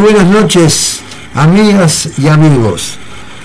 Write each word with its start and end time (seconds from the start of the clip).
buenas 0.00 0.26
noches, 0.26 1.00
amigas 1.34 2.08
y 2.18 2.26
amigos. 2.28 2.98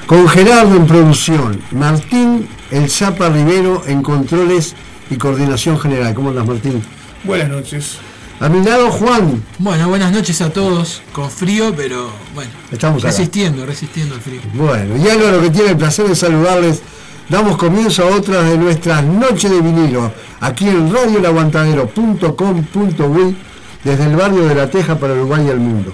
Con 0.08 0.28
Gerardo 0.28 0.76
en 0.76 0.88
producción, 0.88 1.62
Martín 1.72 2.48
El 2.72 2.90
Zapa 2.90 3.30
Rivero 3.30 3.84
en 3.88 4.02
controles 4.02 4.76
y 5.10 5.16
coordinación 5.18 5.78
general. 5.80 6.14
¿Cómo 6.14 6.30
andas, 6.30 6.48
Martín? 6.48 6.82
Buenas 7.24 7.50
noches. 7.50 7.98
A 8.40 8.48
mi 8.48 8.64
lado, 8.64 8.90
Juan. 8.92 9.44
Bueno, 9.60 9.90
buenas 9.90 10.14
noches 10.14 10.40
a 10.42 10.52
todos. 10.52 11.02
Con 11.12 11.30
frío, 11.30 11.76
pero 11.76 12.10
bueno. 12.34 12.52
Estamos 12.72 13.04
resistiendo, 13.04 13.66
resistiendo 13.66 14.16
al 14.16 14.22
frío. 14.22 14.40
Bueno, 14.54 14.96
y 14.96 15.02
lo 15.32 15.42
que 15.42 15.50
tiene 15.50 15.72
el 15.72 15.78
placer 15.78 16.08
de 16.08 16.16
saludarles. 16.16 16.82
Damos 17.28 17.58
comienzo 17.58 18.04
a 18.04 18.16
otras 18.16 18.48
de 18.48 18.56
nuestras 18.58 19.04
noches 19.04 19.50
de 19.50 19.60
vinilo, 19.60 20.14
aquí 20.42 20.70
en 20.70 20.94
radiolaguantadero.com.uy, 20.94 23.36
desde 23.84 24.06
el 24.06 24.16
barrio 24.16 24.48
de 24.48 24.54
La 24.54 24.70
Teja 24.70 25.00
para 25.00 25.14
Uruguay 25.14 25.44
y 25.48 25.50
el 25.50 25.60
mundo. 25.60 25.92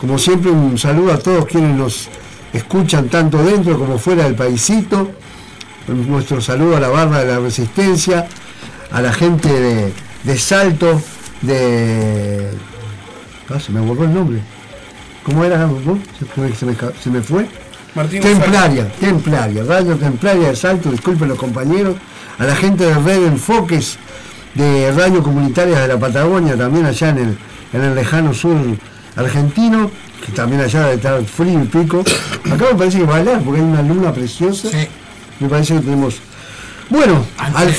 Como 0.00 0.16
siempre, 0.16 0.50
un 0.50 0.78
saludo 0.78 1.12
a 1.12 1.18
todos 1.18 1.46
quienes 1.46 1.76
nos 1.76 2.08
escuchan 2.52 3.08
tanto 3.08 3.42
dentro 3.42 3.76
como 3.78 3.98
fuera 3.98 4.24
del 4.24 4.34
paisito. 4.36 5.10
Nuestro 5.88 6.40
saludo 6.40 6.76
a 6.76 6.80
la 6.80 6.88
barra 6.88 7.20
de 7.20 7.26
la 7.26 7.38
resistencia, 7.40 8.28
a 8.92 9.02
la 9.02 9.12
gente 9.12 9.92
de, 10.22 10.38
Salto, 10.38 11.00
de. 11.42 12.48
Ah, 13.48 13.58
se 13.58 13.72
me 13.72 13.80
borró 13.80 14.04
el 14.04 14.14
nombre. 14.14 14.40
¿Cómo 15.24 15.44
era? 15.44 15.68
Se, 17.02 17.10
me, 17.10 17.20
fue. 17.20 17.48
templaria, 18.20 18.90
Templaria, 19.00 19.64
Radio 19.64 19.96
Templaria 19.96 20.48
de 20.48 20.56
Salto, 20.56 20.90
disculpen 20.90 21.28
los 21.28 21.38
compañeros, 21.38 21.96
a 22.38 22.44
la 22.44 22.54
gente 22.54 22.84
de 22.84 22.94
Red 22.94 23.26
Enfoques, 23.26 23.98
de 24.54 24.92
Radio 24.92 25.22
Comunitaria 25.22 25.80
de 25.80 25.88
la 25.88 25.98
Patagonia, 25.98 26.56
también 26.56 26.86
allá 26.86 27.08
en 27.10 27.18
el, 27.18 27.38
en 27.72 27.82
el 27.82 27.94
lejano 27.94 28.32
sur 28.32 28.56
argentino, 29.18 29.90
que 30.24 30.32
también 30.32 30.62
allá 30.62 30.82
debe 30.82 30.94
estar 30.94 31.24
frío 31.24 31.62
y 31.62 31.66
pico. 31.66 32.00
Acá 32.50 32.66
me 32.72 32.78
parece 32.78 32.98
que 32.98 33.04
va 33.04 33.16
a 33.16 33.22
bailar 33.22 33.42
porque 33.42 33.60
hay 33.60 33.66
una 33.66 33.82
luna 33.82 34.12
preciosa. 34.12 34.68
Me 35.40 35.48
parece 35.48 35.74
que 35.74 35.80
tenemos. 35.80 36.16
Bueno, 36.90 37.22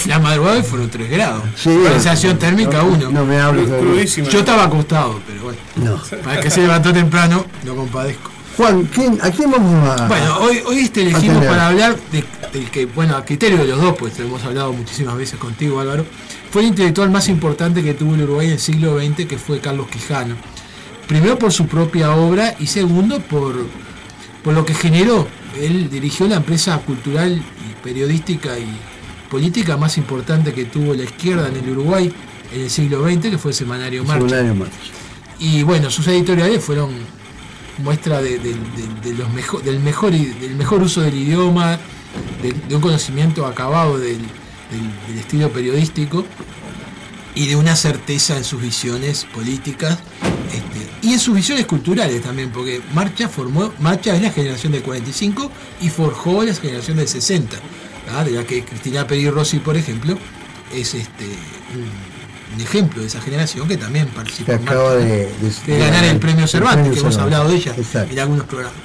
la 0.05 0.19
madrugada 0.19 0.61
fueron 0.61 0.89
3 0.89 1.09
grados. 1.09 1.43
Sí, 1.55 1.75
sensación 1.89 2.37
térmica 2.37 2.83
1. 2.83 3.09
No, 3.09 3.25
me 3.25 3.39
hablo 3.39 3.63
Yo 4.05 4.39
estaba 4.39 4.65
acostado, 4.65 5.19
pero 5.25 5.43
bueno. 5.43 5.59
No. 5.77 6.19
Para 6.23 6.39
que 6.39 6.51
se 6.51 6.61
levantó 6.61 6.93
temprano, 6.93 7.45
lo 7.65 7.75
compadezco. 7.75 8.31
Juan, 8.55 8.89
¿a 9.21 9.31
quién 9.31 9.51
vamos 9.51 9.89
a.? 9.89 10.07
Bueno, 10.07 10.37
hoy, 10.39 10.61
hoy 10.65 10.79
este 10.79 11.01
elegimos 11.01 11.45
para 11.45 11.69
hablar 11.69 11.95
de, 12.11 12.25
del 12.51 12.69
que, 12.69 12.85
bueno, 12.87 13.15
a 13.15 13.23
criterio 13.23 13.57
de 13.59 13.63
los 13.63 13.81
dos, 13.81 13.95
pues 13.97 14.19
hemos 14.19 14.43
hablado 14.43 14.73
muchísimas 14.73 15.15
veces 15.15 15.39
contigo, 15.39 15.79
Álvaro, 15.79 16.05
fue 16.51 16.63
el 16.63 16.67
intelectual 16.67 17.09
más 17.09 17.29
importante 17.29 17.81
que 17.81 17.93
tuvo 17.93 18.15
el 18.15 18.23
Uruguay 18.23 18.47
en 18.47 18.53
el 18.53 18.59
siglo 18.59 18.99
XX, 18.99 19.27
que 19.27 19.37
fue 19.37 19.61
Carlos 19.61 19.87
Quijano 19.87 20.35
primero 21.09 21.39
por 21.39 21.51
su 21.51 21.65
propia 21.65 22.15
obra 22.15 22.55
y 22.59 22.67
segundo 22.67 23.19
por, 23.19 23.55
por 24.43 24.53
lo 24.53 24.63
que 24.63 24.75
generó. 24.75 25.27
Él 25.59 25.89
dirigió 25.89 26.27
la 26.27 26.35
empresa 26.35 26.77
cultural 26.77 27.35
y 27.35 27.83
periodística 27.83 28.57
y 28.59 28.67
política 29.29 29.75
más 29.75 29.97
importante 29.97 30.53
que 30.53 30.65
tuvo 30.65 30.93
la 30.93 31.03
izquierda 31.03 31.49
en 31.49 31.57
el 31.57 31.71
Uruguay 31.71 32.13
en 32.53 32.61
el 32.61 32.69
siglo 32.69 33.03
XX, 33.03 33.31
que 33.31 33.37
fue 33.39 33.51
el 33.51 33.55
Semanario 33.55 34.03
Marcha. 34.03 34.43
Y 35.39 35.63
bueno, 35.63 35.89
sus 35.89 36.07
editoriales 36.07 36.63
fueron 36.63 36.91
muestra 37.79 38.21
de, 38.21 38.39
los 39.17 39.29
mejor, 39.33 39.63
del, 39.63 39.79
mejor, 39.79 40.11
del 40.11 40.55
mejor 40.55 40.83
uso 40.83 41.01
del 41.01 41.15
idioma, 41.15 41.79
de, 42.41 42.75
un 42.75 42.81
conocimiento 42.81 43.47
acabado 43.47 43.97
del, 43.97 44.19
estilo 45.17 45.49
periodístico 45.49 46.23
y 47.35 47.47
de 47.47 47.55
una 47.55 47.75
certeza 47.75 48.37
en 48.37 48.43
sus 48.43 48.61
visiones 48.61 49.25
políticas 49.33 49.99
este, 50.51 50.89
y 51.01 51.13
en 51.13 51.19
sus 51.19 51.35
visiones 51.35 51.65
culturales 51.65 52.21
también, 52.21 52.51
porque 52.51 52.81
Marcha 52.93 53.29
formó, 53.29 53.71
Marcha 53.79 54.15
es 54.15 54.21
la 54.21 54.31
generación 54.31 54.71
del 54.71 54.81
45 54.81 55.51
y 55.81 55.89
forjó 55.89 56.43
la 56.43 56.53
generación 56.53 56.97
del 56.97 57.07
60, 57.07 57.57
de 58.25 58.31
la 58.31 58.43
que 58.43 58.63
Cristina 58.63 59.05
Peri 59.05 59.29
Rossi, 59.29 59.59
por 59.59 59.77
ejemplo, 59.77 60.17
es 60.73 60.93
este 60.95 61.25
un, 62.55 62.61
ejemplo 62.61 63.01
de 63.01 63.07
esa 63.07 63.21
generación 63.21 63.67
que 63.67 63.77
también 63.77 64.07
participó 64.07 64.51
en 64.51 64.65
Marcha, 64.65 64.95
de, 64.95 65.29
ganar 65.67 66.03
el 66.03 66.17
premio 66.17 66.47
Cervantes, 66.47 66.93
que 66.93 66.99
hemos 66.99 67.17
hablado 67.17 67.47
de 67.47 67.55
ella 67.55 67.75
en 68.09 68.19
algunos 68.19 68.45
programas. 68.45 68.79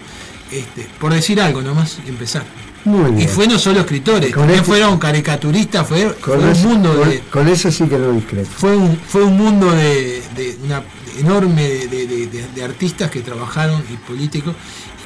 Este, 0.53 0.87
por 1.01 1.13
decir 1.13 1.41
algo 1.41 1.63
nomás, 1.63 1.99
empezar. 2.07 2.45
Y 2.87 3.27
fue 3.27 3.47
no 3.47 3.59
solo 3.59 3.81
escritores, 3.81 4.33
también 4.33 4.61
este- 4.61 4.67
fueron 4.67 4.99
caricaturistas, 4.99 5.87
fue, 5.87 6.05
un 6.05 6.63
mundo 6.63 6.95
de. 6.97 7.21
Con 7.31 7.49
eso 7.49 7.71
sí 7.71 7.85
que 7.89 7.99
lo 7.99 8.13
discreto. 8.13 8.51
Fue 8.55 8.77
un, 8.77 8.99
fue 8.99 9.23
un 9.23 9.39
mundo 9.39 9.71
de, 9.71 10.23
una 10.63 10.83
enorme 11.19 11.63
de, 11.67 12.63
artistas 12.63 13.11
que 13.11 13.23
trabajaron 13.23 13.83
y 13.91 13.97
políticos, 13.97 14.55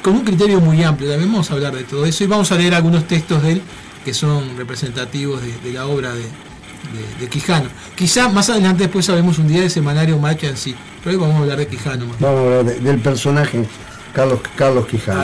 con 0.03 0.13
un 0.13 0.25
criterio 0.25 0.59
muy 0.59 0.83
amplio. 0.83 1.09
También 1.09 1.31
vamos 1.31 1.49
a 1.51 1.53
hablar 1.53 1.73
de 1.73 1.83
todo 1.85 2.05
eso 2.05 2.23
y 2.25 2.27
vamos 2.27 2.51
a 2.51 2.55
leer 2.55 2.73
algunos 2.75 3.07
textos 3.07 3.41
de 3.43 3.53
él 3.53 3.61
que 4.03 4.13
son 4.13 4.57
representativos 4.57 5.41
de, 5.41 5.73
la 5.73 5.85
obra 5.87 6.13
de, 6.13 7.27
Quijano. 7.29 7.69
Quizá 7.95 8.27
más 8.27 8.49
adelante 8.49 8.83
después 8.83 9.05
sabemos 9.05 9.37
un 9.39 9.47
día 9.47 9.61
de 9.61 9.69
semanario 9.69 10.17
Marcha 10.17 10.47
en 10.47 10.57
sí, 10.57 10.75
pero 11.03 11.15
hoy 11.15 11.21
vamos 11.21 11.37
a 11.37 11.39
hablar 11.39 11.57
de 11.59 11.67
Quijano. 11.67 12.07
Vamos 12.19 12.39
a 12.39 12.59
hablar 12.59 12.65
del 12.65 12.99
personaje 12.99 13.65
Carlos, 14.13 14.39
Carlos 14.57 14.85
Quijano. 14.85 15.23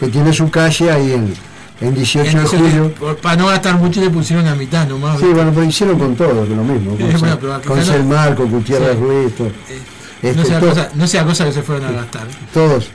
Que 0.00 0.08
tiene 0.08 0.32
su 0.32 0.50
calle 0.50 0.90
ahí 0.90 1.12
en 1.12 1.34
en 1.80 1.94
18 1.94 2.38
de 2.38 2.46
julio. 2.46 2.94
para 3.20 3.36
no 3.36 3.46
gastar 3.46 3.76
mucho 3.78 4.00
le 4.00 4.10
pusieron 4.10 4.46
a 4.46 4.54
mitad 4.54 4.86
nomás. 4.86 5.18
Sí, 5.18 5.26
bueno, 5.26 5.50
pero 5.54 5.66
hicieron 5.66 5.98
con 5.98 6.14
todo, 6.14 6.46
lo 6.46 6.64
mismo. 6.64 6.96
Con, 7.66 7.78
el 7.78 8.04
Marco, 8.04 8.46
Gutiérrez 8.46 8.98
Ruiz, 8.98 9.34
todo. 9.36 9.50
Eh, 10.22 10.32
no, 10.34 10.44
sea 10.44 10.60
cosa, 10.60 10.88
no 10.94 11.06
sea 11.06 11.24
cosa 11.24 11.44
que 11.44 11.52
se 11.52 11.62
fueron 11.62 11.86
a 11.86 11.92
gastar. 11.92 12.26
Todos. 12.52 12.88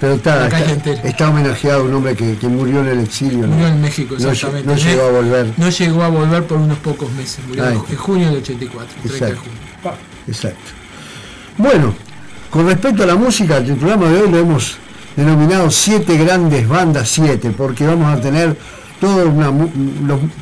Pero 0.00 0.14
está, 0.14 0.46
está, 1.02 1.28
homenajeado 1.28 1.84
un 1.84 1.94
hombre 1.94 2.14
que, 2.14 2.36
que, 2.36 2.46
murió 2.46 2.80
en 2.82 2.86
el 2.86 3.00
exilio. 3.00 3.48
Murió 3.48 3.66
en 3.66 3.80
México, 3.80 4.14
exactamente. 4.14 4.68
No, 4.68 4.76
llegó 4.76 5.02
a 5.02 5.10
volver. 5.10 5.54
No 5.56 5.70
llegó 5.70 6.02
a 6.04 6.08
volver 6.08 6.44
por 6.44 6.58
unos 6.58 6.78
pocos 6.78 7.10
meses. 7.12 7.40
Murió 7.48 7.68
en 7.68 7.96
junio 7.96 8.28
del 8.28 8.36
84, 8.36 8.86
Exacto. 9.04 9.50
Exacto. 10.28 10.70
Bueno, 11.56 11.94
con 12.50 12.66
respecto 12.66 13.02
a 13.02 13.06
la 13.06 13.16
música, 13.16 13.56
el 13.56 13.74
programa 13.74 14.08
de 14.08 14.22
hoy 14.22 14.30
lo 14.30 14.38
hemos 14.38 14.76
denominado 15.18 15.68
Siete 15.68 16.16
Grandes 16.16 16.68
Bandas 16.68 17.08
Siete, 17.08 17.50
porque 17.50 17.84
vamos 17.84 18.16
a 18.16 18.20
tener 18.20 18.56
todo 19.00 19.28
una, 19.28 19.50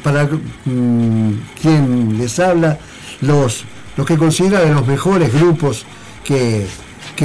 para 0.03 0.25
mm, 0.25 1.31
quien 1.60 2.19
les 2.19 2.38
habla, 2.38 2.78
los, 3.22 3.65
los 3.97 4.06
que 4.06 4.19
considera 4.19 4.60
de 4.60 4.75
los 4.75 4.86
mejores 4.86 5.32
grupos 5.32 5.86
que, 6.22 6.66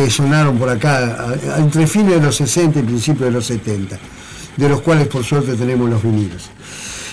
sonaron 0.10 0.58
por 0.58 0.70
acá 0.70 1.36
entre 1.58 1.86
fines 1.86 2.16
de 2.16 2.22
los 2.22 2.38
60 2.38 2.80
y 2.80 2.84
principios 2.84 3.26
de 3.26 3.32
los 3.32 3.46
70, 3.48 4.00
de 4.56 4.70
los 4.70 4.80
cuales 4.80 5.10
por 5.10 5.26
suerte 5.26 5.56
tenemos 5.56 5.90
los 5.90 6.02
vinilos. 6.02 6.50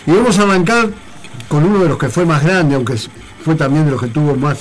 Y 0.07 0.13
vamos 0.13 0.39
a 0.39 0.43
arrancar 0.43 0.89
con 1.49 1.65
uno 1.65 1.81
de 1.81 1.89
los 1.89 1.99
que 1.99 2.09
fue 2.09 2.25
más 2.25 2.45
grande, 2.45 2.77
aunque 2.77 2.95
fue 3.45 3.57
también 3.57 3.87
de 3.87 3.91
los 3.91 4.01
que 4.01 4.07
tuvo 4.07 4.37
más, 4.37 4.59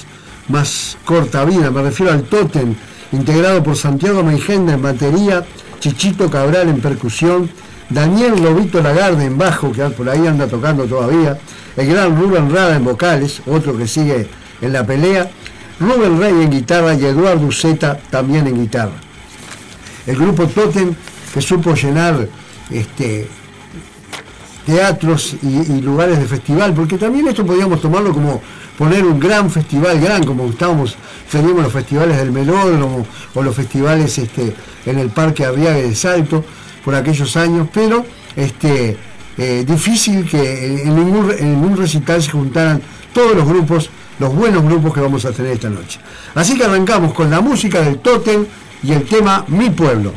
más 0.47 0.97
corta 1.05 1.45
vida, 1.45 1.69
me 1.69 1.83
refiero 1.83 2.11
al 2.11 2.23
Totem, 2.23 2.73
integrado 3.11 3.61
por 3.61 3.75
Santiago 3.75 4.23
Meijenda 4.23 4.73
en 4.73 4.81
batería, 4.81 5.45
Chichito 5.79 6.29
Cabral 6.29 6.69
en 6.69 6.79
percusión, 6.79 7.49
Daniel 7.89 8.41
Lobito 8.41 8.81
Lagarde 8.81 9.25
en 9.25 9.37
bajo, 9.37 9.71
que 9.71 9.83
por 9.91 10.09
ahí 10.09 10.27
anda 10.27 10.47
tocando 10.47 10.85
todavía, 10.85 11.37
el 11.75 11.87
gran 11.87 12.19
Rubén 12.19 12.53
Rada 12.53 12.75
en 12.75 12.83
vocales, 12.83 13.41
otro 13.45 13.77
que 13.77 13.87
sigue 13.87 14.27
en 14.61 14.73
la 14.73 14.85
pelea, 14.85 15.29
Rubén 15.79 16.19
Rey 16.19 16.33
en 16.43 16.51
guitarra 16.51 16.95
y 16.95 17.05
Eduardo 17.05 17.51
Zeta 17.51 17.97
también 18.09 18.47
en 18.47 18.59
guitarra. 18.59 18.95
El 20.05 20.15
grupo 20.15 20.47
Totem 20.47 20.95
que 21.33 21.41
supo 21.41 21.75
llenar 21.75 22.27
este, 22.71 23.27
teatros 24.65 25.35
y, 25.43 25.81
lugares 25.81 26.19
de 26.19 26.25
festival, 26.25 26.73
porque 26.73 26.97
también 26.97 27.27
esto 27.27 27.45
podríamos 27.45 27.79
tomarlo 27.79 28.13
como 28.13 28.41
poner 28.77 29.05
un 29.05 29.19
gran 29.19 29.49
festival, 29.49 29.99
gran, 29.99 30.23
como 30.23 30.45
estábamos, 30.49 30.95
teníamos 31.31 31.63
los 31.63 31.73
festivales 31.73 32.17
del 32.17 32.31
Melódromo 32.31 33.05
o 33.33 33.41
los 33.41 33.55
festivales 33.55 34.17
este, 34.17 34.53
en 34.87 34.99
el 34.99 35.09
Parque 35.09 35.45
Arriaga 35.45 35.77
de 35.77 35.93
Salto 35.95 36.43
por 36.83 36.95
aquellos 36.95 37.35
años, 37.37 37.67
pero 37.73 38.05
este, 38.35 38.97
eh, 39.37 39.65
difícil 39.67 40.27
que 40.27 40.83
en 40.83 40.95
ningún, 40.95 41.31
en 41.37 41.57
un 41.57 41.77
recital 41.77 42.21
se 42.21 42.31
juntaran 42.31 42.81
todos 43.13 43.35
los 43.35 43.47
grupos, 43.47 43.89
los 44.19 44.33
buenos 44.33 44.63
grupos 44.63 44.93
que 44.93 45.01
vamos 45.01 45.25
a 45.25 45.31
tener 45.31 45.53
esta 45.53 45.69
noche. 45.69 45.99
Así 46.35 46.57
que 46.57 46.63
arrancamos 46.63 47.13
con 47.13 47.29
la 47.29 47.41
música 47.41 47.81
del 47.81 47.99
Totem 47.99 48.45
y 48.83 48.91
el 48.93 49.03
tema 49.03 49.43
Mi 49.47 49.69
Pueblo. 49.69 50.13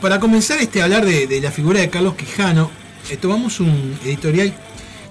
Para 0.00 0.18
comenzar 0.18 0.60
este, 0.60 0.80
a 0.80 0.84
hablar 0.84 1.04
de, 1.04 1.40
la 1.40 1.50
figura 1.50 1.80
de 1.80 1.90
Carlos 1.90 2.14
Quijano, 2.14 2.70
eh, 3.10 3.16
tomamos 3.16 3.60
un 3.60 3.98
editorial 4.04 4.52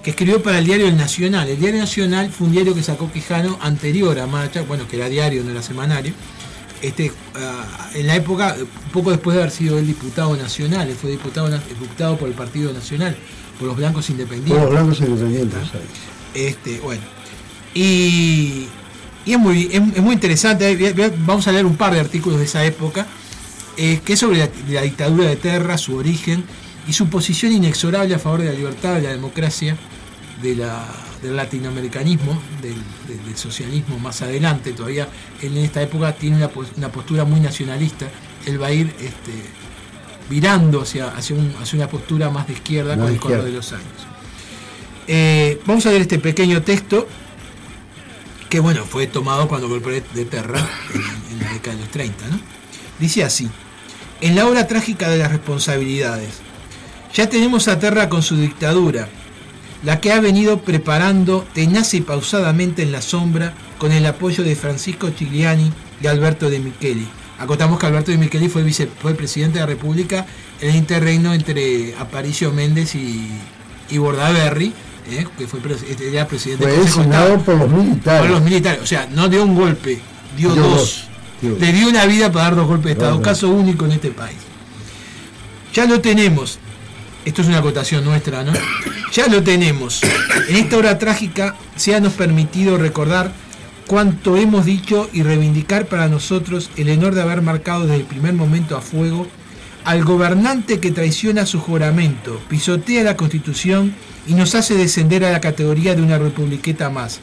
que 0.02 0.10
escribió 0.10 0.42
para 0.42 0.58
el 0.58 0.64
diario 0.64 0.88
El 0.88 0.96
Nacional. 0.96 1.48
El 1.48 1.58
diario 1.58 1.80
Nacional 1.80 2.30
fue 2.30 2.48
un 2.48 2.52
diario 2.52 2.74
que 2.74 2.82
sacó 2.82 3.10
Quijano 3.10 3.58
anterior 3.60 4.18
a 4.18 4.26
Marcha, 4.26 4.62
bueno, 4.62 4.88
que 4.88 4.96
era 4.96 5.08
diario, 5.08 5.44
no 5.44 5.50
era 5.50 5.62
semanario. 5.62 6.12
Este, 6.82 7.12
ah, 7.36 7.90
en 7.94 8.06
la 8.06 8.16
época, 8.16 8.56
poco 8.92 9.10
después 9.10 9.36
de 9.36 9.42
haber 9.42 9.52
sido 9.52 9.78
el 9.78 9.86
diputado 9.86 10.34
nacional, 10.36 10.90
fue 11.00 11.10
diputado, 11.10 11.50
diputado 11.50 12.16
por 12.16 12.28
el 12.28 12.34
Partido 12.34 12.72
Nacional, 12.72 13.16
por 13.58 13.68
los 13.68 13.76
blancos 13.76 14.08
independientes. 14.10 14.54
Por 14.54 14.62
los 14.62 14.70
blancos 14.70 15.00
independientes, 15.00 15.58
este, 16.34 16.80
bueno. 16.80 17.02
Y, 17.74 18.66
es, 19.26 19.38
muy, 19.38 19.68
es 19.70 20.02
muy 20.02 20.14
interesante, 20.14 21.12
vamos 21.18 21.46
a 21.46 21.52
leer 21.52 21.66
un 21.66 21.76
par 21.76 21.92
de 21.92 22.00
artículos 22.00 22.38
de 22.38 22.46
esa 22.46 22.64
época 22.64 23.06
eh, 23.76 24.00
que 24.04 24.14
es 24.14 24.18
sobre 24.18 24.38
la, 24.68 24.82
dictadura 24.82 25.28
de 25.28 25.36
Terra, 25.36 25.78
su 25.78 25.96
origen 25.96 26.44
y 26.86 26.92
su 26.92 27.08
posición 27.08 27.52
inexorable 27.52 28.14
a 28.14 28.18
favor 28.18 28.40
de 28.40 28.46
la 28.46 28.52
libertad, 28.52 28.96
de 28.96 29.02
la 29.02 29.10
democracia 29.10 29.76
del 30.42 31.36
latinoamericanismo, 31.36 32.40
del, 32.62 32.76
socialismo 33.36 33.98
más 33.98 34.22
adelante, 34.22 34.72
todavía 34.72 35.08
en 35.42 35.56
esta 35.58 35.82
época 35.82 36.14
tiene 36.14 36.36
una, 36.36 36.88
postura 36.88 37.24
muy 37.24 37.40
nacionalista, 37.40 38.06
él 38.46 38.60
va 38.60 38.68
a 38.68 38.72
ir 38.72 38.94
este, 38.98 39.32
virando 40.28 40.82
hacia, 40.82 41.08
hacia, 41.08 41.36
una 41.36 41.88
postura 41.88 42.30
más 42.30 42.46
de 42.46 42.54
izquierda 42.54 42.96
con 42.96 43.08
el 43.08 43.20
correr 43.20 43.44
de 43.44 43.52
los 43.52 43.72
años. 43.72 44.06
Eh, 45.06 45.60
vamos 45.66 45.84
a 45.86 45.90
ver 45.90 46.02
este 46.02 46.18
pequeño 46.18 46.62
texto 46.62 47.06
que 48.50 48.58
bueno, 48.58 48.84
fue 48.84 49.06
tomado 49.06 49.46
cuando 49.48 49.68
golpeó 49.68 49.92
de 49.92 50.24
Terra 50.24 50.58
en, 51.30 51.38
la 51.38 51.52
década 51.52 51.76
de 51.76 51.82
los 51.82 51.90
30. 51.90 52.24
Dice 53.00 53.24
así, 53.24 53.48
en 54.20 54.34
la 54.34 54.46
obra 54.46 54.66
trágica 54.66 55.08
de 55.08 55.18
las 55.18 55.30
responsabilidades, 55.30 56.28
ya 57.14 57.28
tenemos 57.28 57.66
a 57.68 57.78
Terra 57.78 58.08
con 58.08 58.22
su 58.22 58.36
dictadura, 58.36 59.08
la 59.82 60.00
que 60.00 60.12
ha 60.12 60.20
venido 60.20 60.60
preparando 60.60 61.46
tenaz 61.54 61.94
y 61.94 62.02
pausadamente 62.02 62.82
en 62.82 62.92
la 62.92 63.00
sombra 63.00 63.54
con 63.78 63.92
el 63.92 64.04
apoyo 64.04 64.44
de 64.44 64.54
Francisco 64.54 65.10
Chigliani 65.10 65.72
y 66.02 66.06
Alberto 66.06 66.50
de 66.50 66.58
Micheli. 66.58 67.08
Acotamos 67.38 67.78
que 67.78 67.86
Alberto 67.86 68.10
de 68.10 68.18
Micheli 68.18 68.50
fue, 68.50 68.62
vice, 68.62 68.86
presidente 69.16 69.54
de 69.54 69.60
la 69.60 69.66
República 69.66 70.26
en 70.60 70.70
el 70.70 70.76
interreino 70.76 71.32
entre 71.32 71.94
Aparicio 71.96 72.52
Méndez 72.52 72.94
y, 72.94 73.30
y 73.88 73.96
Bordaberry, 73.96 74.74
¿eh? 75.10 75.26
que 75.38 75.48
fue 75.48 75.60
ya 76.12 76.28
presidente 76.28 76.64
fue 76.64 76.76
designado 76.76 77.38
por 77.38 77.56
los 77.56 77.70
militares. 77.70 78.20
Por 78.20 78.30
los 78.30 78.42
militares, 78.42 78.82
o 78.82 78.86
sea, 78.86 79.08
no 79.10 79.28
dio 79.28 79.42
un 79.42 79.54
golpe, 79.54 79.98
dio, 80.36 80.54
dos. 80.54 81.09
Le 81.42 81.72
dio 81.72 81.88
una 81.88 82.04
vida 82.06 82.30
para 82.30 82.46
dar 82.46 82.56
dos 82.56 82.66
golpes 82.66 82.86
de 82.86 82.92
Estado, 82.92 83.22
caso 83.22 83.48
único 83.48 83.86
en 83.86 83.92
este 83.92 84.10
país. 84.10 84.36
Ya 85.72 85.86
lo 85.86 86.00
tenemos, 86.00 86.58
esto 87.24 87.42
es 87.42 87.48
una 87.48 87.58
acotación 87.58 88.04
nuestra, 88.04 88.44
¿no? 88.44 88.52
Ya 89.12 89.26
lo 89.26 89.42
tenemos. 89.42 90.02
En 90.48 90.54
esta 90.54 90.76
hora 90.76 90.96
trágica 90.96 91.56
se 91.74 91.96
ha 91.96 92.00
nos 92.00 92.12
permitido 92.12 92.78
recordar 92.78 93.32
cuánto 93.88 94.36
hemos 94.36 94.64
dicho 94.64 95.10
y 95.12 95.24
reivindicar 95.24 95.86
para 95.86 96.06
nosotros 96.06 96.70
el 96.76 96.90
honor 96.90 97.16
de 97.16 97.22
haber 97.22 97.42
marcado 97.42 97.82
desde 97.82 97.96
el 97.96 98.04
primer 98.04 98.34
momento 98.34 98.76
a 98.76 98.80
fuego 98.80 99.26
al 99.84 100.04
gobernante 100.04 100.78
que 100.78 100.90
traiciona 100.92 101.46
su 101.46 101.58
juramento, 101.58 102.40
pisotea 102.48 103.02
la 103.02 103.16
constitución 103.16 103.94
y 104.26 104.34
nos 104.34 104.54
hace 104.54 104.74
descender 104.74 105.24
a 105.24 105.32
la 105.32 105.40
categoría 105.40 105.94
de 105.94 106.02
una 106.02 106.18
republiqueta 106.18 106.90
más. 106.90 107.20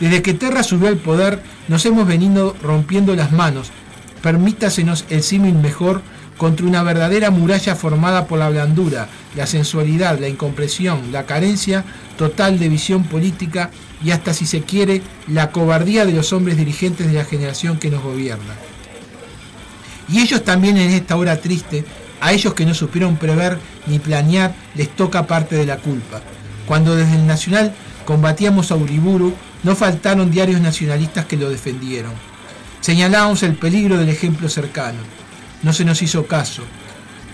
Desde 0.00 0.22
que 0.22 0.34
Terra 0.34 0.62
subió 0.62 0.88
al 0.88 0.96
poder, 0.96 1.42
nos 1.68 1.84
hemos 1.86 2.06
venido 2.06 2.56
rompiendo 2.62 3.14
las 3.14 3.32
manos. 3.32 3.70
Permítasenos 4.22 5.04
el 5.10 5.22
símil 5.22 5.54
mejor 5.54 6.02
contra 6.36 6.66
una 6.66 6.82
verdadera 6.82 7.30
muralla 7.30 7.76
formada 7.76 8.26
por 8.26 8.38
la 8.38 8.48
blandura, 8.48 9.08
la 9.36 9.46
sensualidad, 9.46 10.18
la 10.18 10.28
incompresión, 10.28 11.12
la 11.12 11.26
carencia 11.26 11.84
total 12.18 12.58
de 12.58 12.68
visión 12.68 13.04
política 13.04 13.70
y 14.02 14.10
hasta 14.10 14.34
si 14.34 14.46
se 14.46 14.62
quiere, 14.62 15.02
la 15.28 15.50
cobardía 15.50 16.04
de 16.04 16.12
los 16.12 16.32
hombres 16.32 16.56
dirigentes 16.56 17.06
de 17.06 17.14
la 17.14 17.24
generación 17.24 17.78
que 17.78 17.90
nos 17.90 18.02
gobierna. 18.02 18.54
Y 20.08 20.20
ellos 20.20 20.44
también 20.44 20.76
en 20.76 20.90
esta 20.90 21.16
hora 21.16 21.40
triste 21.40 21.84
a 22.20 22.32
ellos 22.32 22.54
que 22.54 22.66
no 22.66 22.74
supieron 22.74 23.16
prever 23.16 23.58
ni 23.86 23.98
planear 23.98 24.54
les 24.74 24.88
toca 24.94 25.26
parte 25.26 25.56
de 25.56 25.66
la 25.66 25.78
culpa. 25.78 26.20
Cuando 26.66 26.96
desde 26.96 27.14
el 27.14 27.26
Nacional 27.26 27.74
combatíamos 28.04 28.70
a 28.70 28.76
Uriburu, 28.76 29.34
no 29.64 29.74
faltaron 29.74 30.30
diarios 30.30 30.60
nacionalistas 30.60 31.24
que 31.24 31.36
lo 31.36 31.50
defendieron. 31.50 32.12
Señalábamos 32.80 33.42
el 33.42 33.54
peligro 33.54 33.96
del 33.96 34.10
ejemplo 34.10 34.48
cercano. 34.48 34.98
No 35.62 35.72
se 35.72 35.84
nos 35.84 36.02
hizo 36.02 36.26
caso. 36.26 36.62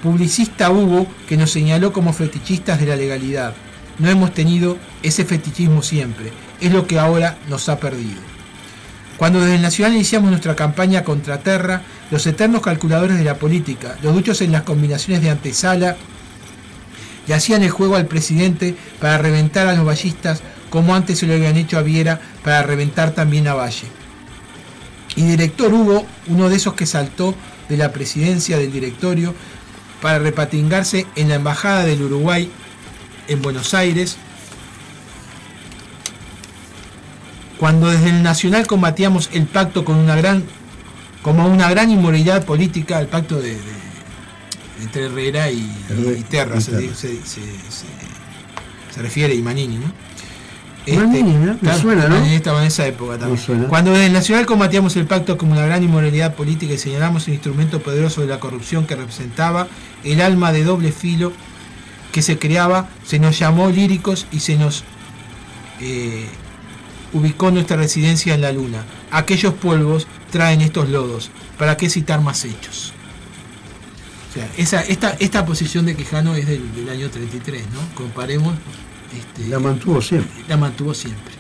Publicista 0.03 0.71
hubo 0.71 1.07
que 1.29 1.37
nos 1.37 1.51
señaló 1.51 1.93
como 1.93 2.13
fetichistas 2.13 2.81
de 2.81 2.87
la 2.87 2.97
legalidad. 2.97 3.55
No 3.99 4.09
hemos 4.09 4.33
tenido 4.33 4.79
ese 5.03 5.25
fetichismo 5.25 5.83
siempre. 5.83 6.33
Es 6.61 6.73
lo 6.73 6.87
que 6.87 6.99
ahora 6.99 7.37
nos 7.49 7.69
ha 7.69 7.79
perdido. 7.81 8.21
Cuando 9.19 9.41
desde 9.41 9.57
el 9.57 9.63
Nacional 9.63 9.95
iniciamos 9.95 10.31
nuestra 10.31 10.57
campaña 10.57 11.05
contra 11.05 11.41
Terra, 11.41 11.83
los 12.11 12.27
eternos 12.27 12.63
calculadores 12.63 13.19
de 13.19 13.25
la 13.25 13.35
política, 13.35 13.99
los 14.03 14.15
duchos 14.15 14.41
en 14.41 14.53
las 14.53 14.63
combinaciones 14.63 15.23
de 15.23 15.31
antesala, 15.31 15.97
le 17.27 17.35
hacían 17.35 17.63
el 17.63 17.71
juego 17.71 17.97
al 17.97 18.07
presidente 18.07 18.75
para 18.99 19.19
reventar 19.19 19.67
a 19.67 19.75
los 19.75 19.85
ballistas 19.85 20.43
como 20.71 20.95
antes 20.95 21.19
se 21.19 21.27
lo 21.27 21.35
habían 21.35 21.57
hecho 21.57 21.79
a 21.79 21.83
Viera 21.83 22.21
para 22.43 22.63
reventar 22.63 23.11
también 23.11 23.47
a 23.49 23.55
Valle. 23.55 23.89
Y 25.17 25.23
director 25.23 25.73
Hugo, 25.75 26.07
uno 26.29 26.49
de 26.49 26.57
esos 26.57 26.75
que 26.75 26.87
saltó 26.87 27.35
de 27.69 27.77
la 27.77 27.93
presidencia 27.93 28.57
del 28.57 28.73
directorio 28.73 29.35
para 30.01 30.19
repatingarse 30.19 31.07
en 31.17 31.29
la 31.29 31.35
Embajada 31.35 31.85
del 31.85 32.03
Uruguay 32.03 32.51
en 33.29 33.43
Buenos 33.43 33.75
Aires, 33.75 34.17
cuando 37.59 37.91
desde 37.91 38.09
el 38.09 38.23
Nacional 38.23 38.67
combatíamos 38.67 39.29
el 39.33 39.47
pacto 39.47 39.85
con 39.85 39.97
una 39.97 40.17
gran 40.17 40.45
como 41.23 41.47
una 41.47 41.69
gran 41.69 41.91
inmoralidad 41.91 42.47
política 42.47 42.99
el 42.99 43.09
pacto 43.09 43.41
de, 43.41 43.59
entre 44.83 45.07
Herrera 45.07 45.51
y, 45.51 45.71
Terra, 46.31 46.61
se, 46.61 46.81
refiere, 48.97 49.35
y 49.35 49.43
Manini, 49.43 49.77
¿no? 49.77 49.83
Manini, 49.83 49.87
¿no? 49.87 50.10
Este, 50.93 51.79
suena, 51.81 52.09
¿no? 52.09 52.17
estaba 52.17 52.61
en 52.61 52.67
esa 52.67 52.87
época 52.87 53.19
también. 53.19 53.67
Cuando 53.69 53.95
en 53.95 54.03
el 54.03 54.13
Nacional 54.13 54.47
combatíamos 54.47 54.97
el 54.97 55.07
pacto 55.07 55.39
como 55.39 55.53
una 55.53 55.65
gran 55.65 55.83
inmoralidad 55.83 56.35
política 56.35 56.75
y 56.75 56.79
señalamos 56.79 57.29
el 57.29 57.35
instrumento 57.35 57.81
poderoso 57.81 58.21
de 58.21 58.27
la 58.27 58.41
corrupción 58.41 58.87
que 58.87 58.97
representaba 58.97 59.69
el 60.05 60.21
alma 60.21 60.53
de 60.53 60.65
doble 60.65 60.93
filo 60.93 61.33
que 62.13 62.23
se 62.23 62.39
creaba, 62.39 62.89
se 63.05 63.19
nos 63.19 63.39
llamó 63.39 63.71
líricos 63.71 64.27
y 64.33 64.41
se 64.41 64.57
nos 64.57 64.85
eh, 65.81 66.27
ubicó 67.13 67.51
nuestra 67.51 67.77
residencia 67.77 68.35
en 68.35 68.41
la 68.41 68.53
luna. 68.53 68.85
Aquellos 69.11 69.55
polvos 69.55 70.07
traen 70.31 70.61
estos 70.61 70.89
lodos. 70.89 71.31
¿Para 71.59 71.77
qué 71.77 71.89
citar 71.89 72.21
más 72.21 72.45
hechos? 72.45 72.93
O 74.31 74.33
sea, 74.33 74.49
esa, 74.57 74.81
esta, 74.83 75.17
esta 75.19 75.45
posición 75.45 75.87
de 75.87 75.97
Quijano 75.97 76.35
es 76.37 76.47
del, 76.47 76.89
año 76.89 77.11
33, 77.11 77.65
¿no? 77.73 77.81
Comparemos. 77.95 78.55
Este, 79.17 79.49
la 79.49 79.59
mantuvo 79.59 80.01
siempre. 80.01 80.45
La 80.49 80.57
mantuvo 80.57 80.95
siempre. 80.95 81.35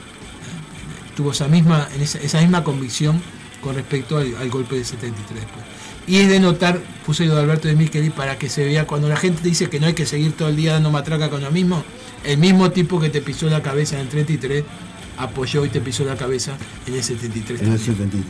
Tuvo 1.16 1.32
esa 1.32 1.48
misma, 1.48 1.88
esa, 2.00 2.40
misma 2.40 2.64
convicción 2.64 3.20
con 3.60 3.74
respecto 3.74 4.16
al, 4.16 4.50
golpe 4.50 4.76
de 4.76 4.84
73. 4.84 5.44
Pues. 5.44 5.64
Y 6.06 6.16
es 6.18 6.28
de 6.28 6.40
notar, 6.40 6.80
puse 7.04 7.26
yo 7.26 7.34
de 7.34 7.42
Alberto 7.42 7.68
de 7.68 7.76
Micheli 7.76 8.10
para 8.10 8.38
que 8.38 8.48
se 8.48 8.64
vea 8.64 8.86
cuando 8.86 9.08
la 9.08 9.16
gente 9.16 9.42
dice 9.42 9.68
que 9.68 9.78
no 9.78 9.86
hay 9.86 9.94
que 9.94 10.06
seguir 10.06 10.32
todo 10.32 10.48
el 10.48 10.56
día 10.56 10.72
dando 10.72 10.90
matraca 10.90 11.28
con 11.30 11.42
lo 11.42 11.50
mismo, 11.50 11.84
el 12.24 12.38
mismo 12.38 12.70
tipo 12.70 12.98
que 13.00 13.10
te 13.10 13.20
pisó 13.20 13.48
la 13.48 13.62
cabeza 13.62 13.96
en 13.96 14.02
el 14.02 14.08
33 14.08 14.64
apoyó 15.18 15.64
y 15.64 15.68
te 15.68 15.80
pisó 15.80 16.04
la 16.04 16.16
cabeza 16.16 16.56
en 16.86 16.94
el 16.94 17.02
73. 17.02 17.60
En 17.62 17.72
el 17.72 17.78
73, 17.78 18.24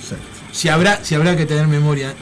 exacto. 0.00 0.24
Si 0.52 0.68
habrá, 0.68 1.04
si 1.04 1.14
habrá 1.14 1.36
que 1.36 1.46
tener 1.46 1.66
memoria 1.66 2.14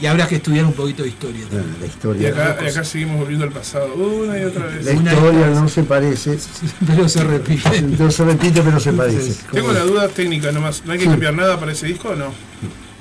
y 0.00 0.06
habrá 0.06 0.26
que 0.26 0.36
estudiar 0.36 0.64
un 0.64 0.72
poquito 0.72 1.02
de 1.02 1.08
historia. 1.10 1.44
Ah, 1.52 1.56
la 1.80 1.86
historia. 1.86 2.28
Y 2.28 2.66
acá, 2.66 2.84
seguimos 2.84 3.18
volviendo 3.18 3.44
al 3.44 3.52
pasado 3.52 3.94
una 3.94 4.38
y 4.38 4.44
otra 4.44 4.66
vez. 4.66 4.84
La 4.84 4.92
historia 4.92 5.46
no 5.48 5.68
se 5.68 5.82
parece. 5.82 6.38
Pero 6.86 7.08
se 7.08 7.24
repite. 7.24 7.82
No 7.98 8.10
se 8.10 8.24
repite, 8.24 8.60
pero 8.62 8.80
se 8.80 8.92
parece. 8.92 9.34
Tengo 9.52 9.70
una 9.70 9.80
duda 9.80 10.08
técnica 10.08 10.52
nomás. 10.52 10.82
¿No 10.84 10.92
hay 10.92 10.98
que 10.98 11.06
cambiar 11.06 11.34
nada 11.34 11.58
para 11.58 11.72
ese 11.72 11.86
disco 11.86 12.10
o 12.10 12.16
no? 12.16 12.32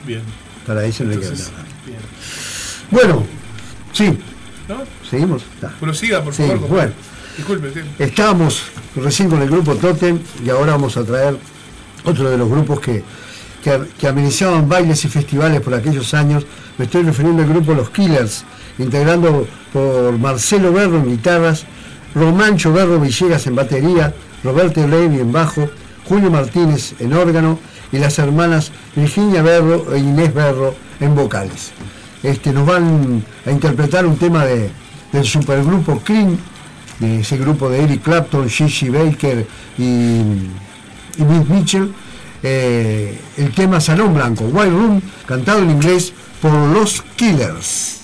Bien. 0.05 0.21
Para 0.65 0.85
eso 0.85 1.03
no 1.03 1.11
hay 1.11 1.17
que 1.17 1.25
cambiar 1.25 1.49
nada. 1.49 1.65
Bueno, 2.91 3.25
sí. 3.91 4.17
¿No? 4.67 4.83
¿Seguimos? 5.09 5.43
Prosiga, 5.79 6.23
por 6.23 6.33
favor. 6.33 6.59
Bueno. 6.59 6.93
Disculpe. 7.35 7.73
Estábamos 7.97 8.63
recién 8.95 9.29
con 9.29 9.41
el 9.41 9.49
grupo 9.49 9.75
Totem 9.75 10.19
y 10.45 10.49
ahora 10.49 10.73
vamos 10.73 10.95
a 10.97 11.03
traer 11.03 11.37
otro 12.03 12.29
de 12.29 12.37
los 12.37 12.49
grupos 12.49 12.79
que, 12.79 13.03
que, 13.63 14.07
amenazaban 14.07 14.69
bailes 14.69 15.03
y 15.05 15.07
festivales 15.09 15.61
por 15.61 15.73
aquellos 15.73 16.13
años. 16.13 16.45
Me 16.77 16.85
estoy 16.85 17.03
refiriendo 17.03 17.43
al 17.43 17.49
grupo 17.49 17.73
Los 17.73 17.89
Killers, 17.89 18.45
integrando 18.77 19.47
por 19.71 20.17
Marcelo 20.17 20.73
Berro 20.73 20.97
en 20.97 21.09
guitarras, 21.09 21.65
Romancho 22.15 22.73
Berro 22.73 22.99
Villegas 22.99 23.45
en 23.47 23.55
batería, 23.55 24.13
Roberto 24.43 24.85
Levi 24.87 25.19
en 25.19 25.31
bajo, 25.31 25.69
Julio 26.05 26.31
Martínez 26.31 26.95
en 26.99 27.13
órgano 27.13 27.59
y 27.91 27.97
las 27.97 28.17
hermanas 28.19 28.71
Virginia 28.95 29.41
Berro 29.41 29.93
e 29.93 29.99
Inés 29.99 30.33
Berro 30.33 30.75
en 30.99 31.15
vocales. 31.15 31.71
Este, 32.23 32.51
nos 32.51 32.65
van 32.65 33.23
a 33.45 33.51
interpretar 33.51 34.05
un 34.05 34.17
tema 34.17 34.45
de, 34.45 34.69
del 35.11 35.25
supergrupo 35.25 35.99
Cream 35.99 36.37
de 36.99 37.19
ese 37.19 37.37
grupo 37.37 37.69
de 37.69 37.83
Eric 37.83 38.03
Clapton, 38.03 38.49
Gigi 38.49 38.89
Baker 38.89 39.45
y, 39.77 39.83
y 39.83 41.23
Mitchell, 41.49 41.93
eh, 42.41 43.19
el 43.37 43.51
tema 43.53 43.79
Salón 43.79 44.13
Blanco, 44.13 44.45
Wild 44.45 44.71
Room, 44.71 45.01
cantado 45.25 45.59
en 45.59 45.71
inglés 45.71 46.13
por 46.43 46.51
los 46.51 47.01
Killers. 47.15 48.02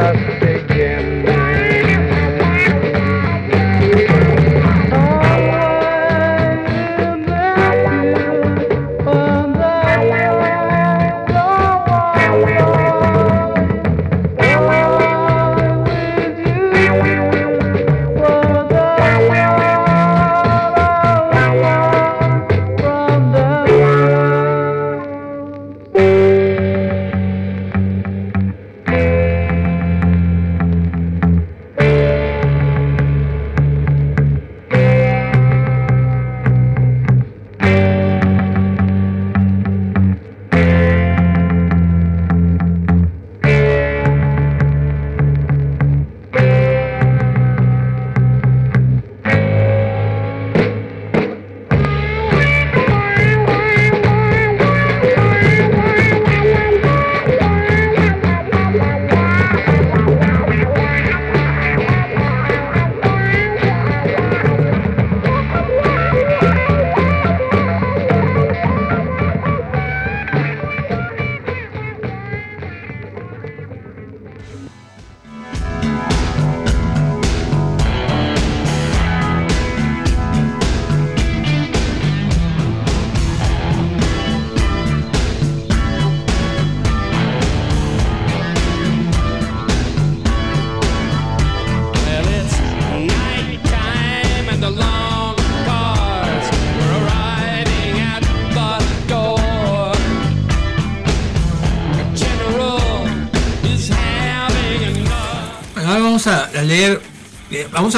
Just 0.00 0.49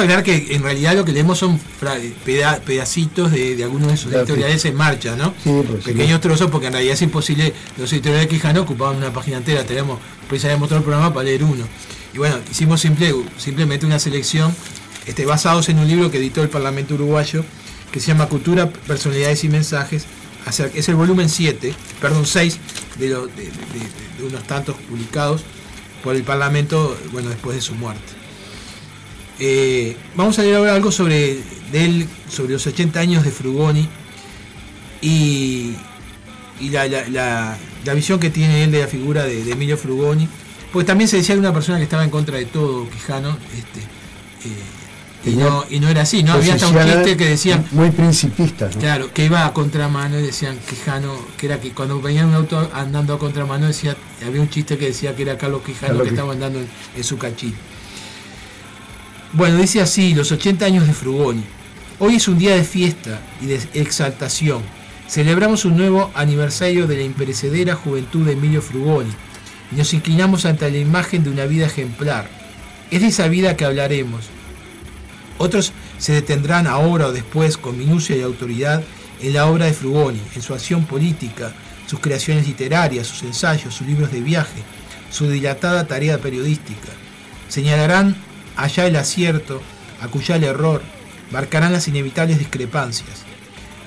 aclarar 0.03 0.23
que 0.23 0.55
en 0.55 0.63
realidad 0.63 0.95
lo 0.95 1.05
que 1.05 1.11
leemos 1.11 1.37
son 1.39 1.59
pedacitos 2.65 3.31
de, 3.31 3.55
de 3.55 3.63
algunos 3.63 3.89
de 3.89 3.97
sus 3.97 4.09
Claro, 4.11 4.25
editoriales 4.25 4.65
en 4.65 4.75
marcha, 4.75 5.15
¿no? 5.15 5.33
Sí, 5.43 5.49
pues, 5.67 5.83
sí. 5.83 5.91
Pequeños 5.91 6.21
trozos 6.21 6.49
porque 6.51 6.67
en 6.67 6.73
realidad 6.73 6.93
es 6.93 7.01
imposible, 7.01 7.53
los 7.77 7.91
editoriales 7.93 8.27
de 8.27 8.35
Quijano 8.35 8.61
ocupaban 8.61 8.97
una 8.97 9.11
página 9.13 9.37
entera, 9.37 9.63
tenemos 9.65 9.99
precisamente 10.27 10.67
todo 10.67 10.77
el 10.79 10.83
programa 10.83 11.13
para 11.13 11.25
leer 11.25 11.43
uno. 11.43 11.65
Y 12.13 12.17
bueno, 12.17 12.37
hicimos 12.51 12.81
simple, 12.81 13.13
simplemente 13.37 13.85
una 13.85 13.99
selección 13.99 14.55
este, 15.05 15.25
basados 15.25 15.69
en 15.69 15.79
un 15.79 15.87
libro 15.87 16.11
que 16.11 16.17
editó 16.17 16.41
el 16.43 16.49
Parlamento 16.49 16.93
Uruguayo, 16.95 17.43
que 17.91 17.99
se 17.99 18.07
llama 18.07 18.27
Cultura, 18.27 18.69
Personalidades 18.69 19.43
y 19.43 19.49
Mensajes, 19.49 20.05
es 20.73 20.89
el 20.89 20.95
volumen 20.95 21.29
7, 21.29 21.73
perdón, 22.01 22.25
6 22.25 22.57
de, 22.99 23.09
lo- 23.09 23.27
de- 23.27 23.33
de- 23.43 24.17
de 24.19 24.23
unos 24.27 24.43
tantos 24.43 24.75
publicados 24.89 25.41
por 26.03 26.15
el 26.15 26.23
Parlamento, 26.23 26.97
bueno, 27.13 27.29
después 27.29 27.55
de 27.55 27.61
su 27.61 27.75
muerte. 27.75 28.03
Eh, 29.39 29.95
vamos 30.15 30.37
a 30.39 30.43
leer 30.43 30.55
ahora 30.55 30.75
algo 30.75 30.91
sobre 30.91 31.39
de 31.71 31.85
él, 31.85 32.07
sobre 32.29 32.53
los 32.53 32.65
80 32.67 32.99
años 32.99 33.23
de 33.23 33.31
Frugoni 33.31 33.87
y, 35.01 35.73
y 36.59 36.69
la, 36.69 36.87
la- 36.87 37.07
la- 37.09 37.57
la 37.85 37.93
visión 37.93 38.19
que 38.19 38.29
tiene 38.29 38.63
él 38.63 38.71
de 38.71 38.79
la 38.79 38.87
figura 38.87 39.23
de, 39.25 39.43
de 39.43 39.51
Emilio 39.51 39.77
Frugoni. 39.77 40.27
Porque 40.71 40.85
también 40.87 41.07
se 41.07 41.17
decía 41.17 41.35
que 41.35 41.39
una 41.39 41.53
persona 41.53 41.77
que 41.77 41.83
estaba 41.83 42.03
en 42.03 42.09
contra 42.09 42.37
de 42.37 42.45
todo 42.45 42.89
Quijano, 42.89 43.37
este, 43.55 43.81
eh, 43.81 45.29
y, 45.31 45.35
no, 45.35 45.65
y 45.69 45.79
no 45.79 45.87
era 45.89 46.01
así, 46.01 46.23
¿no? 46.23 46.33
Había 46.33 46.53
hasta 46.55 46.67
un 46.67 46.73
chiste 47.03 47.17
que 47.17 47.29
decían, 47.29 47.65
Muy 47.71 47.91
principistas, 47.91 48.75
¿no? 48.75 48.81
Claro, 48.81 49.13
que 49.13 49.25
iba 49.25 49.45
a 49.45 49.53
contramano 49.53 50.19
y 50.19 50.23
decían 50.23 50.57
Quijano, 50.67 51.15
que 51.37 51.45
era 51.47 51.59
que 51.61 51.71
cuando 51.71 52.01
venía 52.01 52.25
un 52.25 52.33
auto 52.33 52.69
andando 52.73 53.13
a 53.13 53.19
contramano 53.19 53.67
decía, 53.67 53.95
había 54.25 54.41
un 54.41 54.49
chiste 54.49 54.77
que 54.77 54.85
decía 54.87 55.15
que 55.15 55.21
era 55.23 55.37
Carlos 55.37 55.61
Quijano 55.63 55.87
Carlos 55.89 56.03
que 56.03 56.09
estaba 56.09 56.33
andando 56.33 56.59
en, 56.59 56.67
en 56.95 57.03
su 57.03 57.17
cachín. 57.17 57.53
Bueno, 59.35 59.57
dice 59.57 59.81
así, 59.81 60.13
los 60.13 60.31
80 60.31 60.63
años 60.63 60.85
de 60.85 60.93
Frugoni. 60.93 61.43
Hoy 61.97 62.17
es 62.17 62.27
un 62.27 62.37
día 62.37 62.53
de 62.55 62.63
fiesta 62.63 63.19
y 63.41 63.47
de 63.47 63.59
exaltación. 63.73 64.61
Celebramos 65.09 65.65
un 65.65 65.75
nuevo 65.75 66.11
aniversario 66.13 66.85
de 66.85 66.97
la 66.97 67.01
imperecedera 67.01 67.73
juventud 67.73 68.27
de 68.27 68.33
Emilio 68.33 68.61
Frugoni 68.61 69.09
y 69.71 69.75
nos 69.75 69.91
inclinamos 69.95 70.45
ante 70.45 70.69
la 70.69 70.77
imagen 70.77 71.23
de 71.23 71.31
una 71.31 71.45
vida 71.45 71.65
ejemplar. 71.65 72.29
Es 72.91 73.01
de 73.01 73.07
esa 73.07 73.27
vida 73.27 73.57
que 73.57 73.65
hablaremos. 73.65 74.25
Otros 75.39 75.73
se 75.97 76.13
detendrán 76.13 76.67
ahora 76.67 77.07
o 77.07 77.11
después 77.11 77.57
con 77.57 77.75
minucia 77.75 78.15
y 78.15 78.21
autoridad 78.21 78.83
en 79.19 79.33
la 79.33 79.47
obra 79.47 79.65
de 79.65 79.73
Frugoni, 79.73 80.21
en 80.35 80.43
su 80.43 80.53
acción 80.53 80.85
política, 80.85 81.55
sus 81.87 81.99
creaciones 81.99 82.45
literarias, 82.45 83.07
sus 83.07 83.23
ensayos, 83.23 83.73
sus 83.73 83.87
libros 83.87 84.11
de 84.11 84.21
viaje, 84.21 84.61
su 85.09 85.27
dilatada 85.27 85.87
tarea 85.87 86.19
periodística. 86.19 86.89
Señalarán 87.49 88.15
allá 88.55 88.85
el 88.87 88.95
acierto, 88.95 89.61
acullá 90.01 90.35
el 90.35 90.43
error, 90.43 90.81
marcarán 91.31 91.73
las 91.73 91.87
inevitables 91.87 92.39
discrepancias. 92.39 93.23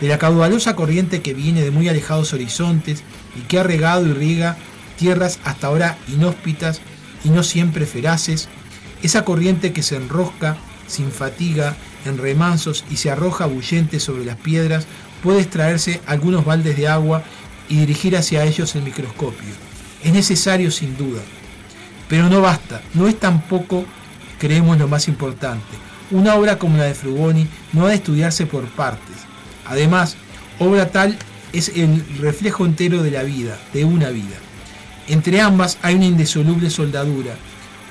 De 0.01 0.09
la 0.09 0.19
caudalosa 0.19 0.77
corriente 0.77 1.23
que 1.23 1.35
viene 1.35 1.63
de 1.63 1.71
muy 1.71 1.89
alejados 1.89 2.33
horizontes 2.33 3.03
y 3.37 3.41
que 3.43 3.59
ha 3.59 3.63
regado 3.63 4.07
y 4.07 4.13
riega 4.13 4.57
tierras 4.97 5.39
hasta 5.45 5.69
ahora 5.69 5.99
inhóspitas 6.09 6.81
y 7.25 7.31
no 7.31 7.43
siempre 7.43 7.87
feraces, 7.87 8.49
esa 9.03 9.25
corriente 9.25 9.73
que 9.73 9.83
se 9.83 9.97
enrosca 9.97 10.57
sin 10.87 11.11
fatiga 11.11 11.77
en 12.05 12.19
remansos 12.19 12.85
y 12.91 12.97
se 12.97 13.11
arroja 13.11 13.47
bullente 13.47 14.01
sobre 14.01 14.25
las 14.25 14.37
piedras, 14.37 14.87
puede 15.23 15.41
extraerse 15.41 16.01
algunos 16.07 16.45
baldes 16.45 16.77
de 16.77 16.89
agua 16.89 17.23
y 17.69 17.79
dirigir 17.79 18.17
hacia 18.17 18.45
ellos 18.45 18.75
el 18.77 18.83
microscopio. 18.83 19.53
Es 20.05 20.13
necesario 20.13 20.71
sin 20.71 20.97
duda, 20.97 21.21
pero 22.09 22.29
no 22.29 22.41
basta, 22.41 22.83
no 22.95 23.09
es 23.09 23.19
tampoco, 23.19 23.85
creemos, 24.39 24.79
lo 24.79 24.89
más 24.89 25.09
importante. 25.09 25.77
Una 26.11 26.35
obra 26.35 26.59
como 26.59 26.77
la 26.77 26.85
de 26.85 26.95
Frugoni 26.95 27.47
no 27.73 27.87
ha 27.87 27.89
de 27.89 27.97
estudiarse 27.97 28.47
por 28.47 28.65
partes. 28.69 29.17
Además, 29.65 30.17
obra 30.59 30.91
tal 30.91 31.19
es 31.53 31.71
el 31.75 32.05
reflejo 32.19 32.65
entero 32.65 33.03
de 33.03 33.11
la 33.11 33.23
vida, 33.23 33.59
de 33.73 33.85
una 33.85 34.11
vida. 34.11 34.37
Entre 35.09 35.41
ambas 35.41 35.79
hay 35.83 35.95
una 35.95 36.07
indisoluble 36.07 36.71
soldadura. 36.71 37.35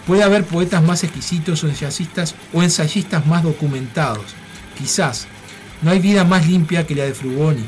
Puede 0.05 0.23
haber 0.23 0.45
poetas 0.45 0.84
más 0.84 1.03
exquisitos 1.03 1.63
o 1.63 1.67
ensayistas 1.67 2.36
o 2.53 2.62
ensayistas 2.62 3.25
más 3.25 3.43
documentados. 3.43 4.25
Quizás. 4.77 5.27
No 5.81 5.91
hay 5.91 5.99
vida 5.99 6.23
más 6.23 6.47
limpia 6.47 6.88
que 6.88 6.95
la 6.95 7.03
de 7.03 7.13
Frugoni. 7.13 7.65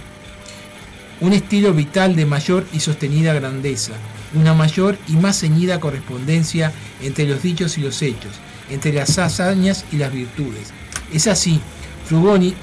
Un 1.19 1.33
estilo 1.33 1.73
vital 1.73 2.15
de 2.15 2.25
mayor 2.25 2.65
y 2.73 2.79
sostenida 2.79 3.33
grandeza. 3.33 3.93
Una 4.33 4.53
mayor 4.53 4.97
y 5.07 5.13
más 5.13 5.39
ceñida 5.39 5.79
correspondencia 5.79 6.71
entre 7.01 7.25
los 7.25 7.41
dichos 7.41 7.77
y 7.77 7.81
los 7.81 8.01
hechos, 8.01 8.33
entre 8.69 8.93
las 8.93 9.17
hazañas 9.17 9.85
y 9.91 9.97
las 9.97 10.11
virtudes. 10.11 10.71
Es 11.13 11.27
así, 11.27 11.59
Frugoni, 12.05 12.53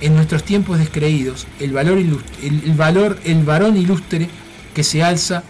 en 0.00 0.14
nuestros 0.14 0.44
tiempos 0.44 0.78
descreídos, 0.78 1.46
el 1.60 1.72
valor, 1.72 1.98
ilust- 1.98 2.24
el, 2.42 2.62
el 2.64 2.74
valor, 2.74 3.18
el 3.24 3.42
varón 3.44 3.76
ilustre 3.76 4.28
que 4.74 4.84
se 4.84 5.02
alza, 5.02 5.42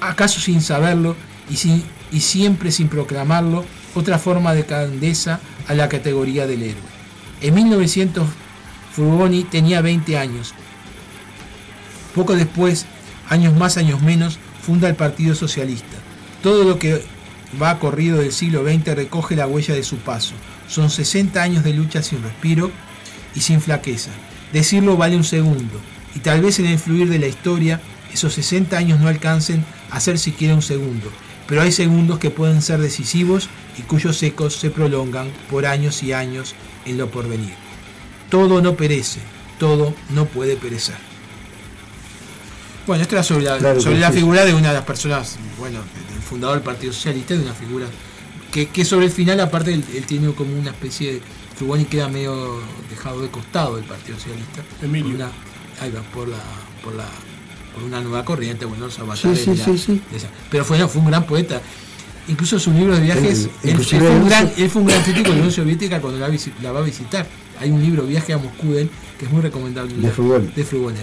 acaso 0.00 0.40
sin 0.40 0.60
saberlo 0.60 1.14
y, 1.48 1.56
sin- 1.56 1.84
y 2.10 2.20
siempre 2.20 2.72
sin 2.72 2.88
proclamarlo, 2.88 3.64
otra 3.94 4.18
forma 4.18 4.54
de 4.54 4.62
grandeza 4.62 5.38
a 5.68 5.74
la 5.74 5.88
categoría 5.88 6.46
del 6.46 6.62
héroe. 6.62 6.82
En 7.40 7.54
1900, 7.54 8.26
Frugoni 8.92 9.44
tenía 9.44 9.80
20 9.82 10.18
años. 10.18 10.54
Poco 12.14 12.34
después, 12.34 12.86
años 13.28 13.54
más, 13.54 13.76
años 13.76 14.02
menos, 14.02 14.38
funda 14.64 14.88
el 14.88 14.94
Partido 14.96 15.34
Socialista. 15.34 15.96
Todo 16.42 16.64
lo 16.64 16.78
que 16.78 17.02
va 17.60 17.78
corrido 17.78 18.18
del 18.18 18.32
siglo 18.32 18.64
XX 18.64 18.94
recoge 18.94 19.36
la 19.36 19.46
huella 19.46 19.74
de 19.74 19.82
su 19.82 19.96
paso. 19.98 20.34
Son 20.68 20.90
60 20.90 21.42
años 21.42 21.64
de 21.64 21.72
lucha 21.72 22.02
sin 22.02 22.22
respiro 22.22 22.70
y 23.34 23.40
sin 23.40 23.60
flaqueza. 23.60 24.10
Decirlo 24.52 24.96
vale 24.96 25.16
un 25.16 25.24
segundo, 25.24 25.80
y 26.14 26.20
tal 26.20 26.42
vez 26.42 26.58
en 26.58 26.66
el 26.66 26.78
fluir 26.78 27.08
de 27.08 27.18
la 27.18 27.26
historia 27.26 27.80
esos 28.12 28.34
60 28.34 28.76
años 28.76 29.00
no 29.00 29.08
alcancen 29.08 29.64
a 29.90 30.00
ser 30.00 30.18
siquiera 30.18 30.54
un 30.54 30.62
segundo, 30.62 31.10
pero 31.46 31.62
hay 31.62 31.72
segundos 31.72 32.18
que 32.18 32.30
pueden 32.30 32.62
ser 32.62 32.80
decisivos 32.80 33.48
y 33.78 33.82
cuyos 33.82 34.22
ecos 34.22 34.54
se 34.56 34.70
prolongan 34.70 35.30
por 35.50 35.66
años 35.66 36.02
y 36.02 36.12
años 36.12 36.54
en 36.84 36.98
lo 36.98 37.10
porvenir. 37.10 37.54
Todo 38.30 38.60
no 38.60 38.76
perece, 38.76 39.20
todo 39.58 39.94
no 40.10 40.26
puede 40.26 40.56
perecer. 40.56 41.11
Bueno, 42.86 43.02
esto 43.02 43.14
era 43.14 43.22
sobre 43.22 43.44
la, 43.44 43.58
Claro 43.58 43.76
que 43.76 43.80
sobre 43.82 43.98
la 43.98 44.10
sí. 44.10 44.18
figura 44.18 44.44
de 44.44 44.54
una 44.54 44.68
de 44.68 44.74
las 44.74 44.84
personas, 44.84 45.36
bueno, 45.58 45.78
del 45.78 46.20
fundador 46.22 46.56
del 46.56 46.64
Partido 46.64 46.92
Socialista, 46.92 47.34
de 47.34 47.40
una 47.42 47.54
figura 47.54 47.86
que, 48.50 48.68
que 48.68 48.84
sobre 48.84 49.06
el 49.06 49.12
final, 49.12 49.38
aparte, 49.40 49.72
él, 49.72 49.84
él 49.94 50.04
tiene 50.04 50.32
como 50.34 50.52
una 50.58 50.70
especie 50.70 51.14
de. 51.14 51.22
Frugoni 51.56 51.84
queda 51.84 52.08
medio 52.08 52.58
dejado 52.90 53.20
de 53.22 53.28
costado 53.28 53.76
del 53.76 53.84
Partido 53.84 54.16
Socialista. 54.18 54.62
Emilio. 54.82 55.14
Una, 55.14 55.30
ahí 55.80 55.90
va, 55.92 56.00
por 56.12 56.26
la, 56.26 56.38
por 56.82 56.94
la, 56.94 57.04
por 57.74 57.84
una 57.84 58.00
nueva 58.00 58.24
corriente, 58.24 58.64
bueno, 58.64 58.86
los 58.86 58.94
Sí, 59.18 59.36
sí, 59.36 59.56
sí, 59.56 59.78
sí. 59.78 60.02
de 60.10 60.16
esa. 60.16 60.28
Pero 60.50 60.64
fue, 60.64 60.78
fue 60.88 61.00
un 61.02 61.06
gran 61.08 61.24
poeta. 61.24 61.60
Incluso 62.28 62.58
sus 62.58 62.74
libros 62.74 62.98
de 62.98 63.04
viajes, 63.04 63.48
El- 63.62 63.70
él, 63.70 63.84
fue 63.84 64.10
un 64.10 64.24
gran, 64.28 64.52
él 64.56 64.70
fue 64.70 64.82
un 64.82 64.88
gran 64.88 65.02
crítico 65.02 65.28
de 65.28 65.34
la 65.34 65.40
Unión 65.42 65.52
Soviética 65.52 66.00
cuando 66.00 66.18
la, 66.18 66.26
va 66.72 66.78
a 66.80 66.82
visitar. 66.82 67.26
Hay 67.60 67.70
un 67.70 67.82
libro, 67.82 68.04
Viaje 68.04 68.32
a 68.32 68.38
Moscú, 68.38 68.72
de 68.72 68.82
él, 68.82 68.90
que 69.18 69.26
es 69.26 69.30
muy 69.30 69.42
recomendable. 69.42 69.94
De 69.94 70.10
Frugoni. 70.10 70.46
De 70.54 70.64
Frugoni. 70.64 70.96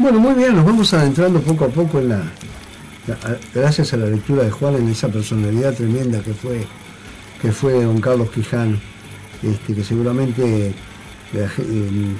Bueno, 0.00 0.18
muy 0.18 0.34
bien, 0.34 0.56
nos 0.56 0.64
vamos 0.64 0.92
adentrando 0.94 1.40
poco 1.42 1.66
a 1.66 1.68
poco 1.68 1.98
en 1.98 2.08
la, 2.08 2.22
gracias 3.54 3.92
a 3.92 3.98
la 3.98 4.06
lectura 4.06 4.44
de 4.44 4.50
Juan 4.50 4.76
en 4.76 4.88
esa 4.88 5.08
personalidad 5.08 5.74
tremenda 5.74 6.20
que 6.20 6.32
fue 6.32 6.64
que 7.42 7.52
fue 7.52 7.84
don 7.84 8.00
Carlos 8.00 8.30
Quijano, 8.30 8.76
este, 9.42 9.74
que 9.74 9.82
seguramente 9.84 10.74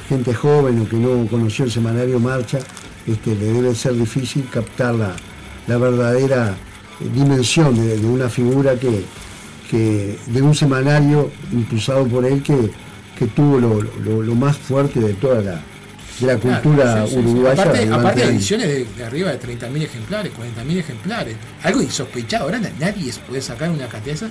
gente 0.08 0.32
joven 0.34 0.80
o 0.80 0.88
que 0.88 0.96
no 0.96 1.26
conoció 1.26 1.64
el 1.66 1.70
semanario 1.70 2.18
Marcha, 2.18 2.58
este, 3.06 3.34
le 3.34 3.52
debe 3.52 3.74
ser 3.74 3.94
difícil 3.94 4.46
captar 4.50 4.94
la, 4.94 5.14
la 5.66 5.76
verdadera 5.78 6.54
dimensión 7.14 7.74
de, 7.76 7.98
una 8.06 8.28
figura 8.30 8.76
que, 8.76 9.04
que 9.70 10.18
de 10.26 10.42
un 10.42 10.54
semanario 10.54 11.30
impulsado 11.52 12.06
por 12.06 12.24
él 12.26 12.42
que, 12.42 12.70
que 13.18 13.26
tuvo 13.26 13.58
lo- 13.58 14.22
lo 14.22 14.34
más 14.34 14.56
fuerte 14.56 15.00
de 15.00 15.12
toda 15.14 15.42
la, 15.42 15.60
de 16.20 16.26
la 16.26 16.38
Claro, 16.38 16.62
cultura 16.62 17.06
sí, 17.06 17.08
sí, 17.08 17.14
sí. 17.14 17.18
uruguaya. 17.20 17.62
Aparte, 17.62 18.20
de 18.20 18.24
ediciones 18.34 18.68
de, 18.68 18.84
de 18.96 19.04
arriba 19.04 19.30
de 19.32 19.40
30.000 19.40 19.82
ejemplares, 19.82 20.32
40.000 20.32 20.76
ejemplares. 20.78 21.36
Algo 21.62 21.82
insospechado. 21.82 22.44
Ahora 22.44 22.58
na- 22.58 22.70
nadie 22.78 23.12
puede 23.28 23.40
sacar 23.42 23.70
una 23.70 23.86
cantidad 23.88 24.14
de. 24.16 24.30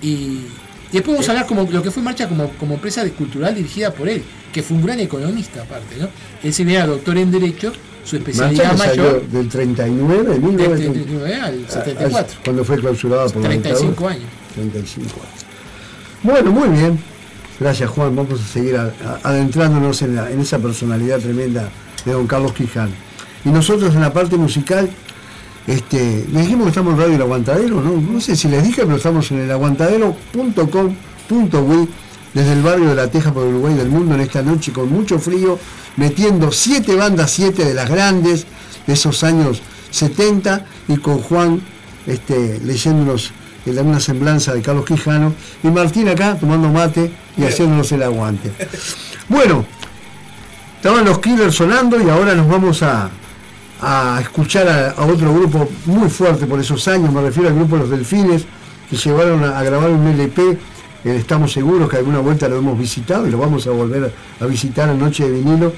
Y, 0.00 0.08
y 0.10 0.46
después 0.92 1.14
vamos 1.16 1.28
a 1.28 1.32
hablar 1.32 1.46
como 1.46 1.68
lo 1.70 1.82
que 1.82 1.90
fue 1.90 2.02
Marcha 2.02 2.28
como, 2.28 2.48
como 2.52 2.74
empresa 2.74 3.04
de- 3.04 3.10
cultural 3.12 3.54
dirigida 3.54 3.92
por 3.92 4.08
él, 4.08 4.22
que 4.52 4.62
fue 4.62 4.76
un 4.76 4.84
gran 4.84 5.00
economista 5.00 5.62
aparte. 5.62 5.96
¿no? 5.98 6.08
Él 6.42 6.54
se 6.54 6.62
era 6.62 6.86
doctor 6.86 7.18
en 7.18 7.30
Derecho, 7.30 7.72
su 8.04 8.16
Marcha 8.16 8.30
especialidad 8.30 8.76
salió 8.76 9.02
mayor, 9.04 9.28
del 9.28 9.48
39, 9.48 10.30
del 10.30 10.40
1939, 10.40 10.94
39 10.94 11.34
al 11.34 11.64
a- 11.66 11.70
74. 11.70 12.38
cuando 12.44 12.64
fue 12.64 12.78
clausurada 12.78 13.26
por 13.28 13.42
la 13.42 13.48
35 13.48 13.86
dictadura. 13.88 14.14
años. 14.14 14.30
35 14.54 15.20
años. 15.20 15.44
Bueno, 16.22 16.50
muy 16.52 16.68
bien. 16.70 16.98
Gracias 17.60 17.90
Juan, 17.90 18.14
vamos 18.14 18.40
a 18.40 18.44
seguir 18.44 18.78
adentrándonos 19.24 20.00
en, 20.02 20.16
esa 20.40 20.58
personalidad 20.58 21.18
tremenda 21.18 21.68
de 22.04 22.12
don 22.12 22.28
Carlos 22.28 22.52
Quijano. 22.52 22.92
Y 23.44 23.48
nosotros 23.48 23.92
en 23.94 24.00
la 24.00 24.12
parte 24.12 24.36
musical, 24.36 24.88
este, 25.66 26.24
les 26.32 26.42
dijimos 26.42 26.62
que 26.64 26.68
estamos 26.68 26.94
en 26.94 27.00
Radio 27.00 27.16
El 27.16 27.22
Aguantadero, 27.22 27.80
¿no? 27.80 28.00
No 28.00 28.20
sé 28.20 28.36
si 28.36 28.46
les 28.48 28.62
dije, 28.62 28.82
pero 28.82 28.94
estamos 28.96 29.28
en 29.32 29.40
el 29.40 29.50
aguantadero.com.uy 29.50 31.88
desde 32.32 32.52
el 32.52 32.62
barrio 32.62 32.90
de 32.90 32.94
La 32.94 33.10
Teja 33.10 33.32
por 33.32 33.44
Uruguay 33.44 33.74
del 33.74 33.88
mundo 33.88 34.14
en 34.14 34.20
esta 34.20 34.40
noche 34.42 34.72
con 34.72 34.92
mucho 34.92 35.18
frío, 35.18 35.58
metiendo 35.96 36.52
siete 36.52 36.94
bandas, 36.94 37.32
siete 37.32 37.64
de 37.64 37.74
las 37.74 37.90
grandes 37.90 38.46
de 38.86 38.92
esos 38.92 39.24
años 39.24 39.62
70 39.90 40.64
y 40.88 40.98
con 40.98 41.18
Juan 41.18 41.60
este, 42.06 42.60
leyéndonos 42.60 43.32
en 43.76 43.86
una 43.86 44.00
semblanza 44.00 44.54
de 44.54 44.62
Carlos 44.62 44.84
Quijano 44.84 45.34
y 45.62 45.68
Martín 45.68 46.08
acá 46.08 46.36
tomando 46.38 46.68
mate 46.68 47.12
y 47.36 47.44
haciéndonos 47.44 47.90
el 47.92 48.02
aguante. 48.02 48.52
Bueno, 49.30 49.66
estaban 50.76 51.04
los 51.04 51.18
Killers 51.18 51.54
sonando 51.54 52.00
y 52.00 52.08
ahora 52.08 52.34
nos 52.34 52.48
vamos 52.48 52.82
a, 52.82 53.10
a 53.82 54.18
escuchar 54.22 54.66
a, 54.66 54.90
a 54.92 55.04
otro 55.04 55.34
grupo 55.34 55.68
muy 55.84 56.08
fuerte 56.08 56.46
por 56.46 56.58
esos 56.58 56.88
años, 56.88 57.12
me 57.12 57.20
refiero 57.20 57.50
al 57.50 57.54
grupo 57.54 57.76
Los 57.76 57.90
Delfines, 57.90 58.46
que 58.88 58.96
llevaron 58.96 59.44
a, 59.44 59.58
a 59.58 59.62
grabar 59.62 59.90
un 59.90 60.06
LP, 60.06 60.58
eh, 61.04 61.16
estamos 61.16 61.52
seguros 61.52 61.88
que 61.88 61.96
alguna 61.98 62.20
vuelta 62.20 62.48
lo 62.48 62.56
hemos 62.56 62.78
visitado 62.78 63.26
y 63.26 63.30
lo 63.30 63.38
vamos 63.38 63.66
a 63.66 63.70
volver 63.70 64.12
a 64.40 64.46
visitar 64.46 64.88
en 64.88 64.98
Noche 64.98 65.24
de 65.24 65.30
Vinilo. 65.30 65.72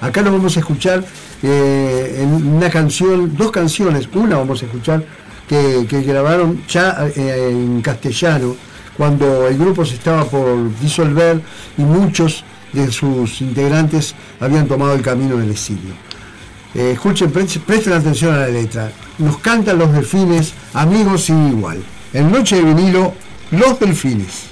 Acá 0.00 0.22
nos 0.22 0.32
vamos 0.32 0.56
a 0.56 0.60
escuchar 0.60 1.04
eh, 1.42 2.18
en 2.20 2.54
una 2.54 2.70
canción, 2.70 3.36
dos 3.36 3.50
canciones, 3.50 4.08
una 4.12 4.36
vamos 4.36 4.62
a 4.62 4.66
escuchar 4.66 5.04
que, 5.48 5.84
grabaron 6.02 6.62
ya 6.66 7.06
eh, 7.14 7.48
en 7.50 7.80
castellano, 7.82 8.56
cuando 8.96 9.46
el 9.48 9.58
grupo 9.58 9.84
se 9.84 9.94
estaba 9.94 10.24
por 10.24 10.78
disolver 10.80 11.40
y 11.78 11.82
muchos 11.82 12.44
de 12.72 12.90
sus 12.90 13.40
integrantes 13.40 14.14
habían 14.40 14.66
tomado 14.66 14.94
el 14.94 15.02
camino 15.02 15.36
del 15.36 15.50
exilio. 15.50 15.94
Eh, 16.74 16.92
escuchen, 16.92 17.30
pre- 17.30 17.44
presten 17.66 17.92
atención 17.92 18.34
a 18.34 18.38
la 18.38 18.48
letra. 18.48 18.90
Nos 19.18 19.38
cantan 19.38 19.78
los 19.78 19.92
delfines, 19.92 20.54
amigos 20.72 21.28
y 21.28 21.32
igual. 21.32 21.82
En 22.14 22.30
Noche 22.30 22.56
de 22.56 22.62
vinilo, 22.62 23.12
los 23.50 23.78
delfines. 23.78 24.51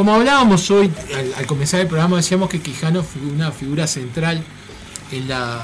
Como 0.00 0.14
hablábamos 0.14 0.70
hoy, 0.70 0.90
al, 1.14 1.34
al 1.36 1.46
comenzar 1.46 1.78
el 1.82 1.86
programa 1.86 2.16
decíamos 2.16 2.48
que 2.48 2.58
Quijano 2.58 3.02
fue 3.02 3.20
una 3.20 3.52
figura 3.52 3.86
central 3.86 4.42
en 5.12 5.28
la 5.28 5.62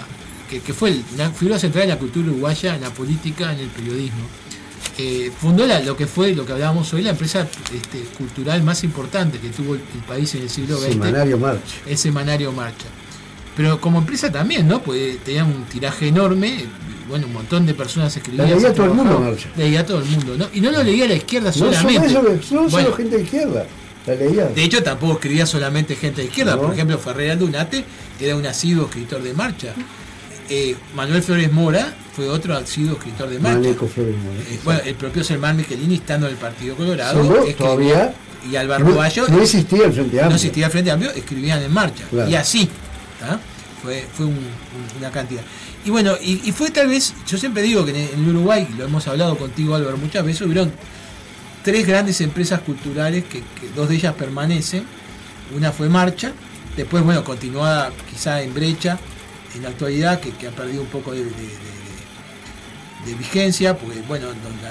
que, 0.50 0.60
que 0.60 0.74
fue 0.74 0.94
una 1.14 1.30
figura 1.30 1.58
central 1.58 1.84
en 1.84 1.88
la 1.88 1.98
cultura 1.98 2.26
uruguaya, 2.28 2.74
en 2.74 2.82
la 2.82 2.90
política, 2.90 3.50
en 3.54 3.60
el 3.60 3.68
periodismo. 3.68 4.26
Eh, 4.98 5.32
fundó 5.40 5.66
la- 5.66 5.80
lo 5.80 5.96
que 5.96 6.06
fue, 6.06 6.34
lo 6.34 6.44
que 6.44 6.52
hablábamos 6.52 6.92
hoy, 6.92 7.00
la 7.00 7.10
empresa 7.12 7.48
este, 7.74 8.00
cultural 8.18 8.62
más 8.62 8.84
importante 8.84 9.38
que 9.38 9.48
tuvo 9.48 9.74
el, 9.74 9.80
el 9.80 10.00
país 10.06 10.34
en 10.34 10.42
el 10.42 10.50
siglo 10.50 10.76
XX, 10.76 10.88
Semanario 10.92 11.38
Marcha. 11.38 11.74
el 11.86 11.96
semanario 11.96 12.52
Marcha. 12.52 12.86
Pero 13.56 13.80
como 13.80 14.00
empresa 14.00 14.30
también, 14.30 14.68
¿no? 14.68 14.82
Pues 14.82 15.16
tenía 15.24 15.46
un 15.46 15.64
tiraje 15.64 16.08
enorme, 16.08 16.48
eh, 16.60 16.66
bueno, 17.08 17.26
un 17.26 17.32
montón 17.32 17.64
de 17.64 17.72
personas 17.72 18.14
escribían. 18.14 18.50
La 18.50 18.54
leía 18.56 18.74
todo 18.74 18.84
el 18.84 18.92
mundo, 18.92 19.18
Marcha. 19.18 19.48
Leía 19.56 19.86
todo 19.86 20.00
el 20.00 20.04
mundo, 20.04 20.36
¿no? 20.36 20.46
Y 20.52 20.60
no 20.60 20.70
lo 20.70 20.82
leía 20.82 21.08
la 21.08 21.14
izquierda 21.14 21.48
No 21.48 21.54
solo 21.54 21.72
solamente. 21.72 22.06
eso, 22.08 22.22
no 22.54 22.60
Bueno, 22.68 22.70
solo 22.70 22.92
gente 22.96 23.16
de 23.16 23.22
izquierda. 23.22 23.66
La 24.06 24.14
leía. 24.14 24.44
de 24.46 24.62
hecho, 24.64 24.82
tampoco 24.82 25.14
escribía 25.14 25.46
solamente 25.46 25.96
gente 25.96 26.20
de 26.22 26.28
izquierda. 26.28 26.56
No. 26.56 26.62
Por 26.62 26.72
ejemplo, 26.74 26.98
Ferrer 26.98 27.32
Aldunate 27.32 27.84
era 28.20 28.36
un 28.36 28.46
asiduo 28.46 28.86
escritor 28.86 29.22
de 29.22 29.34
marcha. 29.34 29.72
Eh, 30.48 30.76
Manuel 30.94 31.22
Flores 31.22 31.50
Mora 31.52 31.92
fue 32.14 32.28
otro 32.28 32.56
asiduo 32.56 32.92
escritor 32.96 33.28
de 33.28 33.38
marcha. 33.40 33.74
Flores 33.74 34.14
Mora. 34.16 34.38
Eh, 34.48 34.60
bueno, 34.64 34.80
el 34.84 34.94
propio 34.94 35.24
Sermán 35.24 35.56
Michelini, 35.56 35.96
estando 35.96 36.26
en 36.26 36.32
el 36.34 36.38
Partido 36.38 36.76
Colorado, 36.76 37.44
escribía- 37.46 38.14
y 38.48 38.54
Álvaro 38.54 38.84
No, 38.88 38.94
Bayo 38.94 39.26
no 39.28 39.42
existía 39.42 39.86
el 39.86 39.92
Frente 39.92 40.02
Amplio. 40.20 40.28
no 40.28 40.34
existía 40.36 40.70
Frente 40.70 40.90
Amplio, 40.92 41.10
escribían 41.10 41.62
en 41.62 41.72
marcha. 41.72 42.04
Claro. 42.08 42.30
Y 42.30 42.36
así, 42.36 42.68
¿tá? 43.18 43.40
fue, 43.82 44.06
fue 44.12 44.26
un- 44.26 44.34
un- 44.34 44.98
una 44.98 45.10
cantidad. 45.10 45.42
Y 45.84 45.90
bueno, 45.90 46.12
y, 46.20 46.40
y 46.48 46.52
fue 46.52 46.70
tal 46.70 46.86
vez, 46.88 47.12
yo 47.28 47.38
siempre 47.38 47.62
digo 47.62 47.84
que 47.84 47.90
en 47.90 47.96
el- 47.96 48.10
en 48.14 48.22
el 48.24 48.28
Uruguay, 48.36 48.68
lo 48.78 48.84
hemos 48.84 49.06
hablado 49.08 49.36
contigo 49.36 49.74
Álvaro 49.74 49.96
muchas 49.96 50.24
veces, 50.24 50.42
hubieron 50.42 50.70
tres 51.66 51.84
grandes 51.84 52.20
empresas 52.20 52.60
culturales 52.60 53.24
que, 53.24 53.42
dos 53.74 53.88
de 53.88 53.96
ellas 53.96 54.14
permanecen. 54.14 54.84
Una 55.52 55.72
fue 55.72 55.88
Marcha, 55.88 56.30
después, 56.76 57.02
bueno, 57.02 57.24
continuada 57.24 57.90
quizá 58.08 58.40
en 58.40 58.54
brecha 58.54 59.00
en 59.52 59.64
la 59.64 59.70
actualidad, 59.70 60.20
que, 60.20 60.30
que 60.30 60.46
ha 60.46 60.52
perdido 60.52 60.82
un 60.82 60.88
poco 60.88 61.10
de, 61.10 61.24
vigencia, 63.18 63.76
porque, 63.76 64.00
bueno, 64.06 64.28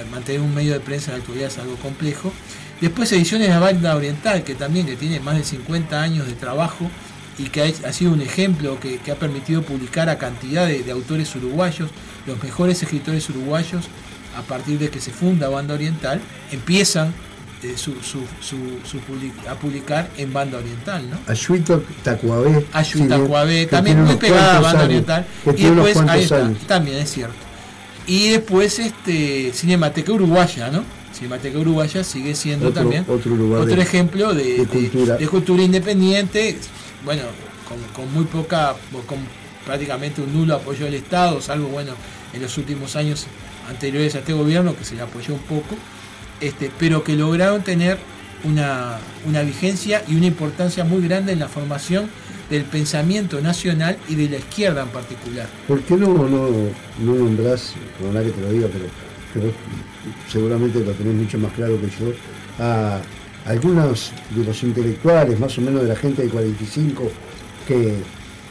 mantener 0.10 0.40
un 0.40 0.56
medio 0.56 0.72
de 0.72 0.80
prensa 0.80 1.12
en 1.12 1.18
la 1.18 1.20
actualidad 1.20 1.48
es 1.50 1.58
algo 1.58 1.76
complejo. 1.76 2.32
Después 2.80 3.12
Ediciones 3.12 3.50
de 3.50 3.54
la 3.54 3.60
Banda 3.60 3.94
Oriental, 3.94 4.46
que 4.46 4.56
también 4.56 4.86
que 4.86 4.96
tiene 4.96 5.20
más 5.20 5.36
de 5.36 5.44
50 5.44 6.02
años 6.02 6.28
de 6.28 6.34
trabajo 6.34 6.90
y 7.38 7.50
que 7.50 7.76
ha, 7.86 7.92
sido 7.92 8.14
un 8.14 8.22
ejemplo 8.22 8.80
que, 8.80 9.12
ha 9.12 9.16
permitido 9.16 9.64
publicar 9.64 10.08
a 10.08 10.18
cantidad 10.18 10.66
de 10.66 10.90
autores 10.94 11.36
uruguayos, 11.36 11.90
los 12.26 12.42
mejores 12.42 12.82
escritores 12.84 13.30
uruguayos, 13.30 13.90
a 14.36 14.42
partir 14.42 14.78
de 14.80 14.90
que 14.90 15.00
se 15.00 15.12
funda 15.12 15.50
Banda 15.50 15.74
Oriental, 15.74 16.20
empiezan 16.52 17.14
eh, 17.64 17.74
su, 17.78 17.94
su- 18.02 18.20
su- 18.42 18.80
su 18.84 18.98
public- 19.00 19.48
a 19.50 19.56
publicar 19.56 20.10
en 20.18 20.32
Banda 20.34 20.58
Oriental, 20.58 21.10
¿no? 21.10 21.18
Ayuito 21.28 21.84
Tacuabé. 22.04 22.66
Ayuta 22.74 23.16
sí, 23.18 23.24
Cuabé, 23.28 23.60
que 23.62 23.68
también 23.68 24.04
muy 24.04 24.16
pegada 24.18 24.58
a 24.58 24.60
Banda 24.60 24.70
años, 24.82 24.84
Oriental. 24.90 25.26
Y 25.56 25.64
después, 25.64 25.98
ahí 26.10 26.24
está, 26.24 26.52
también 26.68 26.98
es 26.98 27.12
cierto. 27.12 27.36
Y 28.08 28.30
después 28.30 28.78
este 28.78 29.52
Cinemateca 29.54 30.12
Uruguaya, 30.12 30.70
¿no? 30.70 30.84
Cinemateca 31.18 31.58
Uruguaya 31.58 32.04
sigue 32.04 32.36
siendo 32.36 32.68
Otro- 32.68 32.82
también 32.82 33.06
otro 33.08 33.36
lugar 33.36 33.66
de- 33.66 33.82
ejemplo 33.82 34.34
de, 34.34 34.44
de 34.44 34.58
de- 34.58 34.66
cultura. 34.68 35.16
de 35.18 35.28
cultura 35.28 35.64
independiente, 35.64 36.58
bueno, 37.04 37.24
con, 37.68 37.78
con 37.96 38.14
muy 38.14 38.26
poca, 38.26 38.76
con 39.08 39.18
prácticamente 39.66 40.22
un 40.22 40.32
nulo 40.34 40.56
apoyo 40.56 40.86
del 40.86 40.96
Estado, 40.96 41.42
salvo 41.42 41.70
bueno, 41.70 41.94
en 42.34 42.42
los 42.42 42.56
últimos 42.60 42.96
años 42.96 43.26
anteriores 43.70 44.16
a 44.16 44.20
este 44.20 44.34
gobierno, 44.34 44.76
que 44.76 44.84
se 44.84 44.96
le 44.96 45.02
apoyó 45.02 45.34
un 45.34 45.42
poco, 45.42 45.76
este, 46.42 46.72
pero 46.80 47.04
que 47.04 47.16
lograron 47.16 47.64
tener 47.64 47.98
una, 48.44 48.98
una 49.26 49.42
vigencia 49.42 50.04
y 50.08 50.16
una 50.16 50.28
importancia 50.28 50.84
muy 50.84 51.02
grande 51.08 51.34
en 51.34 51.40
la 51.40 51.48
formación 51.48 52.10
del 52.50 52.64
pensamiento 52.64 53.42
nacional 53.42 53.98
y 54.08 54.16
de 54.16 54.30
la 54.30 54.38
izquierda 54.38 54.84
en 54.84 54.90
particular. 54.90 55.48
¿Por 55.68 55.82
qué 55.82 55.96
no, 55.96 56.14
no, 56.14 56.50
no 57.00 57.16
nombrás, 57.16 57.74
perdona 57.98 58.24
que 58.24 58.32
te 58.32 58.42
lo 58.42 58.52
diga, 58.52 58.68
pero, 58.72 58.86
pero 59.34 59.52
seguramente 60.32 60.80
lo 60.80 60.92
tenés 60.92 61.16
mucho 61.16 61.38
más 61.40 61.52
claro 61.54 61.80
que 61.82 61.88
yo, 61.88 62.14
a 62.60 63.02
algunos 63.46 64.12
de 64.32 64.44
los 64.44 64.64
intelectuales, 64.64 65.40
más 65.40 65.58
o 65.58 65.62
menos 65.62 65.84
de 65.84 65.90
la 65.90 65.96
gente 65.96 66.24
de 66.24 66.30
45, 66.30 67.12
que, 67.68 67.96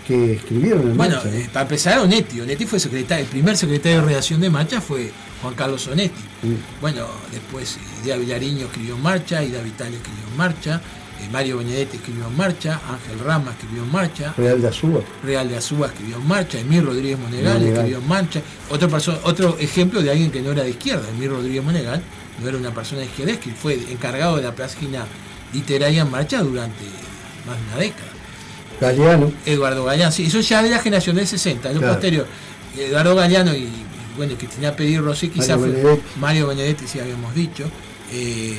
que 0.06 0.34
escribieron 0.34 0.82
en 0.90 0.96
Bueno, 0.96 1.16
marcha, 1.16 1.30
¿no? 1.30 1.36
eh, 1.36 1.48
para 1.52 1.62
empezar, 1.62 1.98
Onetti. 2.00 2.40
Onetti 2.40 2.66
fue 2.66 2.78
secretario, 2.80 3.24
el 3.24 3.30
primer 3.30 3.56
secretario 3.56 4.00
de 4.00 4.06
redacción 4.06 4.40
de 4.40 4.50
Marcha 4.50 4.80
fue 4.80 5.10
Juan 5.42 5.54
Carlos 5.54 5.86
Onetti. 5.88 6.22
Bueno, 6.80 7.06
después 7.32 7.78
Idea 8.02 8.16
Vilariño 8.16 8.66
escribió 8.66 8.96
en 8.96 9.02
Marcha, 9.02 9.42
Ida 9.42 9.60
Vitale 9.62 9.96
escribió 9.96 10.24
en 10.30 10.36
Marcha, 10.36 10.80
eh, 11.20 11.28
Mario 11.32 11.58
Benedetti 11.58 11.96
escribió 11.96 12.26
en 12.26 12.36
Marcha, 12.36 12.80
Ángel 12.88 13.18
Rama 13.24 13.52
escribió 13.52 13.82
en 13.82 13.92
Marcha, 13.92 14.34
Real 14.36 14.60
de 14.60 14.68
Azúa. 14.68 15.00
Real 15.22 15.48
de 15.48 15.56
Azúa 15.56 15.86
escribió 15.86 16.16
en 16.16 16.26
Marcha, 16.28 16.58
Emir 16.58 16.84
Rodríguez 16.84 17.18
Monegal 17.18 17.54
Monegal. 17.54 17.72
escribió 17.78 17.98
en 17.98 18.08
Marcha. 18.08 18.42
Otro, 18.70 18.88
perso- 18.90 19.18
otro 19.24 19.56
ejemplo 19.58 20.02
de 20.02 20.10
alguien 20.10 20.30
que 20.30 20.42
no 20.42 20.52
era 20.52 20.64
de 20.64 20.70
izquierda, 20.70 21.08
Emir 21.08 21.30
Rodríguez 21.30 21.62
Monegal, 21.64 22.02
no 22.42 22.48
era 22.48 22.58
una 22.58 22.74
persona 22.74 23.00
de 23.00 23.06
izquierda, 23.06 23.32
es 23.32 23.38
que 23.38 23.52
fue 23.52 23.74
encargado 23.90 24.36
de 24.36 24.42
la 24.42 24.54
página 24.54 25.06
literaria 25.52 26.02
en 26.02 26.10
Marcha 26.10 26.42
durante 26.42 26.84
más 27.46 27.56
de 27.56 27.62
una 27.68 27.76
década. 27.76 28.08
Galeano. 28.80 29.32
Eduardo 29.46 29.84
Galeano, 29.84 30.12
sí, 30.12 30.26
eso 30.26 30.40
ya 30.40 30.62
de 30.62 30.70
la 30.70 30.78
generación 30.78 31.16
del 31.16 31.26
60, 31.26 31.72
lo 31.72 31.78
Claro. 31.78 31.94
posterior. 31.94 32.26
Eduardo 32.78 33.14
Galeano 33.14 33.54
y, 33.54 33.68
bueno, 34.16 34.34
Cristina 34.36 34.74
Pedir 34.74 35.00
Rossi, 35.02 35.28
quizás 35.28 35.58
Mario 35.58 35.72
Benedetti. 35.74 36.02
Mario 36.20 36.46
Benedetti, 36.48 36.86
si 36.86 37.00
habíamos 37.00 37.34
dicho. 37.34 37.64
eh, 38.12 38.58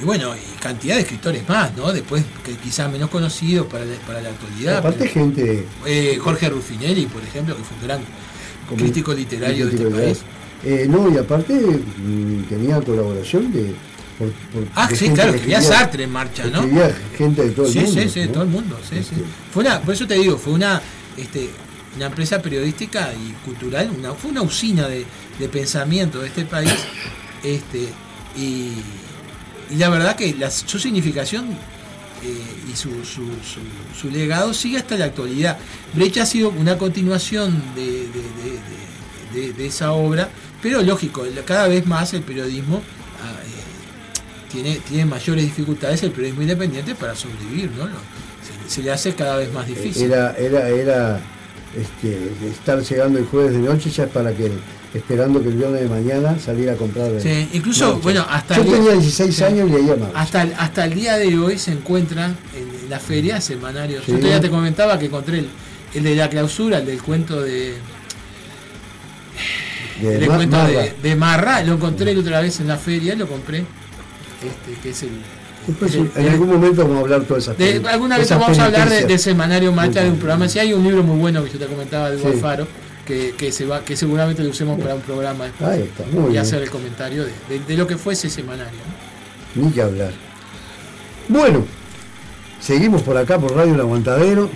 y 0.00 0.04
bueno, 0.04 0.34
y 0.36 0.58
cantidad 0.60 0.94
de 0.96 1.00
escritores 1.02 1.48
más, 1.48 1.74
¿no? 1.74 1.90
Después, 1.90 2.22
que 2.44 2.52
quizás 2.56 2.90
menos 2.92 3.08
conocidos 3.08 3.66
para 3.66 3.84
la, 3.86 3.94
para 4.06 4.20
la 4.20 4.28
actualidad. 4.28 4.76
Aparte 4.78 4.98
pero, 5.00 5.12
gente 5.12 5.66
eh, 5.86 6.18
Jorge 6.20 6.50
Ruffinelli, 6.50 7.06
por 7.06 7.22
ejemplo, 7.22 7.56
que 7.56 7.62
fue 7.64 7.76
un 7.78 7.82
gran 7.86 8.00
como- 8.68 8.78
crítico 8.82 9.14
literario 9.14 9.68
crítico 9.68 9.88
de 9.90 10.10
este 10.10 10.24
país. 10.24 10.32
Eh, 10.64 10.86
no, 10.88 11.10
y 11.10 11.16
aparte 11.16 11.54
mm, 11.54 12.42
tenía 12.48 12.80
colaboración 12.82 13.50
de... 13.52 13.74
por- 14.18 14.30
por- 14.32 14.64
Ah, 14.74 14.88
sí, 14.94 15.08
claro, 15.10 15.32
que 15.32 15.36
escribía 15.38 15.60
Sartre 15.62 16.04
en 16.04 16.10
marcha, 16.12 16.44
¿no? 16.46 16.62
Gente 17.16 17.42
de 17.44 17.50
todo 17.50 17.66
el 17.66 17.72
sí, 17.72 17.80
mundo. 17.80 18.02
sí, 18.02 18.08
sí, 18.08 18.20
de 18.20 18.26
¿no? 18.26 18.32
todo 18.32 18.42
el 18.44 18.48
mundo, 18.50 18.78
sí, 18.82 18.96
sí. 18.96 18.98
Este, 19.00 19.14
Fue 19.52 19.62
una, 19.64 19.80
por 19.80 19.94
eso 19.94 20.06
te 20.06 20.14
digo, 20.14 20.36
fue 20.38 20.52
una, 20.54 20.80
este, 21.16 21.50
una 21.96 22.06
empresa 22.06 22.40
periodística 22.42 23.12
y 23.14 23.32
cultural, 23.44 23.90
una, 23.96 24.12
fue 24.14 24.30
una 24.30 24.42
usina 24.42 24.88
de, 24.88 25.04
de 25.38 25.48
pensamiento 25.48 26.20
de 26.20 26.28
este 26.28 26.44
país, 26.44 26.72
este, 27.44 27.88
y, 28.36 28.72
y 29.70 29.76
la 29.78 29.88
verdad 29.88 30.16
que 30.16 30.34
la- 30.34 30.50
su 30.50 30.78
significación 30.78 31.46
eh, 32.24 32.70
y 32.72 32.76
su, 32.76 32.90
su, 33.04 33.26
su- 33.44 33.98
su 34.00 34.10
legado 34.10 34.54
sigue 34.54 34.78
hasta 34.78 34.96
la 34.96 35.04
actualidad. 35.06 35.58
Brecha 35.94 36.22
ha 36.22 36.26
sido 36.26 36.48
una 36.50 36.78
continuación 36.78 37.62
de, 37.74 38.08
de- 39.52 39.66
esa 39.66 39.92
obra, 39.92 40.30
pero 40.62 40.80
lógico, 40.82 41.24
cada 41.44 41.68
vez 41.68 41.86
más 41.86 42.14
el 42.14 42.22
periodismo 42.22 42.82
tiene, 44.62 44.80
tiene 44.88 45.04
mayores 45.04 45.44
dificultades 45.44 46.02
el 46.02 46.10
periodismo 46.10 46.42
independiente 46.42 46.94
para 46.94 47.14
sobrevivir, 47.14 47.70
¿no? 47.76 47.84
Se, 47.86 48.74
se 48.74 48.82
le 48.82 48.90
hace 48.92 49.14
cada 49.14 49.36
vez 49.36 49.52
más 49.52 49.66
difícil. 49.66 50.10
Era, 50.10 50.34
era, 50.38 50.68
era 50.68 51.20
este, 51.76 52.30
estar 52.50 52.80
llegando 52.82 53.18
el 53.18 53.26
jueves 53.26 53.52
de 53.52 53.58
noche 53.58 53.90
ya 53.90 54.04
es 54.04 54.10
para 54.10 54.32
que 54.32 54.50
esperando 54.94 55.42
que 55.42 55.48
el 55.48 55.54
viernes 55.56 55.82
de 55.82 55.88
mañana 55.88 56.38
saliera 56.38 56.72
a 56.72 56.76
comprar. 56.76 57.10
el- 57.12 57.20
Sí, 57.20 57.48
incluso, 57.52 57.98
bueno, 57.98 58.24
hasta 58.30 58.56
Yo 58.56 58.62
el- 58.62 58.70
tenía 58.70 58.92
16 58.92 59.34
sí. 59.34 59.44
años 59.44 59.68
y 59.68 59.72
leía 59.72 59.96
más. 59.96 60.08
Hasta 60.14 60.42
hasta 60.58 60.84
el 60.86 60.94
día 60.94 61.16
de 61.18 61.36
hoy 61.38 61.58
se 61.58 61.72
encuentran 61.72 62.34
en, 62.56 62.62
en 62.84 62.88
la 62.90 62.98
feria 62.98 63.40
semanarios. 63.40 64.04
Sí. 64.06 64.12
Yo 64.12 64.18
todavía 64.18 64.40
te 64.40 64.48
comentaba 64.50 64.98
que 64.98 65.06
encontré 65.06 65.40
el, 65.40 65.48
el 65.94 66.02
de 66.02 66.14
la 66.16 66.30
clausura, 66.30 66.78
el 66.78 66.86
del 66.86 67.02
cuento 67.02 67.42
de, 67.42 67.74
de 70.00 70.16
el 70.18 70.26
cuento 70.26 70.56
Marra. 70.56 70.68
de, 70.70 70.94
de 71.02 71.16
Marra, 71.16 71.62
lo 71.62 71.74
encontré 71.74 72.14
la 72.14 72.20
otra 72.20 72.40
vez 72.40 72.60
en 72.60 72.68
la 72.68 72.76
feria, 72.78 73.14
lo 73.16 73.26
compré, 73.28 73.64
este, 74.42 74.80
que 74.82 74.90
es 74.90 75.02
el, 75.02 75.10
Después, 75.66 75.94
el- 75.94 76.10
en 76.14 76.28
algún 76.28 76.48
momento 76.48 76.82
vamos 76.82 76.98
a 76.98 77.00
hablar 77.00 77.22
todas 77.22 77.42
esas 77.44 77.58
de- 77.58 77.82
alguna 77.88 78.16
vez 78.18 78.26
esas 78.26 78.38
vamos 78.38 78.58
a 78.58 78.66
hablar 78.66 78.88
de, 78.88 79.18
semanario 79.18 79.72
marcha 79.72 80.02
de 80.02 80.10
un 80.10 80.16
programa. 80.18 80.48
Si 80.48 80.58
hay 80.58 80.72
un 80.72 80.84
libro 80.84 81.02
muy 81.02 81.18
bueno 81.18 81.42
que 81.44 81.50
yo 81.50 81.58
te 81.58 81.66
comentaba 81.66 82.10
de 82.10 82.16
Hugo 82.16 82.28
Sí. 82.28 82.34
Alfaro, 82.36 82.68
que, 83.04 83.34
que 83.36 83.50
se 83.52 83.64
va, 83.66 83.84
que 83.84 83.96
seguramente 83.96 84.42
lo 84.44 84.50
usemos 84.50 84.80
para 84.80 84.94
un 84.94 85.00
programa 85.00 85.44
después, 85.44 85.68
Ahí 85.70 85.82
está, 85.82 86.04
muy 86.12 86.26
y 86.26 86.30
bien. 86.32 86.42
hacer 86.42 86.62
el 86.62 86.70
comentario 86.70 87.24
de, 87.24 87.32
de- 87.48 87.64
de 87.64 87.76
lo 87.76 87.86
que 87.86 87.96
fue 87.96 88.12
ese 88.14 88.30
semanario. 88.30 88.78
Ni 89.54 89.70
que 89.72 89.82
hablar. 89.82 90.12
Bueno, 91.28 91.64
seguimos 92.60 93.02
por 93.02 93.16
acá 93.16 93.38
por 93.38 93.54
Radio 93.54 93.74
El 93.74 93.80
Aguantadero. 93.80 94.48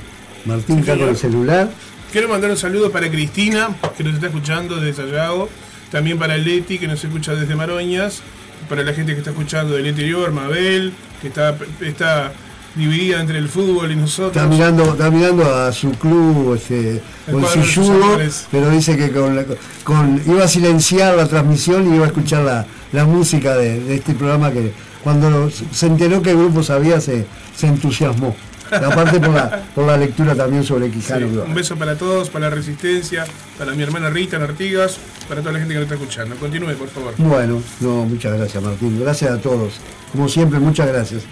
Martín 0.45 0.77
Sí, 0.77 0.81
está 0.83 0.97
con 0.97 1.09
el 1.09 1.17
celular. 1.17 1.71
Quiero 2.13 2.29
mandar 2.29 2.51
un 2.51 2.57
saludo 2.57 2.91
para 2.91 3.11
Cristina, 3.11 3.69
que 3.97 4.05
nos 4.05 4.15
está 4.15 4.27
escuchando 4.29 4.77
desde 4.77 5.03
Sayago. 5.05 5.49
También 5.91 6.19
para 6.19 6.37
Leti, 6.37 6.79
que 6.79 6.87
nos 6.89 7.03
escucha 7.05 7.35
desde 7.35 7.55
Maroñas. 7.57 8.21
Para 8.69 8.83
la 8.83 8.93
gente 8.93 9.13
que 9.13 9.19
está 9.19 9.31
escuchando 9.31 9.75
del 9.75 9.87
interior, 9.87 10.31
Mabel, 10.33 10.93
que 11.21 11.29
está, 11.29 11.57
está 11.81 12.33
dividida 12.77 13.21
entre 13.21 13.39
el 13.39 13.49
fútbol 13.49 13.91
y 13.91 13.97
nosotros. 13.97 14.37
Está 14.37 14.47
mirando, 14.47 14.85
está 14.93 15.11
mirando 15.11 15.45
a 15.55 15.73
su 15.73 15.91
club 15.93 16.55
este, 16.55 17.03
sus 17.27 17.33
bolsilludo, 17.41 18.05
amores. 18.05 18.47
pero 18.53 18.71
dice 18.71 18.97
que 18.97 19.11
con, 19.11 19.35
la- 19.35 19.45
con- 19.83 20.23
iba 20.27 20.45
a 20.45 20.49
silenciar 20.49 21.17
la 21.17 21.27
transmisión 21.27 21.93
y 21.93 21.97
iba 21.97 22.05
a 22.05 22.09
escuchar 22.09 22.45
la, 22.45 22.67
la 22.93 23.05
música 23.07 23.57
de, 23.57 23.81
de 23.81 23.95
este 23.97 24.15
programa 24.15 24.53
que 24.53 24.73
cuando 25.03 25.51
se 25.51 25.87
enteró 25.87 26.23
que 26.23 26.31
el 26.31 26.37
grupo 26.37 26.63
sabía 26.63 27.01
se, 27.01 27.27
se 27.57 27.67
entusiasmó. 27.67 28.37
Y 28.71 28.75
aparte 28.85 29.19
por 29.21 29.31
la, 29.31 29.63
por 29.75 29.87
la 29.87 29.97
lectura 29.97 30.35
también 30.35 30.63
sobre 30.65 30.87
Sí, 30.87 30.93
Quijano. 30.93 31.45
un 31.45 31.55
beso 31.55 31.77
para 31.77 31.97
todos, 31.97 32.31
para 32.31 32.49
la 32.49 32.55
Resistencia, 32.55 33.25
para 33.59 33.73
mi 33.73 33.83
hermana 33.83 34.11
Rita 34.11 34.37
en 34.37 34.43
Artigas, 34.43 34.99
para 35.29 35.41
toda 35.41 35.53
la 35.53 35.59
gente 35.59 35.75
que 35.75 35.81
nos 35.81 35.91
está 35.91 35.95
escuchando. 35.97 36.37
Continúe, 36.37 36.75
por 36.75 36.89
favor. 36.89 37.15
Bueno, 37.19 37.63
no, 37.81 38.05
muchas 38.05 38.37
gracias 38.39 38.63
Martín, 38.63 39.01
gracias 39.01 39.31
a 39.31 39.39
todos. 39.39 39.75
Como 40.13 40.29
siempre, 40.29 40.59
muchas 40.59 40.89
gracias. 40.89 41.23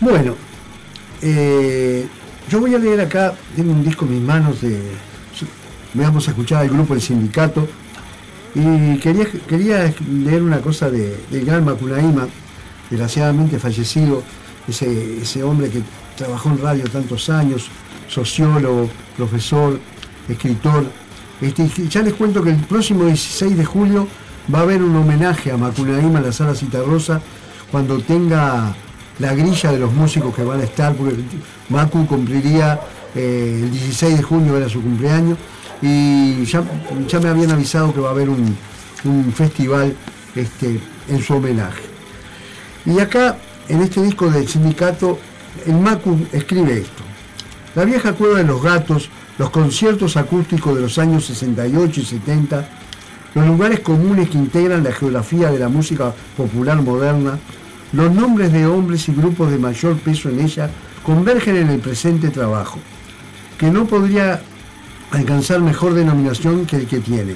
Bueno, 0.00 0.34
eh, 1.22 2.06
yo 2.48 2.60
voy 2.60 2.74
a 2.74 2.78
leer 2.78 3.00
acá, 3.00 3.34
tengo 3.56 3.72
un 3.72 3.84
disco 3.84 4.04
en 4.04 4.12
mis 4.12 4.22
manos 4.22 4.60
de. 4.60 4.80
Me 5.94 6.02
vamos 6.04 6.28
a 6.28 6.30
escuchar 6.32 6.62
al 6.62 6.68
grupo 6.68 6.94
El 6.94 7.00
Sindicato. 7.00 7.66
Y 8.54 8.98
quería, 8.98 9.26
quería 9.46 9.92
leer 10.10 10.42
una 10.42 10.58
cosa 10.60 10.90
de, 10.90 11.16
del 11.30 11.44
gran 11.44 11.64
Macunaíma, 11.64 12.26
desgraciadamente 12.90 13.58
fallecido, 13.58 14.22
ese, 14.66 15.20
ese 15.22 15.42
hombre 15.42 15.68
que 15.70 15.82
trabajó 16.18 16.50
en 16.50 16.58
radio 16.58 16.84
tantos 16.84 17.30
años, 17.30 17.70
sociólogo, 18.08 18.90
profesor, 19.16 19.80
escritor. 20.28 20.84
Este, 21.40 21.68
ya 21.88 22.02
les 22.02 22.14
cuento 22.14 22.42
que 22.42 22.50
el 22.50 22.56
próximo 22.56 23.04
16 23.04 23.56
de 23.56 23.64
julio 23.64 24.08
va 24.52 24.58
a 24.58 24.62
haber 24.62 24.82
un 24.82 24.96
homenaje 24.96 25.52
a 25.52 25.56
Macunaíma 25.56 26.18
en 26.18 26.26
la 26.26 26.32
sala 26.32 26.54
Citarrosa 26.54 27.20
cuando 27.70 28.00
tenga 28.00 28.74
la 29.20 29.34
grilla 29.34 29.72
de 29.72 29.78
los 29.78 29.92
músicos 29.92 30.34
que 30.34 30.42
van 30.42 30.60
a 30.60 30.64
estar, 30.64 30.94
porque 30.94 31.14
Macu 31.68 32.06
cumpliría 32.06 32.80
eh, 33.14 33.60
el 33.62 33.70
16 33.70 34.16
de 34.16 34.22
junio, 34.22 34.56
era 34.56 34.68
su 34.68 34.82
cumpleaños, 34.82 35.38
y 35.80 36.44
ya, 36.44 36.62
ya 37.06 37.20
me 37.20 37.28
habían 37.28 37.52
avisado 37.52 37.94
que 37.94 38.00
va 38.00 38.08
a 38.08 38.12
haber 38.12 38.28
un, 38.28 38.56
un 39.04 39.32
festival 39.32 39.94
este, 40.34 40.80
en 41.08 41.22
su 41.22 41.34
homenaje. 41.34 41.82
Y 42.86 42.98
acá, 43.00 43.36
en 43.68 43.82
este 43.82 44.02
disco 44.02 44.30
del 44.30 44.48
sindicato, 44.48 45.18
el 45.66 45.76
Macu 45.76 46.18
escribe 46.32 46.78
esto. 46.78 47.02
La 47.74 47.84
vieja 47.84 48.12
cueva 48.12 48.38
de 48.38 48.44
los 48.44 48.62
gatos, 48.62 49.10
los 49.38 49.50
conciertos 49.50 50.16
acústicos 50.16 50.74
de 50.74 50.82
los 50.82 50.98
años 50.98 51.26
68 51.26 52.00
y 52.00 52.04
70, 52.04 52.68
los 53.34 53.46
lugares 53.46 53.80
comunes 53.80 54.30
que 54.30 54.38
integran 54.38 54.82
la 54.82 54.92
geografía 54.92 55.50
de 55.50 55.58
la 55.58 55.68
música 55.68 56.12
popular 56.36 56.80
moderna, 56.82 57.38
los 57.92 58.12
nombres 58.12 58.52
de 58.52 58.66
hombres 58.66 59.08
y 59.08 59.12
grupos 59.12 59.50
de 59.50 59.58
mayor 59.58 59.96
peso 59.98 60.28
en 60.28 60.40
ella 60.40 60.70
convergen 61.02 61.56
en 61.56 61.70
el 61.70 61.80
presente 61.80 62.30
trabajo, 62.30 62.78
que 63.58 63.70
no 63.70 63.86
podría 63.86 64.42
alcanzar 65.10 65.60
mejor 65.60 65.94
denominación 65.94 66.66
que 66.66 66.76
el 66.76 66.86
que 66.86 67.00
tiene, 67.00 67.34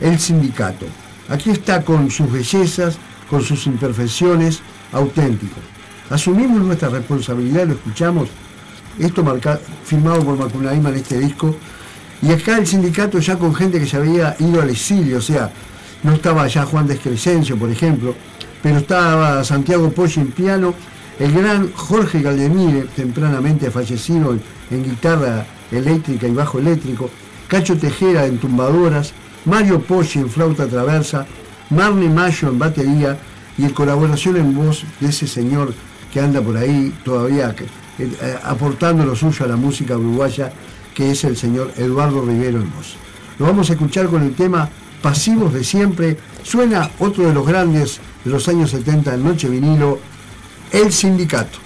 el 0.00 0.18
sindicato. 0.18 0.86
Aquí 1.28 1.50
está 1.50 1.82
con 1.82 2.10
sus 2.10 2.30
bellezas, 2.30 2.98
con 3.30 3.42
sus 3.42 3.66
imperfecciones, 3.66 4.60
auténtico. 4.92 5.60
Asumimos 6.10 6.60
nuestra 6.62 6.90
responsabilidad, 6.90 7.66
lo 7.66 7.74
escuchamos, 7.74 8.28
esto 8.98 9.24
marca, 9.24 9.58
firmado 9.84 10.22
por 10.22 10.38
Macunaíma 10.38 10.90
en 10.90 10.96
este 10.96 11.18
disco, 11.18 11.56
y 12.20 12.30
acá 12.30 12.58
el 12.58 12.66
sindicato 12.66 13.18
ya 13.18 13.36
con 13.38 13.54
gente 13.54 13.80
que 13.80 13.86
se 13.86 13.96
había 13.96 14.36
ido 14.38 14.60
al 14.60 14.70
exilio, 14.70 15.18
o 15.18 15.22
sea, 15.22 15.50
no 16.02 16.12
estaba 16.12 16.46
ya 16.46 16.66
Juan 16.66 16.86
Descrescencio, 16.86 17.56
por 17.56 17.70
ejemplo, 17.70 18.14
pero 18.62 18.78
estaba 18.78 19.42
Santiago 19.44 19.90
Pollo 19.90 20.20
en 20.20 20.30
piano, 20.32 20.74
el 21.18 21.32
gran 21.32 21.72
Jorge 21.72 22.20
Galdemire, 22.20 22.86
tempranamente 22.94 23.70
fallecido 23.70 24.36
en, 24.70 24.84
guitarra 24.84 25.46
eléctrica 25.70 26.26
y 26.26 26.32
bajo 26.32 26.58
eléctrico, 26.58 27.08
Cacho 27.48 27.78
Tejera 27.78 28.26
en 28.26 28.38
tumbadoras, 28.38 29.12
Mario 29.46 29.80
Poggi 29.80 30.18
en 30.18 30.30
flauta 30.30 30.66
traversa, 30.66 31.26
Marne 31.70 32.08
Mayo 32.08 32.48
en 32.48 32.58
batería 32.58 33.18
y 33.56 33.64
en 33.64 33.70
colaboración 33.70 34.36
en 34.36 34.54
voz 34.54 34.84
de 35.00 35.08
ese 35.08 35.26
señor 35.26 35.72
que 36.14 36.20
anda 36.20 36.40
por 36.40 36.56
ahí 36.56 36.94
todavía 37.04 37.52
eh, 37.58 37.66
eh, 37.98 38.38
aportando 38.44 39.04
lo 39.04 39.16
suyo 39.16 39.46
a 39.46 39.48
la 39.48 39.56
música 39.56 39.98
uruguaya, 39.98 40.52
que 40.94 41.10
es 41.10 41.24
el 41.24 41.36
señor 41.36 41.72
Eduardo 41.76 42.24
Rivero 42.24 42.60
voz. 42.60 42.94
Lo 43.36 43.46
vamos 43.46 43.68
a 43.68 43.72
escuchar 43.72 44.06
con 44.06 44.22
el 44.22 44.32
tema 44.36 44.70
Pasivos 45.02 45.52
de 45.52 45.64
siempre. 45.64 46.16
Suena 46.44 46.88
otro 47.00 47.26
de 47.26 47.34
los 47.34 47.44
grandes 47.44 47.98
de 48.24 48.30
los 48.30 48.46
años 48.46 48.70
70 48.70 49.12
en 49.12 49.24
Noche 49.24 49.48
Vinilo, 49.48 49.98
El 50.70 50.92
Sindicato. 50.92 51.58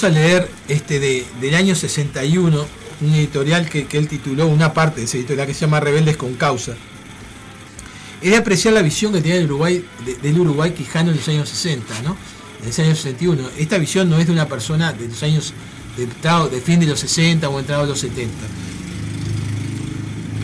Vamos 0.00 0.16
a 0.16 0.18
leer 0.18 0.48
este 0.68 0.98
de, 0.98 1.26
del 1.42 1.54
año 1.54 1.74
61, 1.74 2.66
un 3.02 3.14
editorial 3.14 3.68
que, 3.68 3.84
que 3.86 3.98
él 3.98 4.08
tituló, 4.08 4.46
una 4.46 4.72
parte 4.72 5.00
de 5.00 5.04
ese 5.06 5.18
editorial 5.18 5.46
que 5.46 5.52
se 5.52 5.60
llama 5.60 5.78
Rebeldes 5.80 6.16
con 6.16 6.34
Causa. 6.36 6.74
Es 8.22 8.30
de 8.30 8.36
apreciar 8.38 8.72
la 8.72 8.80
visión 8.80 9.12
que 9.12 9.20
tenía 9.20 9.36
el 9.36 9.44
Uruguay, 9.44 9.84
de- 10.06 10.14
del 10.14 10.40
Uruguay 10.40 10.70
quijano 10.72 11.10
en 11.10 11.16
los 11.18 11.28
años 11.28 11.48
60, 11.50 12.00
¿no? 12.02 12.16
En 12.62 12.68
ese 12.70 12.82
año 12.82 12.94
61. 12.94 13.42
Esta 13.58 13.76
visión 13.76 14.08
no 14.08 14.18
es 14.18 14.26
de 14.26 14.32
una 14.32 14.48
persona 14.48 14.92
de 14.94 15.06
los 15.08 15.22
años 15.22 15.52
de, 15.98 16.60
fin 16.62 16.80
de 16.80 16.86
los 16.86 17.00
60 17.00 17.46
o 17.50 17.58
entrado 17.60 17.82
de 17.82 17.88
los 17.90 18.00
70. 18.00 18.32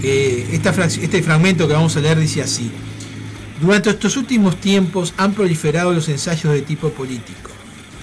Eh, 0.03 0.49
este 0.53 1.23
fragmento 1.23 1.67
que 1.67 1.73
vamos 1.75 1.97
a 1.97 2.01
leer 2.01 2.19
dice 2.19 2.43
así. 2.43 2.71
Durante 3.61 3.89
estos 3.89 4.17
últimos 4.19 4.61
tiempos 4.61 5.15
han 5.17 5.33
proliferado 5.33 5.95
los 5.95 6.09
ensayos 6.11 6.53
de 6.53 6.61
tipo 6.61 6.91
político. 6.91 7.46